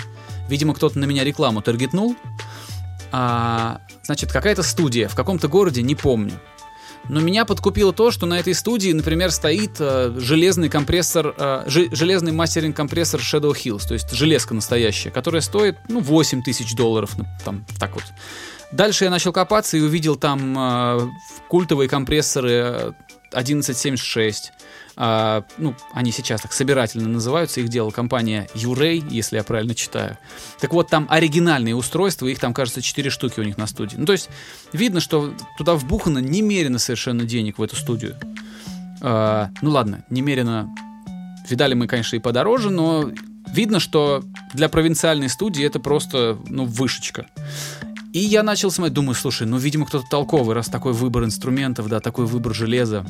видимо, 0.48 0.72
кто-то 0.72 0.98
на 0.98 1.04
меня 1.04 1.24
рекламу 1.24 1.62
таргетнул, 1.62 2.16
а, 3.12 3.80
значит, 4.04 4.32
какая-то 4.32 4.62
студия 4.62 5.08
в 5.08 5.16
каком-то 5.16 5.48
городе, 5.48 5.82
не 5.82 5.94
помню. 5.94 6.40
Но 7.08 7.20
меня 7.20 7.44
подкупило 7.44 7.92
то, 7.92 8.10
что 8.10 8.26
на 8.26 8.38
этой 8.38 8.54
студии, 8.54 8.92
например, 8.92 9.30
стоит 9.30 9.76
э, 9.80 10.14
железный 10.18 10.68
компрессор, 10.68 11.34
э, 11.36 11.64
железный 11.66 12.32
мастеринг 12.32 12.76
компрессор 12.76 13.20
Shadow 13.20 13.52
Hills, 13.52 13.86
то 13.88 13.94
есть 13.94 14.12
железка 14.12 14.54
настоящая, 14.54 15.10
которая 15.10 15.42
стоит, 15.42 15.78
ну, 15.88 16.00
8 16.00 16.42
тысяч 16.42 16.74
долларов, 16.74 17.10
ну, 17.16 17.24
там, 17.44 17.64
так 17.78 17.94
вот. 17.94 18.04
Дальше 18.72 19.04
я 19.04 19.10
начал 19.10 19.32
копаться 19.32 19.76
и 19.76 19.80
увидел 19.80 20.14
там 20.14 20.56
э, 20.56 21.08
культовые 21.48 21.88
компрессоры 21.88 22.50
э, 22.52 22.92
1176. 23.32 24.52
А, 24.96 25.44
ну, 25.56 25.74
они 25.92 26.12
сейчас 26.12 26.42
так 26.42 26.52
собирательно 26.52 27.08
называются, 27.08 27.60
их 27.60 27.68
делала 27.68 27.90
компания 27.90 28.48
Юрей, 28.54 29.02
если 29.08 29.36
я 29.36 29.44
правильно 29.44 29.74
читаю. 29.74 30.18
Так 30.60 30.72
вот, 30.72 30.88
там 30.88 31.06
оригинальные 31.08 31.74
устройства, 31.74 32.26
их 32.26 32.38
там, 32.38 32.52
кажется, 32.52 32.82
4 32.82 33.08
штуки 33.10 33.40
у 33.40 33.42
них 33.42 33.56
на 33.56 33.66
студии. 33.66 33.96
Ну, 33.96 34.04
то 34.04 34.12
есть, 34.12 34.28
видно, 34.72 35.00
что 35.00 35.32
туда 35.56 35.74
вбухано 35.74 36.18
немерено 36.18 36.78
совершенно 36.78 37.24
денег 37.24 37.58
в 37.58 37.62
эту 37.62 37.76
студию. 37.76 38.16
А, 39.00 39.50
ну, 39.62 39.70
ладно, 39.70 40.04
немерено... 40.10 40.68
Видали 41.48 41.74
мы, 41.74 41.86
конечно, 41.86 42.14
и 42.14 42.20
подороже, 42.20 42.70
но 42.70 43.10
видно, 43.52 43.80
что 43.80 44.22
для 44.54 44.68
провинциальной 44.68 45.28
студии 45.28 45.64
это 45.64 45.80
просто, 45.80 46.38
ну, 46.48 46.64
вышечка. 46.64 47.26
И 48.12 48.18
я 48.18 48.42
начал 48.42 48.70
смотреть, 48.70 48.94
думаю, 48.94 49.14
слушай, 49.14 49.46
ну, 49.46 49.56
видимо, 49.56 49.86
кто-то 49.86 50.04
толковый, 50.10 50.54
раз 50.54 50.68
такой 50.68 50.92
выбор 50.92 51.24
инструментов, 51.24 51.88
да, 51.88 52.00
такой 52.00 52.26
выбор 52.26 52.54
железа. 52.54 53.06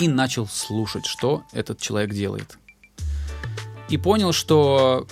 И 0.00 0.08
начал 0.08 0.46
слушать, 0.46 1.06
что 1.06 1.44
этот 1.52 1.80
человек 1.80 2.12
делает. 2.12 2.58
И 3.88 3.96
понял, 3.96 4.32
что 4.32 5.06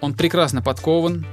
он 0.00 0.14
прекрасно 0.14 0.62
подкован, 0.62 1.26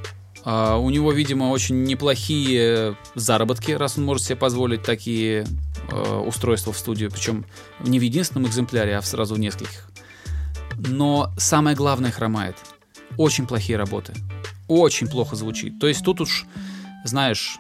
а, 0.44 0.78
у 0.78 0.90
него, 0.90 1.12
видимо, 1.12 1.46
очень 1.46 1.84
неплохие 1.84 2.98
заработки, 3.16 3.72
раз 3.72 3.98
он 3.98 4.06
может 4.06 4.26
себе 4.26 4.36
позволить 4.36 4.84
такие 4.84 5.46
э, 5.92 6.18
устройства 6.26 6.72
в 6.72 6.78
студию, 6.78 7.12
причем 7.12 7.46
не 7.82 8.00
в 8.00 8.02
единственном 8.02 8.48
экземпляре, 8.48 8.98
а 8.98 9.02
сразу 9.02 9.36
в 9.36 9.40
нескольких. 9.40 9.90
Но 10.78 11.32
самое 11.38 11.76
главное 11.76 12.12
хромает. 12.12 12.56
Очень 13.18 13.48
плохие 13.48 13.78
работы. 13.78 14.14
Очень 14.68 15.08
плохо 15.08 15.36
звучит. 15.36 15.80
То 15.80 15.88
есть 15.88 16.04
тут 16.04 16.22
уж, 16.22 16.46
знаешь, 17.04 17.60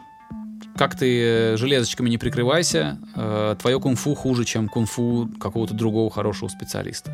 как 0.77 0.95
ты 0.95 1.21
э, 1.21 1.57
железочками 1.57 2.09
не 2.09 2.17
прикрывайся, 2.17 2.97
э, 3.15 3.55
твое 3.59 3.79
кунг-фу 3.79 4.15
хуже, 4.15 4.45
чем 4.45 4.69
кунг-фу 4.69 5.29
какого-то 5.39 5.73
другого 5.73 6.09
хорошего 6.09 6.47
специалиста. 6.47 7.13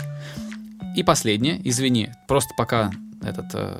И 0.95 1.03
последнее, 1.03 1.59
извини, 1.67 2.11
просто 2.28 2.53
пока 2.55 2.91
этот, 3.23 3.47
э, 3.53 3.80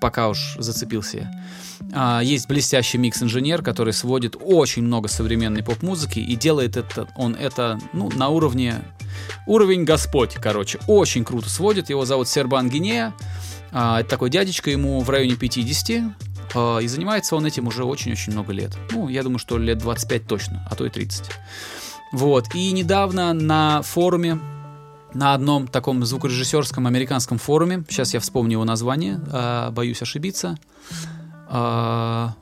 пока 0.00 0.28
уж 0.28 0.56
зацепился 0.58 1.16
я. 1.18 1.44
А, 1.92 2.20
есть 2.22 2.48
блестящий 2.48 2.98
микс-инженер, 2.98 3.62
который 3.62 3.92
сводит 3.92 4.36
очень 4.40 4.82
много 4.82 5.08
современной 5.08 5.62
поп-музыки 5.62 6.18
и 6.18 6.36
делает 6.36 6.76
это, 6.76 7.08
он 7.16 7.34
это, 7.34 7.78
ну, 7.92 8.10
на 8.14 8.28
уровне, 8.28 8.76
уровень 9.46 9.84
Господь, 9.84 10.34
короче, 10.34 10.78
очень 10.86 11.24
круто 11.24 11.48
сводит. 11.48 11.90
Его 11.90 12.04
зовут 12.04 12.28
Сербан 12.28 12.68
Гинея. 12.68 13.14
А, 13.72 14.00
это 14.00 14.10
такой 14.10 14.30
дядечка, 14.30 14.70
ему 14.70 15.00
в 15.00 15.10
районе 15.10 15.36
50, 15.36 15.90
а, 15.90 16.23
и 16.54 16.86
занимается 16.86 17.36
он 17.36 17.46
этим 17.46 17.66
уже 17.66 17.84
очень-очень 17.84 18.32
много 18.32 18.52
лет. 18.52 18.76
Ну, 18.92 19.08
я 19.08 19.22
думаю, 19.22 19.38
что 19.38 19.58
лет 19.58 19.78
25 19.78 20.26
точно, 20.26 20.66
а 20.70 20.74
то 20.74 20.86
и 20.86 20.90
30. 20.90 21.30
Вот, 22.12 22.54
и 22.54 22.70
недавно 22.72 23.32
на 23.32 23.82
форуме 23.82 24.38
на 25.14 25.34
одном 25.34 25.68
таком 25.68 26.04
звукорежиссерском 26.04 26.86
американском 26.86 27.38
форуме, 27.38 27.84
сейчас 27.88 28.14
я 28.14 28.20
вспомню 28.20 28.52
его 28.52 28.64
название, 28.64 29.20
а, 29.32 29.70
боюсь 29.70 30.02
ошибиться, 30.02 30.56
а, 31.48 32.34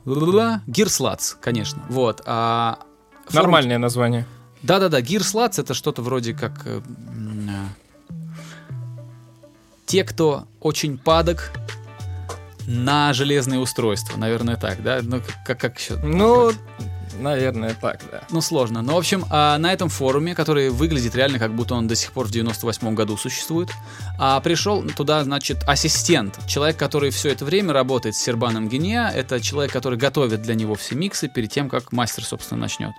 Гирслац, 0.67 1.33
конечно, 1.39 1.83
вот. 1.89 2.21
а, 2.25 2.79
форум- 3.27 3.43
Нормальное 3.43 3.77
название. 3.77 4.25
Да-да-да, 4.63 5.01
Гирслац 5.01 5.59
это 5.59 5.73
что-то 5.73 6.01
вроде 6.01 6.33
как 6.33 6.61
э, 6.65 6.81
те, 9.85 10.03
кто 10.03 10.47
очень 10.59 10.97
падок 10.97 11.51
на 12.67 13.13
железные 13.13 13.59
устройства, 13.59 14.17
наверное, 14.17 14.55
так, 14.55 14.81
да? 14.83 14.99
Ну, 15.01 15.21
как, 15.45 15.59
как 15.59 15.79
еще? 15.79 15.95
Ну, 15.97 16.51
наверное, 17.19 17.75
так, 17.79 18.01
да. 18.11 18.23
Ну, 18.29 18.41
сложно. 18.41 18.81
Но, 18.81 18.95
в 18.95 18.97
общем, 18.97 19.25
а, 19.29 19.57
на 19.57 19.73
этом 19.73 19.89
форуме, 19.89 20.35
который 20.35 20.69
выглядит 20.69 21.15
реально, 21.15 21.39
как 21.39 21.53
будто 21.53 21.75
он 21.75 21.87
до 21.87 21.95
сих 21.95 22.11
пор 22.11 22.27
в 22.27 22.31
98 22.31 22.95
году 22.95 23.17
существует, 23.17 23.69
а, 24.17 24.39
пришел 24.39 24.83
туда, 24.83 25.23
значит, 25.23 25.63
ассистент. 25.67 26.39
Человек, 26.47 26.77
который 26.77 27.09
все 27.09 27.29
это 27.29 27.45
время 27.45 27.73
работает 27.73 28.15
с 28.15 28.19
Сербаном 28.19 28.69
Гения. 28.69 29.09
Это 29.09 29.41
человек, 29.41 29.71
который 29.71 29.97
готовит 29.97 30.41
для 30.41 30.55
него 30.55 30.75
все 30.75 30.95
миксы 30.95 31.27
перед 31.27 31.51
тем, 31.51 31.69
как 31.69 31.91
мастер, 31.91 32.23
собственно, 32.23 32.61
начнет. 32.61 32.93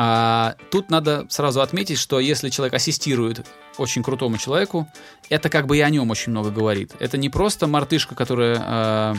А, 0.00 0.54
тут 0.70 0.90
надо 0.90 1.26
сразу 1.28 1.60
отметить, 1.60 1.98
что 1.98 2.20
если 2.20 2.50
человек 2.50 2.74
ассистирует 2.74 3.44
очень 3.78 4.04
крутому 4.04 4.38
человеку, 4.38 4.86
это 5.28 5.50
как 5.50 5.66
бы 5.66 5.76
и 5.76 5.80
о 5.80 5.90
нем 5.90 6.08
очень 6.10 6.30
много 6.30 6.52
говорит. 6.52 6.92
Это 7.00 7.18
не 7.18 7.28
просто 7.28 7.66
мартышка, 7.66 8.14
которая 8.14 8.56
а, 8.60 9.14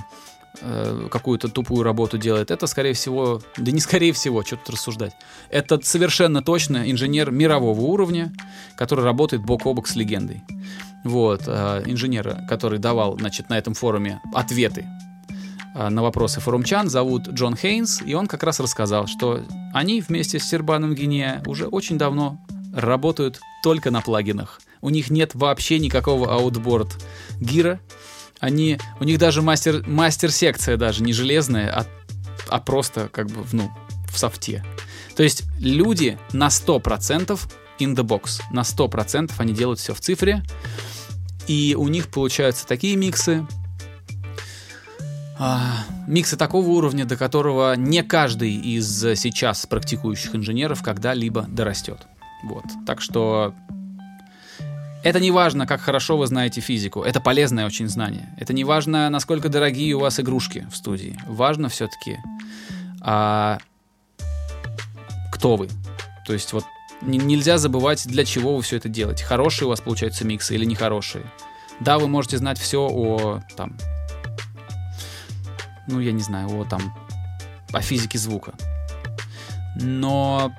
э, 0.61 1.07
какую-то 1.11 1.49
тупую 1.49 1.83
работу 1.83 2.17
делает. 2.17 2.49
Это, 2.49 2.65
скорее 2.65 2.93
всего, 2.93 3.41
да 3.57 3.73
не 3.73 3.81
скорее 3.81 4.13
всего, 4.13 4.41
что 4.41 4.55
тут 4.55 4.69
рассуждать. 4.69 5.11
Это 5.49 5.81
совершенно 5.81 6.41
точно 6.41 6.89
инженер 6.89 7.29
мирового 7.29 7.81
уровня, 7.81 8.31
который 8.77 9.03
работает 9.03 9.43
бок 9.43 9.65
о 9.65 9.73
бок 9.73 9.85
с 9.85 9.97
легендой. 9.97 10.43
Вот, 11.03 11.43
э, 11.45 11.83
инженера, 11.87 12.45
который 12.47 12.79
давал, 12.79 13.19
значит, 13.19 13.49
на 13.49 13.57
этом 13.57 13.73
форуме 13.73 14.21
ответы 14.33 14.87
на 15.75 16.01
вопросы 16.01 16.39
форумчан, 16.39 16.89
зовут 16.89 17.27
Джон 17.29 17.55
Хейнс, 17.55 18.01
и 18.05 18.13
он 18.13 18.27
как 18.27 18.43
раз 18.43 18.59
рассказал, 18.59 19.07
что 19.07 19.43
они 19.73 20.01
вместе 20.01 20.39
с 20.39 20.43
Сербаном 20.43 20.95
Гиния 20.95 21.43
уже 21.45 21.67
очень 21.67 21.97
давно 21.97 22.39
работают 22.73 23.39
только 23.63 23.91
на 23.91 24.01
плагинах. 24.01 24.61
У 24.81 24.89
них 24.89 25.09
нет 25.09 25.31
вообще 25.35 25.79
никакого 25.79 26.33
аутборд 26.33 27.03
гира. 27.39 27.79
Они, 28.39 28.79
у 28.99 29.03
них 29.03 29.19
даже 29.19 29.41
мастер, 29.41 29.85
мастер-секция 29.85 30.77
даже 30.77 31.03
не 31.03 31.11
железная, 31.11 31.71
а, 31.71 31.85
а 32.47 32.59
просто 32.59 33.09
как 33.11 33.27
бы, 33.27 33.45
ну, 33.51 33.69
в 34.09 34.17
софте. 34.17 34.63
То 35.15 35.23
есть 35.23 35.43
люди 35.59 36.17
на 36.31 36.47
100% 36.47 37.37
in 37.79 37.95
the 37.95 38.03
box. 38.03 38.41
На 38.51 38.61
100% 38.61 39.31
они 39.37 39.53
делают 39.53 39.79
все 39.79 39.93
в 39.93 39.99
цифре. 39.99 40.43
И 41.47 41.75
у 41.77 41.87
них 41.87 42.07
получаются 42.07 42.65
такие 42.65 42.95
миксы, 42.95 43.45
миксы 46.07 46.35
такого 46.37 46.67
уровня, 46.69 47.05
до 47.05 47.15
которого 47.15 47.75
не 47.75 48.03
каждый 48.03 48.53
из 48.55 49.01
сейчас 49.19 49.65
практикующих 49.65 50.35
инженеров 50.35 50.83
когда-либо 50.83 51.43
дорастет. 51.43 52.07
Вот. 52.43 52.65
Так 52.85 53.01
что 53.01 53.53
это 55.01 55.21
не 55.21 55.31
важно, 55.31 55.65
как 55.65 55.79
хорошо 55.79 56.17
вы 56.17 56.27
знаете 56.27 56.59
физику. 56.59 57.03
Это 57.03 57.21
полезное 57.21 57.65
очень 57.65 57.87
знание. 57.87 58.29
Это 58.37 58.51
не 58.51 58.65
важно, 58.65 59.09
насколько 59.09 59.47
дорогие 59.47 59.93
у 59.93 59.99
вас 59.99 60.19
игрушки 60.19 60.67
в 60.69 60.75
студии. 60.75 61.17
Важно 61.25 61.69
все-таки, 61.69 62.17
а, 63.01 63.59
кто 65.31 65.55
вы. 65.55 65.69
То 66.25 66.33
есть 66.33 66.51
вот 66.51 66.65
нельзя 67.01 67.57
забывать, 67.57 68.05
для 68.07 68.25
чего 68.25 68.57
вы 68.57 68.61
все 68.61 68.75
это 68.75 68.89
делаете. 68.89 69.23
Хорошие 69.23 69.67
у 69.67 69.69
вас 69.69 69.79
получаются 69.79 70.25
миксы 70.25 70.55
или 70.55 70.65
нехорошие. 70.65 71.23
Да, 71.79 71.97
вы 71.97 72.09
можете 72.09 72.37
знать 72.37 72.59
все 72.59 72.81
о 72.81 73.41
там, 73.55 73.77
ну 75.89 75.99
я 75.99 76.11
не 76.11 76.21
знаю, 76.21 76.49
о 76.49 76.65
там, 76.65 76.81
о 77.71 77.81
физике 77.81 78.17
звука. 78.17 78.53
Но 79.75 80.51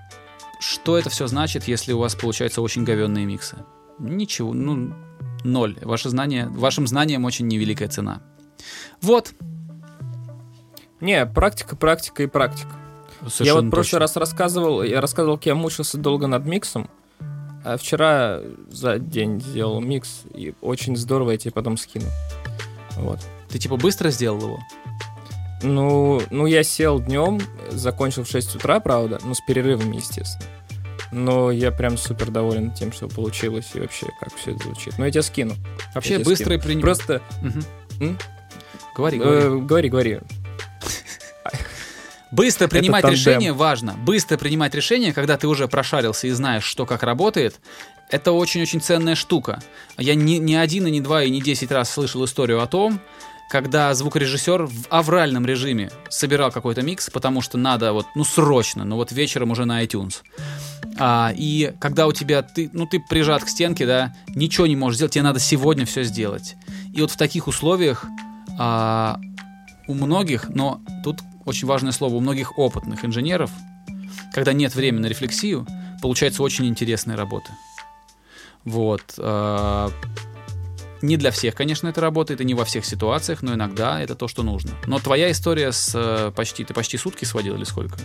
что 0.60 0.98
это 0.98 1.10
все 1.10 1.26
значит, 1.26 1.64
если 1.64 1.92
у 1.92 1.98
вас 1.98 2.14
получаются 2.14 2.62
очень 2.62 2.84
говенные 2.84 3.26
миксы? 3.26 3.56
Ничего, 3.98 4.52
ну, 4.52 4.94
ноль. 5.44 5.78
Ваше 5.82 6.10
знание, 6.10 6.48
вашим 6.48 6.86
знаниям 6.86 7.24
очень 7.24 7.46
невеликая 7.46 7.88
цена. 7.88 8.22
Вот, 9.00 9.32
Не, 11.00 11.24
практика, 11.24 11.76
практика 11.76 12.22
и 12.22 12.26
практика. 12.26 12.70
Совершенно 13.20 13.46
я 13.46 13.54
вот 13.54 13.64
в 13.64 13.70
прошлый 13.70 14.00
раз 14.00 14.16
рассказывал, 14.16 14.82
я 14.82 15.00
рассказывал, 15.00 15.36
как 15.36 15.46
я 15.46 15.54
мучился 15.54 15.96
долго 15.96 16.26
над 16.26 16.44
миксом. 16.44 16.90
А 17.64 17.76
вчера 17.76 18.40
за 18.70 18.98
день 18.98 19.40
сделал 19.40 19.80
микс, 19.80 20.22
и 20.34 20.54
очень 20.60 20.96
здорово 20.96 21.32
я 21.32 21.38
тебе 21.38 21.52
потом 21.52 21.76
скину. 21.76 22.06
Вот. 22.96 23.20
Ты 23.48 23.58
типа 23.58 23.76
быстро 23.76 24.10
сделал 24.10 24.40
его? 24.40 24.58
Ну, 25.62 26.22
ну, 26.30 26.46
я 26.46 26.62
сел 26.62 27.00
днем, 27.00 27.40
закончил 27.70 28.24
в 28.24 28.28
6 28.28 28.56
утра, 28.56 28.80
правда, 28.80 29.18
ну, 29.22 29.34
с 29.34 29.40
перерывами, 29.40 29.96
естественно. 29.96 30.44
Но 31.12 31.50
я 31.50 31.70
прям 31.72 31.98
супер 31.98 32.30
доволен 32.30 32.70
тем, 32.72 32.92
что 32.92 33.08
получилось, 33.08 33.70
и 33.74 33.80
вообще, 33.80 34.06
как 34.20 34.34
все 34.34 34.52
это 34.52 34.62
звучит. 34.64 34.96
Но 34.96 35.04
я 35.06 35.10
тебе 35.10 35.22
скину. 35.22 35.54
Вообще 35.94 36.14
Я 36.14 36.18
тебе 36.18 36.26
быстро 36.26 36.54
и 36.54 36.58
принимать. 36.58 36.82
Просто. 36.84 37.20
М? 38.00 38.16
Говори, 38.94 39.18
говори. 39.18 39.40
э, 39.40 39.58
говори, 39.58 39.88
говори. 39.88 40.20
Быстро 42.30 42.68
принимать 42.68 43.04
решение 43.04 43.52
важно. 43.52 43.94
Быстро 43.94 44.36
принимать 44.36 44.74
решение, 44.74 45.12
когда 45.12 45.36
ты 45.36 45.48
уже 45.48 45.66
прошарился 45.66 46.28
и 46.28 46.30
знаешь, 46.30 46.62
что 46.64 46.86
как 46.86 47.02
работает, 47.02 47.58
это 48.08 48.30
очень-очень 48.32 48.80
ценная 48.80 49.16
штука. 49.16 49.60
Я 49.98 50.14
не, 50.14 50.38
не 50.38 50.54
один, 50.54 50.86
и 50.86 50.90
не 50.92 51.00
два, 51.00 51.24
и 51.24 51.30
не 51.30 51.40
десять 51.40 51.72
раз 51.72 51.90
слышал 51.90 52.24
историю 52.24 52.62
о 52.62 52.66
том, 52.68 53.00
когда 53.50 53.92
звукорежиссер 53.94 54.66
в 54.66 54.86
авральном 54.90 55.44
режиме 55.44 55.90
собирал 56.08 56.52
какой-то 56.52 56.82
микс, 56.82 57.10
потому 57.10 57.42
что 57.42 57.58
надо 57.58 57.92
вот, 57.92 58.06
ну, 58.14 58.22
срочно, 58.22 58.84
ну, 58.84 58.94
вот 58.94 59.10
вечером 59.10 59.50
уже 59.50 59.64
на 59.64 59.84
iTunes. 59.84 60.18
А, 60.96 61.32
и 61.36 61.74
когда 61.80 62.06
у 62.06 62.12
тебя, 62.12 62.42
ты, 62.42 62.70
ну, 62.72 62.86
ты 62.86 63.00
прижат 63.00 63.42
к 63.42 63.48
стенке, 63.48 63.86
да, 63.86 64.14
ничего 64.28 64.68
не 64.68 64.76
можешь 64.76 64.98
сделать, 64.98 65.14
тебе 65.14 65.24
надо 65.24 65.40
сегодня 65.40 65.84
все 65.84 66.04
сделать. 66.04 66.54
И 66.94 67.00
вот 67.00 67.10
в 67.10 67.16
таких 67.16 67.48
условиях 67.48 68.06
а, 68.56 69.18
у 69.88 69.94
многих, 69.94 70.48
но 70.50 70.80
тут 71.02 71.18
очень 71.44 71.66
важное 71.66 71.92
слово, 71.92 72.14
у 72.14 72.20
многих 72.20 72.56
опытных 72.56 73.04
инженеров, 73.04 73.50
когда 74.32 74.52
нет 74.52 74.76
времени 74.76 75.02
на 75.02 75.06
рефлексию, 75.06 75.66
получается 76.00 76.44
очень 76.44 76.66
интересные 76.66 77.16
работы. 77.16 77.50
Вот. 78.64 79.02
а, 79.18 79.90
Не 81.02 81.16
для 81.16 81.30
всех, 81.30 81.54
конечно, 81.54 81.88
это 81.88 82.00
работает, 82.00 82.40
и 82.40 82.44
не 82.44 82.54
во 82.54 82.64
всех 82.64 82.84
ситуациях, 82.84 83.42
но 83.42 83.54
иногда 83.54 84.00
это 84.00 84.14
то, 84.14 84.28
что 84.28 84.42
нужно. 84.42 84.72
Но 84.86 84.98
твоя 84.98 85.30
история 85.30 85.72
с 85.72 85.92
э, 85.94 86.32
почти, 86.34 86.64
ты 86.64 86.74
почти 86.74 86.98
сутки 86.98 87.24
сводил 87.24 87.56
или 87.56 87.64
сколько? 87.64 87.98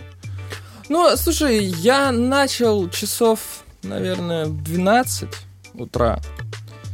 Ну, 0.88 1.16
слушай, 1.16 1.64
я 1.64 2.12
начал 2.12 2.88
часов, 2.88 3.64
наверное, 3.82 4.46
в 4.46 4.62
12 4.62 5.28
утра. 5.74 6.20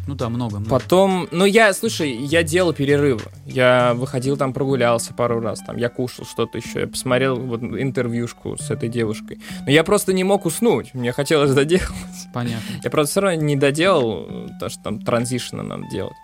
Ну 0.07 0.15
да, 0.17 0.29
много. 0.29 0.59
много. 0.59 0.69
Потом, 0.69 1.29
ну 1.31 1.45
я, 1.45 1.73
слушай, 1.73 2.11
я 2.13 2.43
делал 2.43 2.73
перерывы. 2.73 3.23
Я 3.47 3.95
выходил 3.95 4.37
там, 4.37 4.53
прогулялся 4.53 5.15
пару 5.15 5.41
раз, 5.41 5.61
там, 5.61 5.77
я 5.77 5.89
кушал 5.89 6.25
что-то 6.25 6.59
еще, 6.59 6.81
я 6.81 6.87
посмотрел 6.89 7.37
вот 7.37 7.63
интервьюшку 7.63 8.57
с 8.59 8.71
этой 8.71 8.89
девушкой. 8.89 9.41
Но 9.65 9.71
я 9.71 9.85
просто 9.85 10.13
не 10.13 10.25
мог 10.25 10.45
уснуть, 10.45 10.93
мне 10.95 11.13
хотелось 11.13 11.51
доделать. 11.55 11.87
Понятно. 12.35 12.81
Я, 12.83 12.91
правда, 12.91 13.11
все 13.11 13.21
равно 13.21 13.41
не 13.43 13.55
доделал, 13.57 14.27
то, 14.59 14.69
что 14.69 14.83
там 14.83 15.01
транзишны 15.01 15.63
надо 15.63 15.85
делать. 15.89 16.17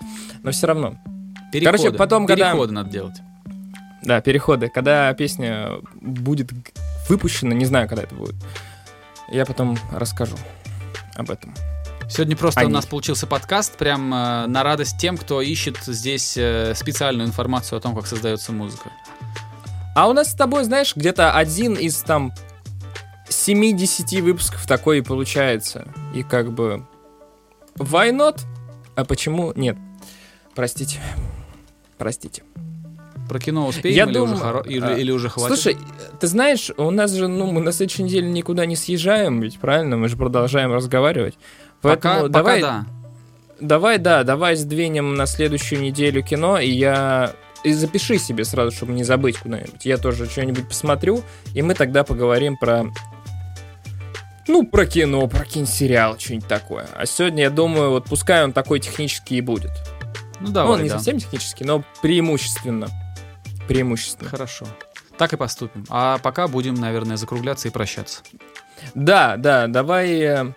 Но 0.42 0.50
все 0.50 0.66
равно. 0.66 0.94
Переходы. 1.52 1.78
Короче, 1.78 1.96
потом, 1.96 2.26
когда- 2.26 2.50
Переходы 2.50 2.72
надо 2.72 2.90
делать. 2.90 3.16
Да, 4.02 4.20
переходы. 4.20 4.68
Когда 4.68 5.12
песня 5.14 5.70
будет 6.00 6.50
выпущена, 7.08 7.54
не 7.54 7.64
знаю, 7.64 7.88
когда 7.88 8.02
это 8.04 8.14
будет, 8.14 8.34
я 9.30 9.44
потом 9.46 9.78
расскажу 9.92 10.36
об 11.16 11.30
этом. 11.30 11.54
Сегодня 12.08 12.36
просто 12.36 12.60
Они. 12.60 12.70
у 12.70 12.72
нас 12.72 12.86
получился 12.86 13.26
подкаст 13.26 13.76
прям 13.76 14.12
э, 14.14 14.46
на 14.46 14.62
радость 14.62 14.96
тем, 14.98 15.18
кто 15.18 15.42
ищет 15.42 15.76
здесь 15.84 16.36
э, 16.36 16.74
специальную 16.74 17.28
информацию 17.28 17.76
о 17.76 17.80
том, 17.80 17.94
как 17.94 18.06
создается 18.06 18.50
музыка. 18.52 18.90
А 19.94 20.08
у 20.08 20.14
нас 20.14 20.30
с 20.30 20.34
тобой, 20.34 20.64
знаешь, 20.64 20.96
где-то 20.96 21.32
один 21.32 21.74
из 21.74 21.98
там 21.98 22.32
7-10 23.28 24.22
выпусков 24.22 24.66
такой 24.66 24.98
и 24.98 25.02
получается. 25.02 25.86
И 26.14 26.22
как 26.22 26.52
бы... 26.52 26.86
Why 27.76 28.10
not? 28.10 28.40
А 28.96 29.04
почему 29.04 29.52
нет? 29.54 29.76
Простите. 30.54 31.00
Простите. 31.98 32.42
Про 33.28 33.38
кино 33.38 33.66
успеем 33.66 33.94
Я 33.94 34.04
или, 34.04 34.12
думаю, 34.14 34.36
уже 34.36 34.44
хоро- 34.44 34.66
или, 34.66 34.84
а, 34.84 34.96
или 34.96 35.10
уже 35.10 35.28
хватит? 35.28 35.54
Слушай, 35.54 35.76
ты 36.18 36.26
знаешь, 36.26 36.70
у 36.78 36.90
нас 36.90 37.12
же, 37.12 37.28
ну, 37.28 37.52
мы 37.52 37.60
на 37.60 37.72
следующей 37.72 38.04
неделе 38.04 38.30
никуда 38.30 38.64
не 38.64 38.74
съезжаем, 38.74 39.40
ведь 39.40 39.58
правильно? 39.58 39.98
Мы 39.98 40.08
же 40.08 40.16
продолжаем 40.16 40.72
разговаривать. 40.72 41.34
Поэтому 41.82 42.14
пока, 42.14 42.28
давай, 42.28 42.60
пока 42.60 42.72
да. 42.72 42.86
давай, 43.60 43.98
да, 43.98 44.24
давай 44.24 44.56
сдвинем 44.56 45.14
на 45.14 45.26
следующую 45.26 45.80
неделю 45.80 46.22
кино, 46.22 46.58
и 46.58 46.70
я... 46.70 47.32
И 47.64 47.72
запиши 47.72 48.18
себе 48.18 48.44
сразу, 48.44 48.70
чтобы 48.70 48.92
не 48.92 49.02
забыть 49.02 49.38
куда-нибудь. 49.38 49.84
Я 49.84 49.98
тоже 49.98 50.30
что-нибудь 50.30 50.68
посмотрю, 50.68 51.22
и 51.54 51.62
мы 51.62 51.74
тогда 51.74 52.04
поговорим 52.04 52.56
про... 52.56 52.86
Ну, 54.46 54.64
про 54.66 54.86
кино, 54.86 55.26
про 55.26 55.44
киносериал, 55.44 56.18
что-нибудь 56.18 56.48
такое. 56.48 56.86
А 56.96 57.04
сегодня, 57.04 57.42
я 57.42 57.50
думаю, 57.50 57.90
вот 57.90 58.04
пускай 58.04 58.44
он 58.44 58.52
такой 58.52 58.80
технический 58.80 59.38
и 59.38 59.40
будет. 59.40 59.72
Ну 60.40 60.46
Ну, 60.46 60.52
давай, 60.52 60.72
он 60.74 60.82
не 60.82 60.88
да. 60.88 60.96
совсем 60.96 61.18
технический, 61.18 61.64
но 61.64 61.84
преимущественно. 62.00 62.88
Преимущественно. 63.66 64.30
Хорошо. 64.30 64.66
Так 65.18 65.32
и 65.32 65.36
поступим. 65.36 65.84
А 65.90 66.18
пока 66.18 66.46
будем, 66.46 66.74
наверное, 66.74 67.16
закругляться 67.16 67.68
и 67.68 67.70
прощаться. 67.72 68.22
Да, 68.94 69.36
да, 69.36 69.66
давай, 69.66 70.20
э, 70.20 70.52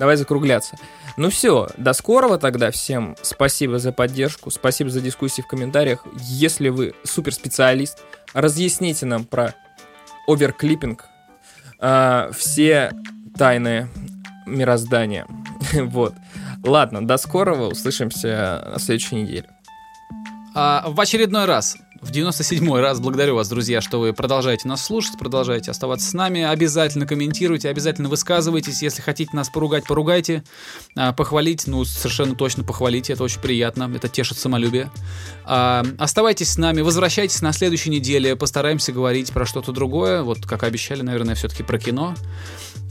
давай 0.00 0.16
закругляться. 0.16 0.76
Ну 1.16 1.28
все, 1.28 1.68
до 1.76 1.92
скорого 1.92 2.38
тогда 2.38 2.70
всем. 2.70 3.16
Спасибо 3.20 3.78
за 3.78 3.92
поддержку, 3.92 4.50
спасибо 4.50 4.90
за 4.90 5.02
дискуссии 5.02 5.42
в 5.42 5.46
комментариях. 5.46 6.04
Если 6.18 6.70
вы 6.70 6.94
суперспециалист, 7.04 8.02
разъясните 8.32 9.04
нам 9.04 9.24
про 9.24 9.54
оверклиппинг, 10.26 11.04
а, 11.78 12.30
все 12.32 12.92
тайны 13.36 13.88
мироздания. 14.46 15.26
Вот. 15.74 16.14
Ладно, 16.64 17.06
до 17.06 17.18
скорого, 17.18 17.64
услышимся 17.64 18.70
на 18.72 18.78
следующей 18.78 19.16
неделе. 19.16 19.48
А, 20.54 20.84
в 20.88 20.98
очередной 20.98 21.44
раз, 21.44 21.76
в 22.00 22.10
97-й 22.10 22.80
раз 22.80 22.98
благодарю 22.98 23.34
вас, 23.34 23.48
друзья, 23.48 23.80
что 23.80 24.00
вы 24.00 24.14
продолжаете 24.14 24.66
нас 24.66 24.84
слушать, 24.84 25.18
продолжаете 25.18 25.70
оставаться 25.70 26.08
с 26.08 26.14
нами. 26.14 26.42
Обязательно 26.42 27.06
комментируйте, 27.06 27.68
обязательно 27.68 28.08
высказывайтесь. 28.08 28.82
Если 28.82 29.02
хотите 29.02 29.36
нас 29.36 29.50
поругать, 29.50 29.84
поругайте. 29.84 30.42
А, 30.96 31.12
похвалить, 31.12 31.66
ну, 31.66 31.84
совершенно 31.84 32.34
точно 32.34 32.64
похвалите. 32.64 33.12
Это 33.12 33.22
очень 33.22 33.40
приятно, 33.40 33.90
это 33.94 34.08
тешит 34.08 34.38
самолюбие. 34.38 34.90
А, 35.44 35.84
оставайтесь 35.98 36.50
с 36.50 36.56
нами, 36.56 36.80
возвращайтесь 36.80 37.42
на 37.42 37.52
следующей 37.52 37.90
неделе. 37.90 38.34
Постараемся 38.34 38.92
говорить 38.92 39.30
про 39.32 39.44
что-то 39.44 39.72
другое. 39.72 40.22
Вот, 40.22 40.46
как 40.46 40.62
обещали, 40.62 41.02
наверное, 41.02 41.34
все-таки 41.34 41.62
про 41.62 41.78
кино. 41.78 42.14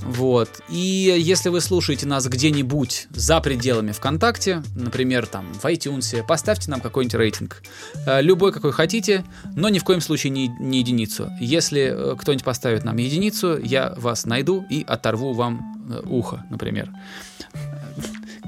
Вот. 0.01 0.61
И 0.69 1.15
если 1.19 1.49
вы 1.49 1.61
слушаете 1.61 2.05
нас 2.05 2.27
где-нибудь 2.27 3.07
за 3.11 3.39
пределами 3.41 3.91
ВКонтакте, 3.91 4.63
например, 4.75 5.27
там 5.27 5.53
в 5.53 5.63
iTunes, 5.65 6.25
поставьте 6.25 6.71
нам 6.71 6.81
какой-нибудь 6.81 7.15
рейтинг. 7.15 7.61
Э, 8.05 8.21
Любой, 8.21 8.51
какой 8.51 8.71
хотите, 8.71 9.23
но 9.55 9.69
ни 9.69 9.79
в 9.79 9.83
коем 9.83 10.01
случае 10.01 10.31
не, 10.31 10.47
не 10.47 10.79
единицу. 10.79 11.29
Если 11.39 11.93
э, 11.93 12.15
кто-нибудь 12.17 12.45
поставит 12.45 12.83
нам 12.83 12.97
единицу, 12.97 13.59
я 13.59 13.93
вас 13.97 14.25
найду 14.25 14.65
и 14.69 14.83
оторву 14.87 15.33
вам 15.33 15.85
э, 15.91 16.01
ухо, 16.05 16.45
например. 16.49 16.89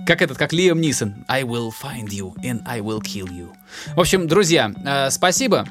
Как 0.08 0.22
этот, 0.22 0.38
как 0.38 0.54
Лиам 0.54 0.82
Нисон. 0.82 1.26
I 1.28 1.44
will 1.44 1.72
find 1.72 2.08
you 2.08 2.34
and 2.44 2.62
I 2.66 2.80
will 2.80 3.02
kill 3.02 3.28
you. 3.28 3.50
В 3.96 4.00
общем, 4.00 4.28
друзья, 4.28 4.74
спасибо. 5.12 5.68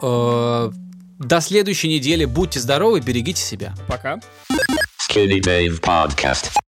До 0.00 1.40
следующей 1.40 1.88
недели. 1.88 2.24
Будьте 2.24 2.60
здоровы, 2.60 3.00
берегите 3.00 3.40
себя. 3.40 3.74
Пока. 3.86 4.20
Skinny 5.16 5.40
Dave 5.40 5.80
Podcast. 5.80 6.56